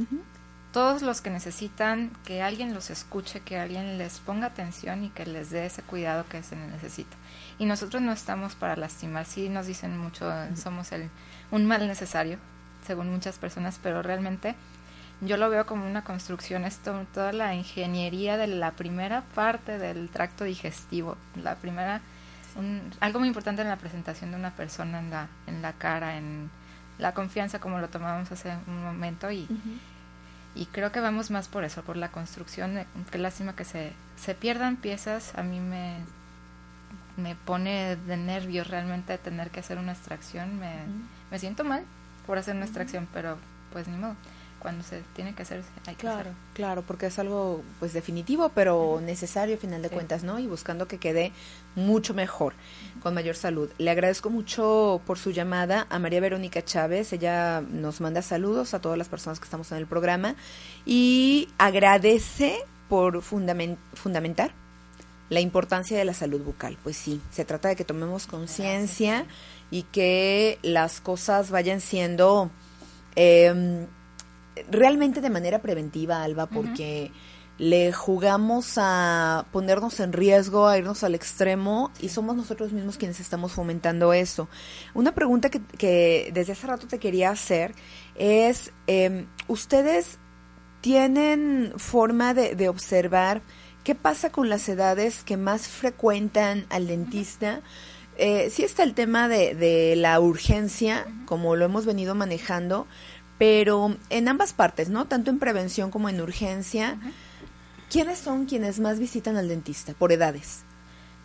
todos 0.74 1.02
los 1.02 1.22
que 1.22 1.30
necesitan 1.30 2.12
que 2.26 2.42
alguien 2.42 2.74
los 2.74 2.90
escuche, 2.90 3.40
que 3.42 3.58
alguien 3.58 3.98
les 3.98 4.20
ponga 4.20 4.48
atención 4.48 5.04
y 5.04 5.10
que 5.10 5.26
les 5.26 5.52
dé 5.52 5.66
ese 5.66 5.84
cuidado 5.84 6.26
que 6.28 6.44
se 6.44 6.56
necesita. 6.56 7.16
Y 7.60 7.66
nosotros 7.66 8.02
no 8.02 8.12
estamos 8.12 8.56
para 8.56 8.76
lastimar, 8.76 9.26
sí 9.26 9.48
nos 9.48 9.68
dicen 9.68 9.98
mucho, 9.98 10.30
somos 10.56 10.92
el, 10.92 11.10
un 11.52 11.66
mal 11.66 11.88
necesario, 11.88 12.40
según 12.86 13.12
muchas 13.12 13.38
personas, 13.38 13.80
pero 13.82 14.02
realmente 14.02 14.56
yo 15.22 15.38
lo 15.38 15.50
veo 15.50 15.66
como 15.66 15.86
una 15.86 16.04
construcción, 16.04 16.64
esto, 16.64 17.06
toda 17.14 17.34
la 17.34 17.54
ingeniería 17.56 18.38
de 18.38 18.48
la 18.48 18.72
primera 18.72 19.22
parte 19.36 19.78
del 19.78 20.10
tracto 20.10 20.44
digestivo, 20.46 21.18
la 21.42 21.56
primera, 21.56 22.02
un- 22.56 22.82
algo 23.00 23.20
muy 23.20 23.28
importante 23.28 23.62
en 23.62 23.68
la 23.68 23.78
presentación 23.78 24.32
de 24.32 24.38
una 24.38 24.52
persona 24.52 25.00
en 25.00 25.10
la, 25.10 25.28
en 25.48 25.62
la 25.62 25.74
cara, 25.74 26.18
en 26.18 26.50
la 26.98 27.14
confianza 27.14 27.60
como 27.60 27.80
lo 27.80 27.90
tomábamos 27.90 28.32
hace 28.32 28.52
un 28.68 28.84
momento 28.84 29.30
y, 29.32 29.46
y 30.56 30.66
creo 30.68 30.92
que 30.92 31.00
vamos 31.00 31.32
más 31.32 31.48
por 31.48 31.64
eso, 31.64 31.84
por 31.84 31.98
la 31.98 32.10
construcción, 32.12 32.76
de- 32.76 32.86
qué 33.12 33.18
lástima 33.18 33.56
que 33.56 33.66
se, 33.66 33.94
se 34.18 34.36
pierdan 34.36 34.78
piezas, 34.78 35.34
a 35.38 35.44
mí 35.44 35.60
me, 35.60 35.98
me 37.18 37.36
pone 37.36 37.96
de 37.98 38.18
nervios 38.18 38.68
realmente 38.68 39.18
tener 39.18 39.50
que 39.52 39.60
hacer 39.60 39.78
una 39.78 39.92
extracción. 39.92 40.58
Me, 40.60 40.74
me 41.32 41.40
siento 41.40 41.64
mal 41.64 41.84
por 42.26 42.38
hacer 42.38 42.56
una 42.56 42.66
extracción, 42.66 43.08
pero 43.14 43.38
pues 43.74 43.88
ni 43.88 43.98
modo. 43.98 44.16
Cuando 44.60 44.84
se 44.84 45.02
tiene 45.16 45.34
que 45.34 45.44
hacer, 45.44 45.64
hay 45.88 45.96
que 45.96 46.02
Claro, 46.02 46.32
claro, 46.54 46.84
porque 46.86 47.06
es 47.06 47.18
algo 47.18 47.64
pues 47.80 47.94
definitivo, 47.94 48.50
pero 48.54 49.00
necesario 49.02 49.56
a 49.56 49.58
final 49.58 49.82
de 49.82 49.88
Sí. 49.90 49.94
cuentas, 49.96 50.24
¿no? 50.24 50.38
Y 50.38 50.48
buscando 50.48 50.88
que 50.88 50.98
quede 50.98 51.32
mucho 51.76 52.14
mejor, 52.14 52.54
con 53.02 53.14
mayor 53.14 53.36
salud. 53.38 53.70
Le 53.78 53.90
agradezco 53.90 54.30
mucho 54.30 55.02
por 55.06 55.18
su 55.18 55.32
llamada 55.32 55.88
a 55.90 55.98
María 55.98 56.20
Verónica 56.20 56.64
Chávez. 56.64 57.14
Ella 57.14 57.62
nos 57.62 58.02
manda 58.02 58.22
saludos 58.22 58.74
a 58.74 58.82
todas 58.82 58.98
las 58.98 59.08
personas 59.08 59.40
que 59.40 59.46
estamos 59.46 59.72
en 59.72 59.78
el 59.78 59.88
programa 59.88 60.36
y 60.86 61.48
agradece 61.58 62.58
por 62.90 63.22
fundamen- 63.22 63.78
fundamentar 63.94 64.52
la 65.30 65.40
importancia 65.40 65.98
de 65.98 66.06
la 66.06 66.14
salud 66.14 66.42
bucal. 66.42 66.78
Pues 66.84 66.98
sí, 66.98 67.22
se 67.32 67.46
trata 67.46 67.70
de 67.70 67.76
que 67.76 67.86
tomemos 67.86 68.28
conciencia 68.28 69.26
y 69.72 69.84
que 69.84 70.58
las 70.64 71.00
cosas 71.00 71.50
vayan 71.52 71.80
siendo 71.82 72.50
eh, 73.16 73.86
realmente 74.70 75.22
de 75.22 75.30
manera 75.30 75.60
preventiva, 75.62 76.24
Alba, 76.24 76.48
porque 76.48 77.12
le 77.60 77.92
jugamos 77.92 78.76
a 78.78 79.46
ponernos 79.52 80.00
en 80.00 80.14
riesgo, 80.14 80.68
a 80.68 80.78
irnos 80.78 81.04
al 81.04 81.14
extremo 81.14 81.92
y 82.00 82.08
somos 82.08 82.38
nosotros 82.38 82.72
mismos 82.72 82.98
quienes 82.98 83.20
estamos 83.20 83.52
fomentando 83.52 84.14
eso. 84.14 84.48
Una 84.94 85.14
pregunta 85.14 85.50
que, 85.50 85.62
que 85.78 86.32
desde 86.34 86.54
hace 86.54 86.68
rato 86.68 86.88
te 86.88 87.00
quería 87.00 87.32
hacer 87.32 87.76
es, 88.16 88.72
eh, 88.88 89.28
¿ustedes 89.50 90.20
tienen 90.80 91.74
forma 91.76 92.34
de, 92.34 92.56
de 92.56 92.70
observar 92.70 93.42
qué 93.84 93.94
pasa 93.94 94.32
con 94.32 94.48
las 94.48 94.70
edades 94.70 95.26
que 95.26 95.36
más 95.36 95.68
frecuentan 95.68 96.66
al 96.70 96.88
dentista? 96.88 97.62
Eh, 98.22 98.50
sí 98.50 98.64
está 98.64 98.84
el 98.84 98.94
tema 98.94 99.28
de, 99.28 99.54
de 99.56 99.96
la 99.98 100.20
urgencia, 100.20 101.08
como 101.26 101.58
lo 101.58 101.66
hemos 101.66 101.86
venido 101.86 102.16
manejando, 102.16 102.88
pero 103.40 103.96
en 104.12 104.28
ambas 104.28 104.54
partes, 104.54 104.90
¿no? 104.90 105.06
Tanto 105.06 105.32
en 105.32 105.40
prevención 105.40 105.90
como 105.90 106.10
en 106.10 106.22
urgencia. 106.22 106.98
¿Quiénes 107.90 108.20
son 108.20 108.46
quienes 108.46 108.80
más 108.80 109.00
visitan 109.00 109.38
al 109.38 109.48
dentista 109.48 109.94
por 109.94 110.12
edades? 110.12 110.62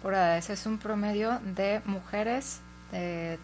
Por 0.00 0.14
edades 0.14 0.48
es 0.48 0.64
un 0.64 0.78
promedio 0.78 1.40
de 1.44 1.82
mujeres 1.84 2.60
de 2.90 3.38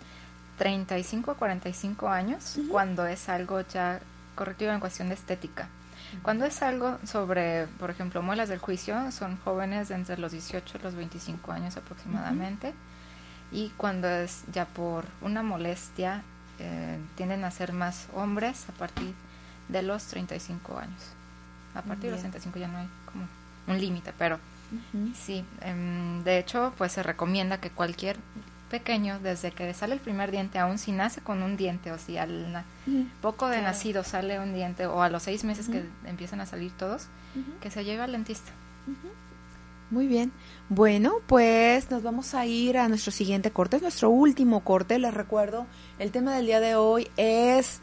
35 0.57 1.33
a 1.33 1.35
45 1.37 2.09
años 2.09 2.59
cuando 2.71 3.05
es 3.07 3.29
algo 3.29 3.61
ya 3.63 4.01
correctivo 4.37 4.73
en 4.73 4.81
cuestión 4.81 5.09
de 5.09 5.15
estética. 5.17 5.69
Cuando 6.23 6.45
es 6.45 6.63
algo 6.63 6.99
sobre, 7.05 7.67
por 7.79 7.91
ejemplo, 7.91 8.23
muelas 8.23 8.49
del 8.49 8.59
juicio, 8.59 9.11
son 9.11 9.37
jóvenes 9.39 9.89
de 9.89 9.97
entre 9.97 10.17
los 10.17 10.33
18 10.33 10.79
y 10.79 10.83
los 10.83 10.95
25 10.95 11.53
años 11.53 11.77
aproximadamente. 11.77 12.73
Y 13.53 13.71
cuando 13.77 14.09
es 14.09 14.45
ya 14.53 14.65
por 14.65 15.07
una 15.23 15.43
molestia, 15.43 16.23
eh, 16.61 16.99
tienden 17.17 17.45
a 17.45 17.51
ser 17.51 17.73
más 17.73 18.07
hombres 18.15 18.69
a 18.69 18.73
partir 18.73 19.15
de 19.69 19.83
los 19.83 20.05
35 20.07 20.79
años. 20.79 21.03
A 21.75 21.83
partir 21.83 22.05
de 22.07 22.11
los 22.13 22.21
Bien. 22.23 22.33
35 22.33 22.59
ya 22.59 22.69
no 22.69 22.79
hay 22.79 22.89
como 23.07 23.27
un 23.67 23.81
límite, 23.81 24.13
pero 24.19 24.39
Sí, 25.15 25.45
em, 25.63 26.23
de 26.23 26.39
hecho, 26.39 26.73
pues 26.79 26.93
se 26.93 27.03
recomienda 27.03 27.59
que 27.59 27.71
cualquier 27.71 28.17
pequeño, 28.71 29.19
desde 29.19 29.51
que 29.51 29.75
sale 29.75 29.95
el 29.95 30.01
primer 30.01 30.31
diente, 30.31 30.59
aún 30.61 30.79
si 30.79 30.93
nace 30.93 31.21
con 31.21 31.43
un 31.43 31.57
diente 31.57 31.91
o 31.91 31.99
si 31.99 32.19
al 32.19 32.65
poco 33.21 33.49
de 33.49 33.63
nacido 33.63 34.05
sale 34.05 34.39
un 34.39 34.55
diente 34.55 34.87
o 34.87 35.03
a 35.03 35.09
los 35.09 35.25
seis 35.25 35.43
meses 35.43 35.69
que 35.69 35.85
empiezan 36.07 36.41
a 36.41 36.47
salir 36.47 36.71
todos, 36.73 37.09
que 37.61 37.71
se 37.71 37.85
lleve 37.85 38.03
al 38.03 38.13
dentista. 38.13 38.53
Muy 39.91 40.07
bien. 40.07 40.31
Bueno, 40.69 41.15
pues 41.27 41.91
nos 41.91 42.05
vamos 42.05 42.35
a 42.35 42.47
ir 42.47 42.79
a 42.79 42.89
nuestro 42.89 43.11
siguiente 43.11 43.51
corte. 43.51 43.77
Es 43.77 43.83
nuestro 43.83 44.09
último 44.09 44.63
corte. 44.63 45.01
Les 45.01 45.13
recuerdo, 45.13 45.67
el 45.99 46.13
tema 46.13 46.37
del 46.37 46.47
día 46.47 46.61
de 46.61 46.77
hoy 46.77 47.09
es 47.17 47.81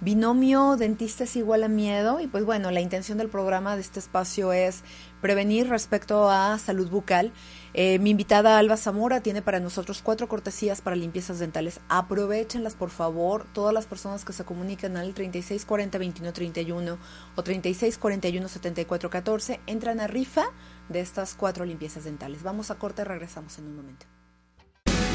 binomio 0.00 0.76
dentista 0.76 1.24
es 1.24 1.34
igual 1.34 1.64
a 1.64 1.68
miedo. 1.68 2.20
Y 2.20 2.28
pues 2.28 2.44
bueno, 2.44 2.70
la 2.70 2.80
intención 2.80 3.18
del 3.18 3.28
programa 3.28 3.74
de 3.74 3.80
este 3.80 3.98
espacio 3.98 4.52
es 4.52 4.84
prevenir 5.20 5.68
respecto 5.68 6.30
a 6.30 6.56
salud 6.58 6.88
bucal. 6.88 7.32
Eh, 7.74 7.98
mi 7.98 8.10
invitada 8.10 8.58
Alba 8.58 8.76
Zamora 8.76 9.20
tiene 9.20 9.42
para 9.42 9.58
nosotros 9.60 10.00
cuatro 10.02 10.28
cortesías 10.28 10.80
para 10.80 10.96
limpiezas 10.96 11.38
dentales. 11.38 11.80
Aprovechenlas, 11.88 12.74
por 12.74 12.90
favor, 12.90 13.46
todas 13.52 13.72
las 13.74 13.86
personas 13.86 14.24
que 14.24 14.32
se 14.32 14.44
comunican 14.44 14.96
al 14.96 15.14
3640-2131 15.14 16.98
o 17.36 17.42
3641-7414 17.42 19.60
entran 19.66 20.00
a 20.00 20.06
rifa 20.06 20.46
de 20.88 21.00
estas 21.00 21.34
cuatro 21.34 21.64
limpiezas 21.64 22.04
dentales. 22.04 22.42
Vamos 22.42 22.70
a 22.70 22.76
corte, 22.76 23.04
regresamos 23.04 23.58
en 23.58 23.66
un 23.66 23.76
momento. 23.76 24.06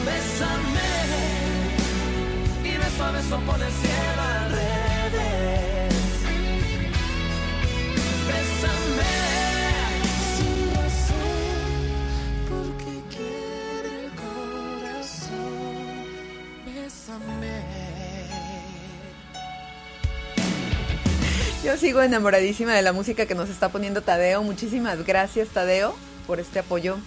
Bésame 0.06 0.80
y 2.64 2.78
beso 2.78 3.04
a 3.04 3.12
beso 3.12 3.40
por 3.42 3.62
el 3.62 3.72
cielo 3.72 4.22
al 4.22 4.52
revés. 4.52 5.73
Yo 21.64 21.78
sigo 21.78 22.02
enamoradísima 22.02 22.74
de 22.74 22.82
la 22.82 22.92
música 22.92 23.26
que 23.26 23.36
nos 23.36 23.50
está 23.50 23.70
poniendo 23.70 24.02
Tadeo. 24.02 24.44
Muchísimas 24.44 25.06
gracias, 25.06 25.48
Tadeo, 25.48 25.96
por 26.28 26.42
este 26.42 26.60
apoyo 26.60 26.98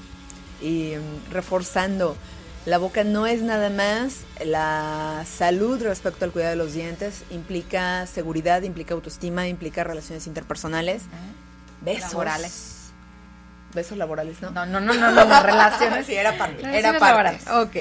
y 0.63 0.95
mm, 0.97 1.31
reforzando. 1.31 2.17
La 2.65 2.79
boca 2.79 3.05
no 3.05 3.27
es 3.27 3.43
nada 3.43 3.69
más 3.69 4.21
la 4.43 5.27
salud 5.31 5.83
respecto 5.83 6.25
al 6.25 6.33
cuidado 6.33 6.53
de 6.53 6.57
los 6.57 6.73
dientes, 6.73 7.25
implica 7.31 8.07
seguridad, 8.07 8.63
implica 8.63 8.95
autoestima, 8.95 9.47
implica 9.47 9.85
relaciones 9.85 10.27
interpersonales, 10.27 11.03
besos. 11.83 12.76
Besos 13.77 13.97
laborales, 13.97 14.43
¿no? 14.43 14.51
No, 14.51 14.67
no, 14.67 14.81
no, 14.81 14.93
no, 14.95 15.13
no, 15.13 15.25
no, 15.25 15.43
relaciones. 15.43 16.07
Sí, 16.07 16.15
era 16.15 16.37
parte. 16.37 16.57
Relaciones 16.63 16.79
Era 16.79 16.99
parte. 16.99 17.07
laborales. 17.07 17.47
Ok. 17.49 17.77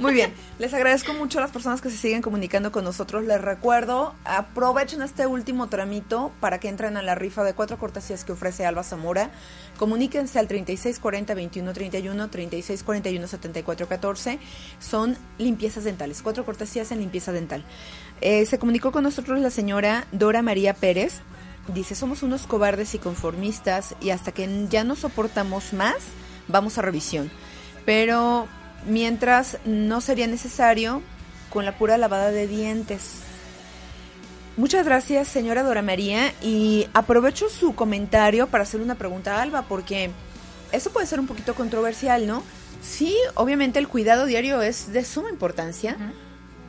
Muy 0.00 0.12
bien. 0.12 0.34
Les 0.58 0.74
agradezco 0.74 1.14
mucho 1.14 1.38
a 1.38 1.42
las 1.42 1.52
personas 1.52 1.80
que 1.80 1.88
se 1.88 1.96
siguen 1.96 2.20
comunicando 2.20 2.70
con 2.72 2.84
nosotros. 2.84 3.24
Les 3.24 3.40
recuerdo, 3.40 4.14
aprovechen 4.24 5.00
este 5.02 5.26
último 5.26 5.68
tramito 5.68 6.32
para 6.40 6.58
que 6.58 6.68
entren 6.68 6.96
a 6.96 7.02
la 7.02 7.14
rifa 7.14 7.44
de 7.44 7.54
cuatro 7.54 7.78
cortesías 7.78 8.24
que 8.24 8.32
ofrece 8.32 8.66
Alba 8.66 8.82
Zamora. 8.82 9.30
Comuníquense 9.78 10.38
al 10.38 10.48
3640-2131, 10.48 12.30
3641-7414. 12.30 14.38
Son 14.80 15.16
limpiezas 15.38 15.84
dentales. 15.84 16.22
Cuatro 16.22 16.44
cortesías 16.44 16.90
en 16.92 16.98
limpieza 16.98 17.32
dental. 17.32 17.64
Eh, 18.20 18.44
se 18.46 18.58
comunicó 18.58 18.92
con 18.92 19.04
nosotros 19.04 19.38
la 19.40 19.50
señora 19.50 20.06
Dora 20.12 20.42
María 20.42 20.74
Pérez. 20.74 21.20
Dice, 21.68 21.94
somos 21.94 22.22
unos 22.22 22.46
cobardes 22.46 22.94
y 22.94 22.98
conformistas 22.98 23.94
y 24.00 24.10
hasta 24.10 24.32
que 24.32 24.66
ya 24.68 24.84
no 24.84 24.94
soportamos 24.94 25.72
más, 25.72 25.96
vamos 26.48 26.78
a 26.78 26.82
revisión. 26.82 27.30
Pero 27.84 28.46
mientras 28.86 29.58
no 29.64 30.00
sería 30.00 30.26
necesario 30.26 31.02
con 31.50 31.64
la 31.64 31.76
pura 31.76 31.98
lavada 31.98 32.30
de 32.30 32.46
dientes. 32.46 33.22
Muchas 34.56 34.86
gracias, 34.86 35.28
señora 35.28 35.62
Dora 35.62 35.82
María, 35.82 36.32
y 36.40 36.88
aprovecho 36.94 37.48
su 37.50 37.74
comentario 37.74 38.46
para 38.46 38.62
hacer 38.62 38.80
una 38.80 38.94
pregunta 38.94 39.36
a 39.36 39.42
Alba, 39.42 39.62
porque 39.62 40.10
eso 40.72 40.90
puede 40.90 41.06
ser 41.06 41.20
un 41.20 41.26
poquito 41.26 41.54
controversial, 41.54 42.26
¿no? 42.26 42.42
Sí, 42.82 43.14
obviamente 43.34 43.78
el 43.78 43.88
cuidado 43.88 44.26
diario 44.26 44.62
es 44.62 44.92
de 44.92 45.04
suma 45.04 45.30
importancia, 45.30 45.96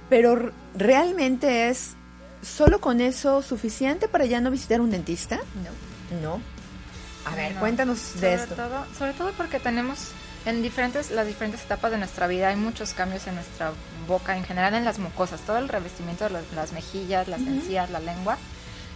pero 0.10 0.52
realmente 0.76 1.70
es 1.70 1.97
solo 2.48 2.80
con 2.82 3.02
eso 3.02 3.42
suficiente 3.42 4.08
para 4.08 4.26
ya 4.26 4.40
no 4.42 4.50
visitar 4.52 4.82
un 4.82 4.90
dentista? 4.92 5.38
No. 5.38 6.18
No. 6.22 6.42
A 7.26 7.36
ver, 7.36 7.54
No, 7.56 7.60
cuéntanos 7.60 8.00
sobre 8.00 8.28
de 8.30 8.34
esto. 8.36 8.56
Todo, 8.56 8.86
sobre 8.98 9.14
todo 9.14 9.32
porque 9.34 9.60
tenemos 9.60 10.12
en 10.46 10.62
diferentes 10.62 11.12
las 11.12 11.28
diferentes 11.28 11.62
etapas 11.64 11.92
de 11.92 11.98
nuestra 11.98 12.26
vida 12.28 12.48
hay 12.48 12.56
muchos 12.56 12.94
cambios 12.94 13.28
en 13.28 13.36
nuestra 13.36 13.74
boca, 14.08 14.38
en 14.38 14.46
general 14.46 14.74
en 14.76 14.86
las 14.86 14.98
mucosas, 14.98 15.42
todo 15.42 15.58
el 15.58 15.68
revestimiento 15.68 16.24
de 16.24 16.30
los- 16.30 16.54
las 16.56 16.72
mejillas, 16.72 17.28
las 17.28 17.42
encías, 17.42 17.90
la 17.90 18.00
lengua, 18.00 18.38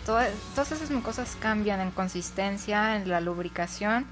todo- 0.05 0.21
todas 0.55 0.71
esas 0.71 0.89
mucosas 0.91 1.35
cambian 1.41 1.81
en 1.81 1.91
consistencia, 1.91 2.95
en 2.95 3.09
la 3.09 3.19
lubricación, 3.19 4.05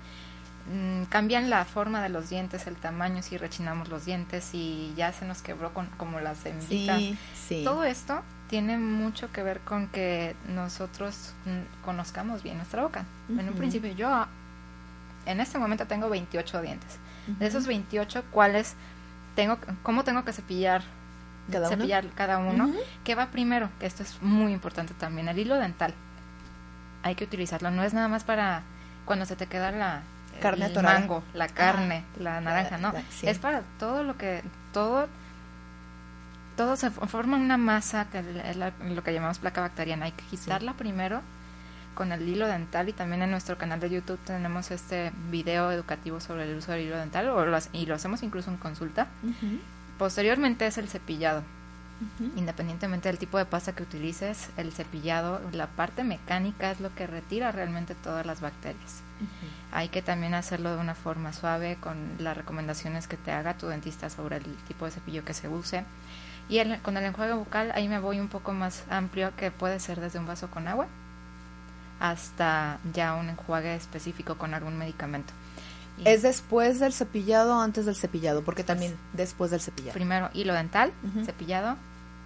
mm, 0.69 1.03
cambian 1.05 1.49
la 1.49 1.65
forma 1.65 2.01
de 2.01 2.09
los 2.09 2.29
dientes, 2.29 2.67
el 2.67 2.75
tamaño, 2.75 3.21
si 3.21 3.37
rechinamos 3.37 3.89
los 3.89 4.05
dientes, 4.05 4.49
y 4.53 4.93
ya 4.95 5.11
se 5.13 5.25
nos 5.25 5.41
quebró 5.41 5.73
con, 5.73 5.87
como 5.97 6.19
las 6.19 6.37
semillitas. 6.39 6.97
Sí, 6.97 7.17
sí. 7.35 7.61
Todo 7.63 7.83
esto 7.83 8.21
tiene 8.49 8.77
mucho 8.77 9.31
que 9.31 9.43
ver 9.43 9.59
con 9.59 9.87
que 9.87 10.35
nosotros 10.47 11.33
mm, 11.45 11.83
conozcamos 11.85 12.43
bien 12.43 12.57
nuestra 12.57 12.81
boca. 12.81 13.05
En 13.29 13.47
un 13.47 13.53
principio 13.53 13.93
yo 13.93 14.25
en 15.25 15.39
este 15.39 15.59
momento 15.59 15.85
tengo 15.85 16.09
28 16.09 16.61
dientes. 16.61 16.97
De 17.27 17.45
esos 17.45 17.67
28, 17.67 18.23
¿cuáles 18.31 18.73
tengo 19.35 19.59
cómo 19.83 20.03
tengo 20.03 20.25
que 20.25 20.33
cepillar 20.33 20.81
¿Cada 21.51 21.67
uno? 21.67 21.77
cepillar 21.77 22.05
cada 22.15 22.39
uno? 22.39 22.71
¿Qué 23.03 23.13
va 23.13 23.27
primero? 23.27 23.69
Que 23.79 23.85
esto 23.85 24.01
es 24.01 24.19
muy 24.21 24.51
importante 24.51 24.95
también, 24.95 25.27
el 25.27 25.37
hilo 25.37 25.55
dental. 25.55 25.93
Hay 27.03 27.13
que 27.13 27.25
utilizarlo, 27.25 27.69
no 27.69 27.83
es 27.83 27.93
nada 27.93 28.07
más 28.07 28.23
para 28.23 28.63
cuando 29.05 29.25
se 29.25 29.35
te 29.35 29.45
queda 29.45 29.71
la 29.71 30.01
Carne 30.39 30.65
el 30.65 30.71
atorada. 30.71 30.99
mango, 30.99 31.23
la 31.33 31.47
carne, 31.47 32.03
la 32.19 32.41
naranja, 32.41 32.77
¿no? 32.77 32.91
la- 32.93 33.01
sí. 33.11 33.27
Es 33.27 33.39
para 33.39 33.61
todo 33.79 34.03
lo 34.03 34.17
que, 34.17 34.43
todo, 34.73 35.07
todo 36.55 36.75
se 36.75 36.91
fo- 36.91 37.07
forma 37.07 37.37
una 37.37 37.57
masa 37.57 38.05
que 38.11 38.19
es 38.19 38.55
la- 38.57 38.73
lo 38.89 39.03
que 39.03 39.13
llamamos 39.13 39.39
placa 39.39 39.61
bacteriana. 39.61 40.05
Hay 40.05 40.11
que 40.11 40.23
quitarla 40.25 40.73
primero 40.73 41.21
con 41.95 42.11
el 42.11 42.27
hilo 42.27 42.47
dental 42.47 42.87
y 42.89 42.93
también 42.93 43.21
en 43.21 43.31
nuestro 43.31 43.57
canal 43.57 43.79
de 43.79 43.89
YouTube 43.89 44.19
tenemos 44.25 44.71
este 44.71 45.11
video 45.31 45.71
educativo 45.71 46.19
sobre 46.19 46.49
el 46.49 46.57
uso 46.57 46.71
del 46.71 46.81
hilo 46.81 46.97
dental 46.97 47.27
o 47.29 47.45
lo 47.45 47.57
y 47.73 47.85
lo 47.85 47.95
hacemos 47.95 48.23
incluso 48.23 48.49
en 48.51 48.57
consulta. 48.57 49.07
Posteriormente 49.97 50.65
es 50.67 50.77
el 50.77 50.87
cepillado. 50.87 51.43
Independientemente 52.37 53.09
del 53.09 53.17
tipo 53.17 53.37
de 53.37 53.43
pasta 53.45 53.73
que 53.75 53.83
utilices, 53.83 54.49
el 54.55 54.71
cepillado, 54.71 55.41
la 55.51 55.67
parte 55.67 56.05
mecánica 56.05 56.71
es 56.71 56.79
lo 56.79 56.95
que 56.95 57.05
retira 57.07 57.51
realmente 57.51 57.93
todas 57.95 58.25
las 58.25 58.39
bacterias. 58.39 59.01
Hay 59.71 59.89
que 59.89 60.01
también 60.01 60.33
hacerlo 60.33 60.73
de 60.75 60.81
una 60.81 60.95
forma 60.95 61.31
suave 61.33 61.77
con 61.79 61.97
las 62.19 62.35
recomendaciones 62.37 63.07
que 63.07 63.17
te 63.17 63.31
haga 63.31 63.53
tu 63.55 63.67
dentista 63.67 64.09
sobre 64.09 64.37
el 64.37 64.43
tipo 64.67 64.85
de 64.85 64.91
cepillo 64.91 65.23
que 65.25 65.33
se 65.33 65.47
use. 65.47 65.83
Y 66.49 66.57
el- 66.59 66.81
con 66.81 66.97
el 66.97 67.03
enjuague 67.05 67.33
bucal 67.33 67.71
ahí 67.75 67.87
me 67.87 67.99
voy 67.99 68.19
un 68.19 68.27
poco 68.29 68.53
más 68.53 68.83
amplio 68.89 69.35
que 69.35 69.51
puede 69.51 69.79
ser 69.79 69.99
desde 70.01 70.17
un 70.19 70.25
vaso 70.25 70.49
con 70.49 70.67
agua 70.67 70.87
hasta 71.99 72.79
ya 72.93 73.13
un 73.15 73.29
enjuague 73.29 73.75
específico 73.75 74.37
con 74.37 74.53
algún 74.53 74.77
medicamento. 74.77 75.33
Y 75.97 76.07
¿Es 76.07 76.21
después 76.21 76.79
del 76.79 76.93
cepillado 76.93 77.57
o 77.57 77.61
antes 77.61 77.85
del 77.85 77.95
cepillado? 77.95 78.41
Porque 78.43 78.63
también 78.63 78.95
después 79.13 79.51
del 79.51 79.59
cepillado. 79.59 79.93
primero 79.93 80.29
hilo 80.33 80.53
dental, 80.53 80.93
cepillado 81.25 81.75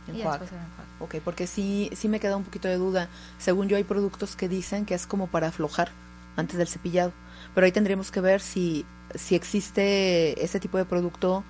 y 0.07 0.11
después 0.11 0.51
el 0.51 0.57
enjuague. 0.59 0.89
Ok, 0.99 1.15
porque 1.25 1.47
sí, 1.47 1.89
sí 1.95 2.07
me 2.07 2.19
queda 2.19 2.37
un 2.37 2.43
poquito 2.43 2.67
de 2.67 2.77
duda. 2.77 3.07
Según 3.39 3.67
yo 3.67 3.75
hay 3.77 3.83
productos 3.83 4.35
que 4.35 4.47
dicen 4.47 4.85
que 4.85 4.93
es 4.93 5.07
como 5.07 5.25
para 5.27 5.47
aflojar 5.47 5.89
antes 6.36 6.57
del 6.57 6.67
cepillado. 6.67 7.11
Pero 7.55 7.65
ahí 7.65 7.71
tendríamos 7.71 8.11
que 8.11 8.21
ver 8.21 8.41
si, 8.41 8.86
si 9.15 9.36
existe 9.36 10.43
ese 10.43 10.59
tipo 10.59 10.77
de 10.77 10.86
producto, 10.86 11.43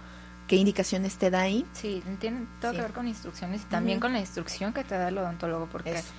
qué 0.48 0.56
indicaciones 0.58 1.16
te 1.18 1.30
da 1.32 1.42
ahí. 1.42 1.66
Sí, 1.74 2.04
tiene 2.20 2.46
todo 2.60 2.72
Sí. 2.72 2.78
que 2.78 2.84
ver 2.84 2.92
con 2.94 3.08
instrucciones 3.08 3.62
y 3.62 3.66
también 3.66 3.98
Ujú. 3.98 4.04
con 4.08 4.14
la 4.14 4.20
instrucción 4.20 4.74
que 4.74 4.84
te 4.84 4.96
da 4.96 5.08
el 5.08 5.18
odontólogo, 5.18 5.68
porque 5.72 5.92
Eso. 5.94 6.12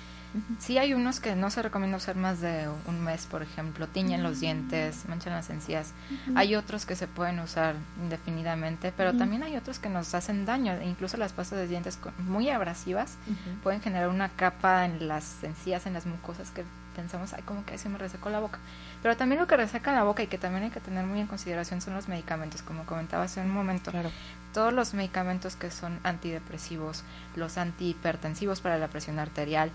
sí 0.59 0.79
hay 0.79 0.93
unos 0.95 1.19
que 1.19 1.35
no 1.35 1.51
se 1.51 1.61
recomienda 1.61 1.97
usar 1.97 2.15
más 2.15 2.41
de 2.41 2.67
un 2.87 3.03
mes, 3.03 3.27
por 3.27 3.43
ejemplo, 3.43 3.87
tiñen 3.87 4.23
los 4.23 4.39
dientes, 4.39 5.05
manchan 5.07 5.33
las 5.33 5.49
encías. 5.51 5.93
Hay 6.35 6.55
otros 6.55 6.87
que 6.87 6.95
se 6.95 7.07
pueden 7.07 7.39
usar 7.39 7.75
indefinidamente, 8.01 8.91
pero 8.97 9.11
Ujú. 9.11 9.19
también 9.19 9.43
hay 9.43 9.55
otros 9.57 9.77
que 9.77 9.89
nos 9.89 10.15
hacen 10.15 10.45
daño, 10.45 10.73
e 10.73 10.85
incluso 10.87 11.17
las 11.17 11.31
pastas 11.33 11.59
de 11.59 11.67
dientes 11.67 11.99
muy 12.27 12.49
abrasivas 12.49 13.17
pueden 13.61 13.81
generar 13.81 14.09
una 14.09 14.29
capa 14.29 14.85
en 14.85 15.07
las 15.07 15.43
encías, 15.43 15.85
en 15.85 15.93
las 15.93 16.05
mucosas 16.07 16.49
que 16.51 16.63
pensamos, 16.95 17.33
ay, 17.33 17.41
como 17.43 17.65
que 17.65 17.77
se 17.77 17.89
me 17.89 17.97
resecó 17.97 18.29
la 18.29 18.39
boca. 18.39 18.59
Pero 19.03 19.15
también 19.17 19.39
lo 19.41 19.47
que 19.47 19.57
reseca 19.57 19.91
la 19.93 20.03
boca 20.03 20.23
y 20.23 20.27
que 20.27 20.37
también 20.37 20.63
hay 20.63 20.69
que 20.71 20.79
tener 20.79 21.05
muy 21.05 21.19
en 21.19 21.27
consideración 21.27 21.81
son 21.81 21.93
los 21.93 22.07
medicamentos, 22.07 22.61
como 22.61 22.85
comentaba 22.85 23.23
hace 23.25 23.41
un 23.41 23.51
momento. 23.51 23.91
Claro. 23.91 24.09
Todos 24.53 24.73
los 24.73 24.93
medicamentos 24.93 25.55
que 25.55 25.69
son 25.69 25.99
antidepresivos, 26.03 27.03
los 27.35 27.57
antihipertensivos 27.57 28.61
para 28.61 28.77
la 28.77 28.87
presión 28.87 29.19
arterial, 29.19 29.69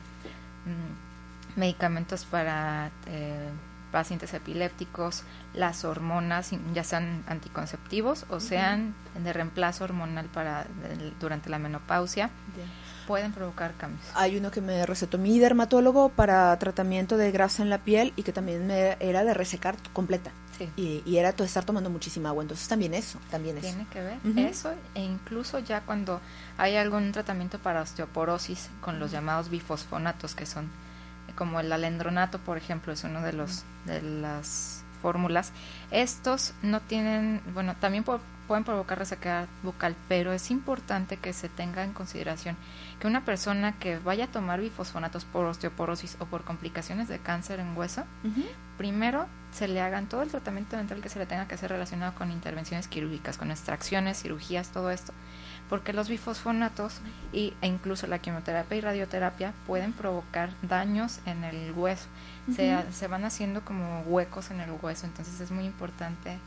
mm, 0.66 1.58
medicamentos 1.60 2.24
para 2.24 2.90
eh, 3.06 3.48
pacientes 3.92 4.32
epilépticos, 4.34 5.24
las 5.52 5.84
hormonas, 5.84 6.50
ya 6.74 6.84
sean 6.84 7.24
anticonceptivos 7.26 8.24
o 8.30 8.38
sean 8.38 8.94
de 9.22 9.32
reemplazo 9.32 9.82
hormonal 9.84 10.26
para 10.26 10.64
el- 10.88 11.12
durante 11.18 11.50
la 11.50 11.58
menopausia, 11.58 12.30
pueden 13.10 13.32
provocar 13.32 13.74
cambios. 13.76 14.00
Hay 14.14 14.36
uno 14.36 14.52
que 14.52 14.60
me 14.60 14.86
recetó 14.86 15.18
mi 15.18 15.38
dermatólogo 15.40 16.10
para 16.10 16.56
tratamiento 16.60 17.16
de 17.16 17.32
grasa 17.32 17.62
en 17.62 17.68
la 17.68 17.78
piel 17.78 18.12
y 18.14 18.22
que 18.22 18.32
también 18.32 18.66
me 18.68 18.96
era 19.00 19.24
de 19.24 19.34
resecar 19.34 19.74
completa. 19.92 20.30
Sí. 20.56 20.68
Y, 20.76 21.02
y 21.04 21.16
era 21.16 21.30
estar 21.30 21.64
tomando 21.64 21.90
muchísima 21.90 22.28
agua. 22.28 22.44
Entonces 22.44 22.68
también 22.68 22.94
eso, 22.94 23.18
también 23.30 23.56
eso. 23.58 23.66
Tiene 23.66 23.86
que 23.92 24.00
ver 24.00 24.18
eso 24.48 24.72
e 24.94 25.02
incluso 25.02 25.58
ya 25.58 25.80
cuando 25.80 26.20
hay 26.56 26.76
algún 26.76 27.10
tratamiento 27.10 27.58
para 27.58 27.82
osteoporosis 27.82 28.70
con 28.80 29.00
los 29.00 29.10
llamados 29.10 29.48
bifosfonatos 29.48 30.34
que 30.36 30.46
son 30.46 30.66
eh, 31.28 31.32
como 31.34 31.58
el 31.60 31.72
alendronato, 31.72 32.38
por 32.38 32.56
ejemplo, 32.58 32.92
es 32.92 33.02
uno 33.04 33.22
de 33.22 33.32
los 33.32 33.64
de 33.86 34.02
las 34.02 34.82
fórmulas. 35.02 35.50
Estos 35.90 36.52
no 36.62 36.80
tienen, 36.80 37.40
bueno, 37.54 37.74
también 37.80 38.04
po- 38.04 38.20
pueden 38.50 38.64
provocar 38.64 38.98
resequedad 38.98 39.46
bucal, 39.62 39.94
pero 40.08 40.32
es 40.32 40.50
importante 40.50 41.16
que 41.16 41.32
se 41.32 41.48
tenga 41.48 41.84
en 41.84 41.92
consideración 41.92 42.56
que 42.98 43.06
una 43.06 43.24
persona 43.24 43.78
que 43.78 44.00
vaya 44.00 44.24
a 44.24 44.26
tomar 44.26 44.60
bifosfonatos 44.60 45.24
por 45.24 45.46
osteoporosis 45.46 46.16
o 46.18 46.26
por 46.26 46.42
complicaciones 46.42 47.06
de 47.06 47.20
cáncer 47.20 47.60
en 47.60 47.76
hueso, 47.76 48.02
primero 48.76 49.28
se 49.52 49.68
le 49.68 49.80
hagan 49.80 50.08
todo 50.08 50.22
el 50.22 50.30
tratamiento 50.30 50.76
dental 50.76 51.00
que 51.00 51.08
se 51.08 51.20
le 51.20 51.26
tenga 51.26 51.46
que 51.46 51.54
hacer 51.54 51.70
relacionado 51.70 52.12
con 52.16 52.32
intervenciones 52.32 52.88
quirúrgicas, 52.88 53.38
con 53.38 53.52
extracciones, 53.52 54.20
cirugías, 54.20 54.70
todo 54.70 54.90
esto, 54.90 55.12
porque 55.68 55.92
los 55.92 56.08
bifosfonatos 56.08 57.02
y, 57.32 57.54
e 57.62 57.68
incluso 57.68 58.08
la 58.08 58.18
quimioterapia 58.18 58.76
y 58.76 58.80
radioterapia 58.80 59.54
pueden 59.68 59.92
provocar 59.92 60.50
daños 60.62 61.20
en 61.24 61.44
el 61.44 61.70
hueso. 61.70 62.08
se 62.52 63.06
van 63.06 63.24
haciendo 63.24 63.64
como 63.64 64.00
huecos 64.00 64.50
en 64.50 64.58
el 64.58 64.72
hueso, 64.82 65.06
entonces 65.06 65.40
es 65.40 65.52
muy 65.52 65.66
importante 65.66 66.40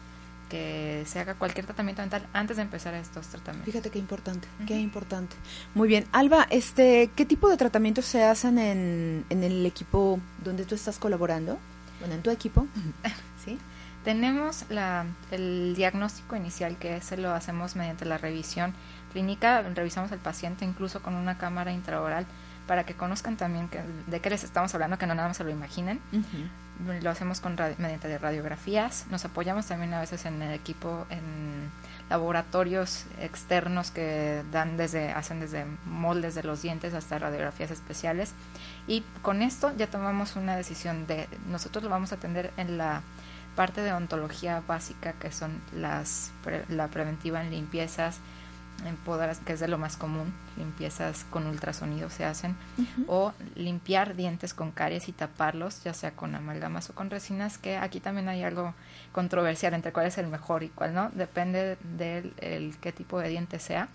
que 0.49 1.03
se 1.07 1.19
haga 1.19 1.35
cualquier 1.35 1.65
tratamiento 1.65 2.01
dental 2.01 2.27
antes 2.33 2.57
de 2.57 2.63
empezar 2.63 2.93
estos 2.93 3.27
tratamientos. 3.27 3.71
Fíjate 3.71 3.89
qué 3.89 3.99
importante, 3.99 4.47
qué 4.67 4.79
importante. 4.79 5.35
Muy 5.73 5.87
bien. 5.87 6.05
Alba, 6.11 6.47
este, 6.49 7.09
¿qué 7.15 7.25
tipo 7.25 7.49
de 7.49 7.57
tratamientos 7.57 8.05
se 8.05 8.23
hacen 8.23 8.59
en, 8.59 9.25
en 9.29 9.43
el 9.43 9.65
equipo 9.65 10.19
donde 10.43 10.65
tú 10.65 10.75
estás 10.75 10.99
colaborando? 10.99 11.57
Bueno, 11.99 12.15
en 12.15 12.21
tu 12.21 12.29
equipo. 12.29 12.67
¿Sí? 13.45 13.57
Tenemos 14.03 14.65
la, 14.69 15.05
el 15.31 15.75
diagnóstico 15.75 16.35
inicial 16.35 16.77
que 16.77 16.97
ese 16.97 17.15
lo 17.15 17.31
hacemos 17.31 17.75
mediante 17.75 18.03
la 18.05 18.17
revisión 18.17 18.73
clínica, 19.13 19.61
revisamos 19.61 20.11
al 20.11 20.19
paciente 20.19 20.65
incluso 20.65 21.01
con 21.01 21.13
una 21.13 21.37
cámara 21.37 21.71
intraoral 21.71 22.25
para 22.67 22.85
que 22.85 22.95
conozcan 22.95 23.37
también 23.37 23.69
que, 23.69 23.81
de 24.07 24.19
qué 24.19 24.29
les 24.29 24.43
estamos 24.43 24.73
hablando, 24.73 24.97
que 24.97 25.07
no 25.07 25.15
nada 25.15 25.29
más 25.29 25.37
se 25.37 25.43
lo 25.43 25.49
imaginen. 25.49 25.99
Lo 27.01 27.09
hacemos 27.11 27.39
con 27.39 27.55
mediante 27.78 28.17
radiografías, 28.17 29.05
nos 29.09 29.24
apoyamos 29.26 29.67
también 29.67 29.93
a 29.93 29.99
veces 29.99 30.26
en 30.26 30.41
el 30.41 30.53
equipo, 30.53 31.05
en 31.09 31.69
laboratorios 32.09 33.05
externos 33.19 33.91
que 33.91 34.43
dan 34.51 34.76
desde, 34.76 35.11
hacen 35.11 35.39
desde 35.39 35.65
moldes 35.86 36.36
de 36.36 36.43
los 36.43 36.61
dientes 36.61 36.93
hasta 36.93 37.19
radiografías 37.19 37.71
especiales. 37.71 38.34
Y 38.88 39.03
con 39.21 39.41
esto 39.41 39.71
ya 39.78 39.88
tomamos 39.88 40.36
una 40.36 40.55
decisión 40.57 41.07
de 41.07 41.28
nosotros 41.47 41.84
lo 41.84 41.89
vamos 41.89 42.11
a 42.11 42.15
atender 42.15 42.51
en 42.57 42.78
la 42.78 43.01
parte 43.55 43.82
de 43.82 43.93
ontología 43.93 44.61
básica 44.67 45.13
que 45.13 45.32
son 45.32 45.61
las 45.74 46.32
pre- 46.43 46.65
la 46.69 46.88
preventiva 46.88 47.41
en 47.43 47.51
limpiezas 47.51 48.17
en 48.86 48.95
poder, 48.97 49.36
que 49.45 49.53
es 49.53 49.59
de 49.59 49.67
lo 49.67 49.77
más 49.77 49.97
común, 49.97 50.34
limpiezas 50.57 51.25
con 51.29 51.47
ultrasonido 51.47 52.09
se 52.09 52.25
hacen, 52.25 52.55
o 53.07 53.34
limpiar 53.55 54.15
dientes 54.15 54.53
con 54.53 54.71
caries 54.71 55.07
y 55.09 55.11
taparlos, 55.11 55.84
ya 55.84 55.93
sea 55.93 56.11
con 56.11 56.36
amalgamas 56.36 56.89
o 56.89 56.93
con 56.95 57.09
resinas, 57.09 57.57
que 57.57 57.77
aquí 57.77 57.99
también 57.99 58.29
hay 58.29 58.43
algo 58.43 58.73
controversial 59.11 59.73
entre 59.73 59.91
cuál 59.93 60.07
es 60.07 60.17
el 60.17 60.27
mejor 60.27 60.63
y 60.63 60.69
cuál 60.69 60.93
no, 60.93 61.09
depende 61.13 61.77
del 61.97 62.34
el 62.38 62.75
qué 62.79 62.91
tipo 62.91 63.19
de 63.19 63.29
diente 63.29 63.59
sea 63.59 63.88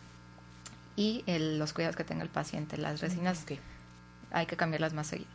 y 0.96 1.22
el- 1.26 1.58
los 1.58 1.72
cuidados 1.72 1.96
que 1.96 2.04
tenga 2.04 2.22
el 2.22 2.28
paciente. 2.28 2.76
Las 2.76 3.00
resinas 3.00 3.44
hay 4.32 4.46
que 4.46 4.56
cambiarlas 4.56 4.92
más 4.94 5.06
seguido. 5.06 5.30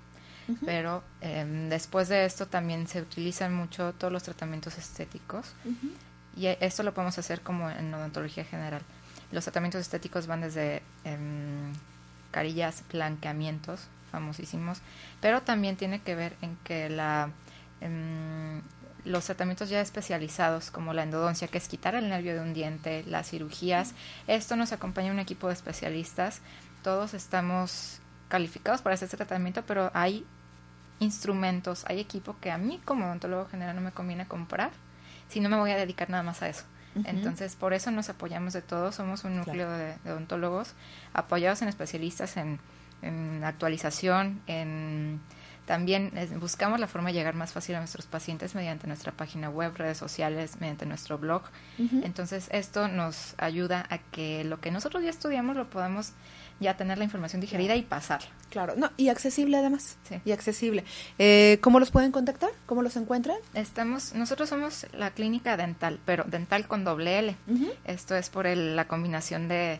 Pero 0.65 1.03
em, 1.21 1.69
después 1.69 2.09
de 2.09 2.25
esto 2.25 2.47
también 2.47 2.85
se 2.87 3.01
utilizan 3.01 3.53
mucho 3.53 3.93
todos 3.93 4.11
los 4.11 4.23
tratamientos 4.23 4.77
estéticos 4.77 5.53
y 6.35 6.47
e- 6.47 6.57
esto 6.59 6.83
lo 6.83 6.93
podemos 6.93 7.17
hacer 7.17 7.39
como 7.41 7.69
en 7.69 7.93
odontología 7.93 8.43
general. 8.43 8.81
Los 9.33 9.43
tratamientos 9.43 9.81
estéticos 9.81 10.27
van 10.27 10.41
desde 10.41 10.81
em, 11.03 11.73
carillas, 12.31 12.83
blanqueamientos, 12.91 13.87
famosísimos, 14.11 14.79
pero 15.21 15.41
también 15.41 15.75
tiene 15.75 16.01
que 16.01 16.15
ver 16.15 16.37
en 16.41 16.55
que 16.63 16.87
la 16.87 17.31
em, 17.81 18.61
los 19.05 19.25
tratamientos 19.25 19.69
ya 19.69 19.81
especializados 19.81 20.71
como 20.71 20.93
la 20.93 21.03
endodoncia, 21.03 21.47
que 21.47 21.57
es 21.57 21.67
quitar 21.67 21.95
el 21.95 22.07
nervio 22.09 22.35
de 22.35 22.41
un 22.41 22.53
diente, 22.53 23.03
las 23.05 23.29
cirugías, 23.29 23.93
esto 24.27 24.55
nos 24.55 24.71
acompaña 24.71 25.11
un 25.11 25.19
equipo 25.19 25.47
de 25.47 25.53
especialistas, 25.53 26.39
todos 26.83 27.13
estamos 27.13 27.99
calificados 28.29 28.81
para 28.81 28.93
hacer 28.93 29.07
este 29.07 29.17
tratamiento, 29.17 29.63
pero 29.65 29.91
hay 29.93 30.25
instrumentos, 30.99 31.83
hay 31.87 31.99
equipo 31.99 32.37
que 32.39 32.51
a 32.51 32.57
mí 32.57 32.79
como 32.85 33.05
odontólogo 33.05 33.47
general 33.47 33.75
no 33.75 33.81
me 33.81 33.91
conviene 33.91 34.27
comprar 34.27 34.71
si 35.27 35.39
no 35.39 35.49
me 35.49 35.57
voy 35.57 35.71
a 35.71 35.77
dedicar 35.77 36.09
nada 36.09 36.23
más 36.23 36.41
a 36.41 36.49
eso. 36.49 36.63
Entonces, 37.05 37.55
por 37.55 37.73
eso 37.73 37.91
nos 37.91 38.09
apoyamos 38.09 38.53
de 38.53 38.61
todos, 38.61 38.95
somos 38.95 39.23
un 39.23 39.37
núcleo 39.37 39.69
de, 39.71 39.97
de 40.03 40.11
odontólogos 40.11 40.73
apoyados 41.13 41.61
en 41.61 41.67
especialistas 41.67 42.37
en, 42.37 42.59
en 43.01 43.43
actualización, 43.43 44.41
en 44.47 45.19
También 45.65 46.11
buscamos 46.41 46.79
la 46.79 46.87
forma 46.87 47.09
de 47.09 47.13
llegar 47.13 47.35
más 47.35 47.53
fácil 47.53 47.75
a 47.75 47.79
nuestros 47.79 48.05
pacientes 48.05 48.53
mediante 48.53 48.85
nuestra 48.85 49.13
página 49.13 49.49
web, 49.49 49.73
redes 49.77 49.97
sociales, 49.97 50.57
mediante 50.59 50.85
nuestro 50.85 51.17
blog. 51.17 51.43
Entonces 52.03 52.49
esto 52.51 52.89
nos 52.89 53.35
ayuda 53.37 53.85
a 53.89 53.97
que 53.97 54.43
lo 54.43 54.59
que 54.59 54.71
nosotros 54.71 55.03
ya 55.03 55.09
estudiamos 55.09 55.55
lo 55.55 55.69
podamos 55.69 56.11
ya 56.63 56.75
tener 56.77 56.97
la 56.97 57.03
información 57.03 57.41
digerida 57.41 57.75
y 57.75 57.83
pasarla. 57.83 58.27
Claro, 58.49 58.73
no, 58.75 58.89
y 58.97 59.09
accesible 59.09 59.57
además. 59.57 59.97
Sí. 60.09 60.15
Y 60.25 60.31
accesible. 60.31 60.83
Eh, 61.19 61.59
¿Cómo 61.61 61.79
los 61.79 61.91
pueden 61.91 62.11
contactar? 62.11 62.49
¿Cómo 62.65 62.81
los 62.81 62.95
encuentran? 62.97 63.37
Estamos, 63.53 64.15
nosotros 64.15 64.49
somos 64.49 64.87
la 64.93 65.11
clínica 65.11 65.57
dental, 65.57 65.99
pero 66.05 66.23
dental 66.25 66.67
con 66.67 66.83
doble 66.83 67.19
L. 67.19 67.35
Esto 67.85 68.15
es 68.15 68.29
por 68.29 68.47
el- 68.47 68.75
la 68.75 68.87
combinación 68.87 69.47
de, 69.47 69.79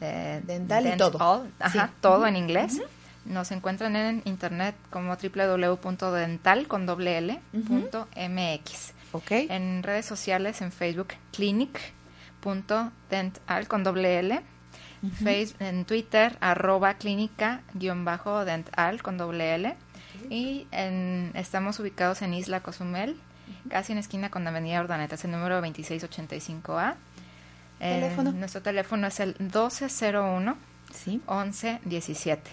de 0.00 0.42
Dental 0.42 0.86
y 0.86 0.96
todo. 0.98 1.16
all, 1.18 1.50
ajá, 1.60 1.86
Sí. 1.86 1.92
todo 2.02 2.26
en 2.26 2.36
inglés. 2.36 2.78
Nos 3.24 3.50
encuentran 3.50 3.96
en 3.96 4.20
internet 4.24 4.76
como 4.90 5.16
www.dental 5.16 6.68
con 6.68 6.86
doble 6.86 7.18
L 7.18 7.40
punto 7.66 8.06
MX. 8.16 8.92
Ok. 9.12 9.30
En 9.32 9.82
redes 9.82 10.06
sociales, 10.06 10.60
en 10.62 10.70
Facebook, 10.70 11.08
clinic.dental 11.32 13.66
con 13.68 13.82
doble 13.84 14.18
L. 14.20 14.40
Face- 15.22 15.54
en 15.60 15.84
Twitter, 15.84 16.36
arroba 16.40 16.94
clínica 16.94 17.60
guion 17.74 18.04
bajo 18.04 18.44
dental 18.44 19.02
con 19.02 19.18
doble 19.18 19.54
L. 19.54 19.74
Y 20.30 20.66
en- 20.72 21.30
estamos 21.34 21.78
ubicados 21.78 22.22
en 22.22 22.34
Isla 22.34 22.60
Cozumel, 22.60 23.16
casi 23.68 23.92
en 23.92 23.98
esquina 23.98 24.30
con 24.30 24.46
Avenida 24.46 24.80
Urdaneta, 24.80 25.14
es 25.16 25.24
el 25.24 25.30
número 25.32 25.60
2685A. 25.60 26.94
Eh, 27.80 28.00
¿Teléfono? 28.00 28.32
nuestro 28.32 28.62
teléfono 28.62 29.06
es 29.06 29.20
el 29.20 29.36
1201 29.38 30.56
Sí. 30.92 31.20
1117. 31.28 32.50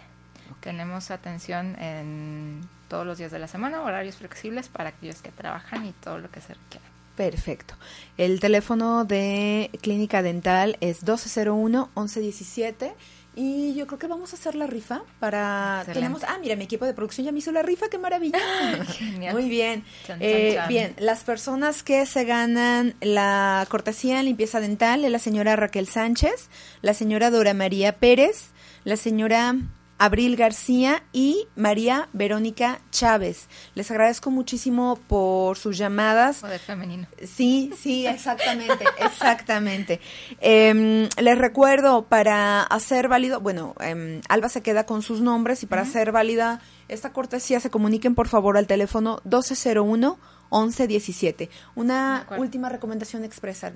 Tenemos 0.59 1.11
atención 1.11 1.75
en 1.79 2.61
todos 2.89 3.05
los 3.07 3.17
días 3.17 3.31
de 3.31 3.39
la 3.39 3.47
semana, 3.47 3.81
horarios 3.81 4.17
flexibles 4.17 4.67
para 4.67 4.89
aquellos 4.89 5.21
que 5.21 5.31
trabajan 5.31 5.85
y 5.85 5.91
todo 5.93 6.19
lo 6.19 6.29
que 6.29 6.41
se 6.41 6.53
requiera. 6.53 6.85
Perfecto. 7.15 7.75
El 8.17 8.39
teléfono 8.39 9.05
de 9.05 9.69
Clínica 9.81 10.21
Dental 10.21 10.77
es 10.81 11.03
1201-1117. 11.05 12.93
Y 13.35 13.73
yo 13.73 13.87
creo 13.87 13.97
que 13.97 14.05
vamos 14.05 14.31
a 14.31 14.35
hacer 14.35 14.53
la 14.53 14.67
rifa 14.67 15.01
para... 15.19 15.77
Excelente. 15.79 15.99
Tenemos... 15.99 16.23
Ah, 16.23 16.37
mira, 16.39 16.55
mi 16.55 16.65
equipo 16.65 16.85
de 16.85 16.93
producción 16.93 17.25
ya 17.25 17.31
me 17.31 17.39
hizo 17.39 17.51
la 17.51 17.63
rifa, 17.63 17.89
qué 17.89 17.97
maravilla. 17.97 18.37
Genial. 18.89 19.33
Muy 19.33 19.49
bien. 19.49 19.83
Chan, 20.05 20.19
chan, 20.19 20.21
Eh, 20.21 20.53
chan. 20.53 20.69
Bien, 20.69 20.93
las 20.99 21.23
personas 21.23 21.81
que 21.81 22.05
se 22.05 22.25
ganan 22.25 22.93
la 23.01 23.65
cortesía 23.69 24.19
en 24.19 24.25
limpieza 24.25 24.59
dental 24.59 25.03
es 25.03 25.09
la 25.11 25.17
señora 25.17 25.55
Raquel 25.55 25.87
Sánchez, 25.87 26.49
la 26.83 26.93
señora 26.93 27.31
Dora 27.31 27.55
María 27.55 27.97
Pérez, 27.97 28.51
la 28.83 28.97
señora 28.97 29.55
Abril 30.03 30.35
García 30.35 31.03
y 31.13 31.47
María 31.55 32.09
Verónica 32.11 32.81
Chávez. 32.91 33.47
Les 33.73 33.89
agradezco 33.89 34.31
muchísimo 34.31 34.99
por 35.07 35.57
sus 35.57 35.77
llamadas. 35.77 36.41
Poder 36.41 36.59
femenino. 36.59 37.07
Sí, 37.23 37.71
sí, 37.79 38.05
exactamente, 38.05 38.83
exactamente. 38.99 40.01
Em, 40.41 41.07
les 41.21 41.37
recuerdo, 41.37 42.09
para 42.09 42.63
hacer 42.63 43.07
válido, 43.07 43.39
bueno, 43.39 43.75
em, 43.79 44.19
Alba 44.27 44.49
se 44.49 44.61
queda 44.61 44.85
con 44.85 45.03
sus 45.03 45.21
nombres 45.21 45.63
y 45.63 45.67
para 45.67 45.83
hacer 45.83 46.11
válida 46.11 46.59
esta 46.89 47.13
cortesía 47.13 47.61
se 47.61 47.69
comuniquen 47.69 48.13
por 48.13 48.27
favor 48.27 48.57
al 48.57 48.67
teléfono 48.67 49.21
1201-1117. 49.23 51.37
De 51.37 51.49
Una 51.75 52.23
acuerdo. 52.23 52.43
última 52.43 52.67
recomendación 52.67 53.23
expresa, 53.23 53.71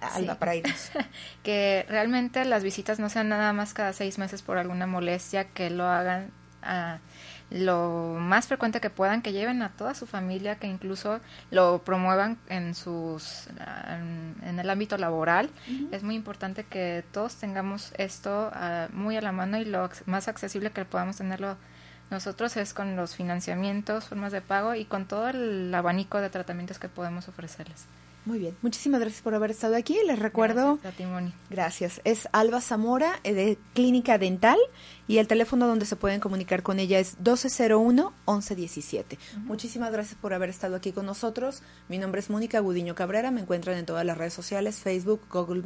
Alba, 0.00 0.34
Sí. 0.34 0.38
para 0.38 0.54
irnos. 0.54 0.90
que 1.42 1.86
realmente 1.88 2.44
las 2.44 2.62
visitas 2.62 2.98
no 2.98 3.08
sean 3.08 3.28
nada 3.28 3.52
más 3.52 3.74
cada 3.74 3.92
seis 3.92 4.18
meses 4.18 4.42
por 4.42 4.58
alguna 4.58 4.86
molestia, 4.86 5.44
que 5.44 5.70
lo 5.70 5.86
hagan 5.86 6.30
ah, 6.62 6.98
lo 7.50 8.16
más 8.20 8.46
frecuente 8.46 8.80
que 8.80 8.90
puedan, 8.90 9.22
que 9.22 9.32
lleven 9.32 9.62
a 9.62 9.70
toda 9.70 9.94
su 9.94 10.06
familia, 10.06 10.56
que 10.56 10.68
incluso 10.68 11.20
lo 11.50 11.82
promuevan 11.82 12.38
en 12.48 12.74
sus 12.74 13.48
ah, 13.58 13.98
en, 14.42 14.58
el 14.58 14.70
ámbito 14.70 14.96
laboral. 14.98 15.50
Es 15.90 16.02
muy 16.02 16.14
importante 16.14 16.64
que 16.64 17.04
todos 17.12 17.36
tengamos 17.36 17.92
esto 17.98 18.50
ah, 18.54 18.88
muy 18.92 19.16
a 19.16 19.20
la 19.20 19.32
mano 19.32 19.58
y 19.58 19.64
lo 19.64 19.90
más 20.06 20.28
accesible 20.28 20.70
que 20.70 20.84
podamos 20.84 21.16
tenerlo 21.16 21.56
nosotros 22.10 22.56
es 22.56 22.74
con 22.74 22.96
los 22.96 23.14
financiamientos, 23.14 24.06
formas 24.06 24.32
de 24.32 24.40
pago 24.40 24.74
y 24.74 24.84
con 24.84 25.06
todo 25.06 25.28
el 25.28 25.72
abanico 25.72 26.20
de 26.20 26.28
tratamientos 26.28 26.80
que 26.80 26.88
podemos 26.88 27.28
ofrecerles. 27.28 27.86
Muy 28.26 28.38
bien, 28.38 28.54
muchísimas 28.60 29.00
gracias 29.00 29.22
por 29.22 29.34
haber 29.34 29.50
estado 29.50 29.76
aquí. 29.76 29.96
Les 30.06 30.18
recuerdo... 30.18 30.76
Gracias 30.76 30.94
a 30.94 30.96
ti, 30.96 31.06
Moni. 31.06 31.32
Gracias. 31.48 32.02
Es 32.04 32.28
Alba 32.32 32.60
Zamora 32.60 33.18
eh, 33.24 33.32
de 33.32 33.56
Clínica 33.72 34.18
Dental 34.18 34.58
y 35.08 35.16
el 35.18 35.26
teléfono 35.26 35.66
donde 35.66 35.86
se 35.86 35.96
pueden 35.96 36.20
comunicar 36.20 36.62
con 36.62 36.78
ella 36.78 36.98
es 36.98 37.18
1201-1117. 37.18 39.16
Muchísimas 39.38 39.90
gracias 39.90 40.18
por 40.20 40.34
haber 40.34 40.50
estado 40.50 40.76
aquí 40.76 40.92
con 40.92 41.06
nosotros. 41.06 41.62
Mi 41.88 41.96
nombre 41.96 42.20
es 42.20 42.28
Mónica 42.28 42.60
Gudiño 42.60 42.94
Cabrera. 42.94 43.30
Me 43.30 43.40
encuentran 43.40 43.78
en 43.78 43.86
todas 43.86 44.04
las 44.04 44.18
redes 44.18 44.34
sociales, 44.34 44.76
Facebook, 44.76 45.22
Google+, 45.30 45.62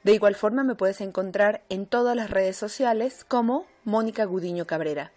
De 0.04 0.14
igual 0.14 0.36
forma 0.36 0.64
me 0.64 0.76
puedes 0.76 1.02
encontrar 1.02 1.62
en 1.70 1.86
todas 1.86 2.16
las 2.16 2.30
redes 2.30 2.56
sociales 2.56 3.26
como 3.28 3.66
Mónica 3.84 4.24
Gudiño 4.26 4.66
Cabrera. 4.66 5.12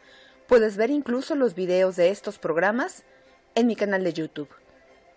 Puedes 0.49 0.77
ver 0.77 0.91
incluso 0.91 1.35
los 1.35 1.55
videos 1.55 1.97
de 1.97 2.11
estos 2.11 2.39
programas 2.39 3.05
en 3.55 3.69
mi 3.69 3.77
canal 3.77 4.03
de 4.03 4.13
YouTube. 4.13 4.49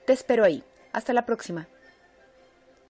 Te 0.05 0.13
espero 0.13 0.43
ahí. 0.43 0.63
Hasta 0.93 1.13
la 1.13 1.25
próxima. 1.25 1.67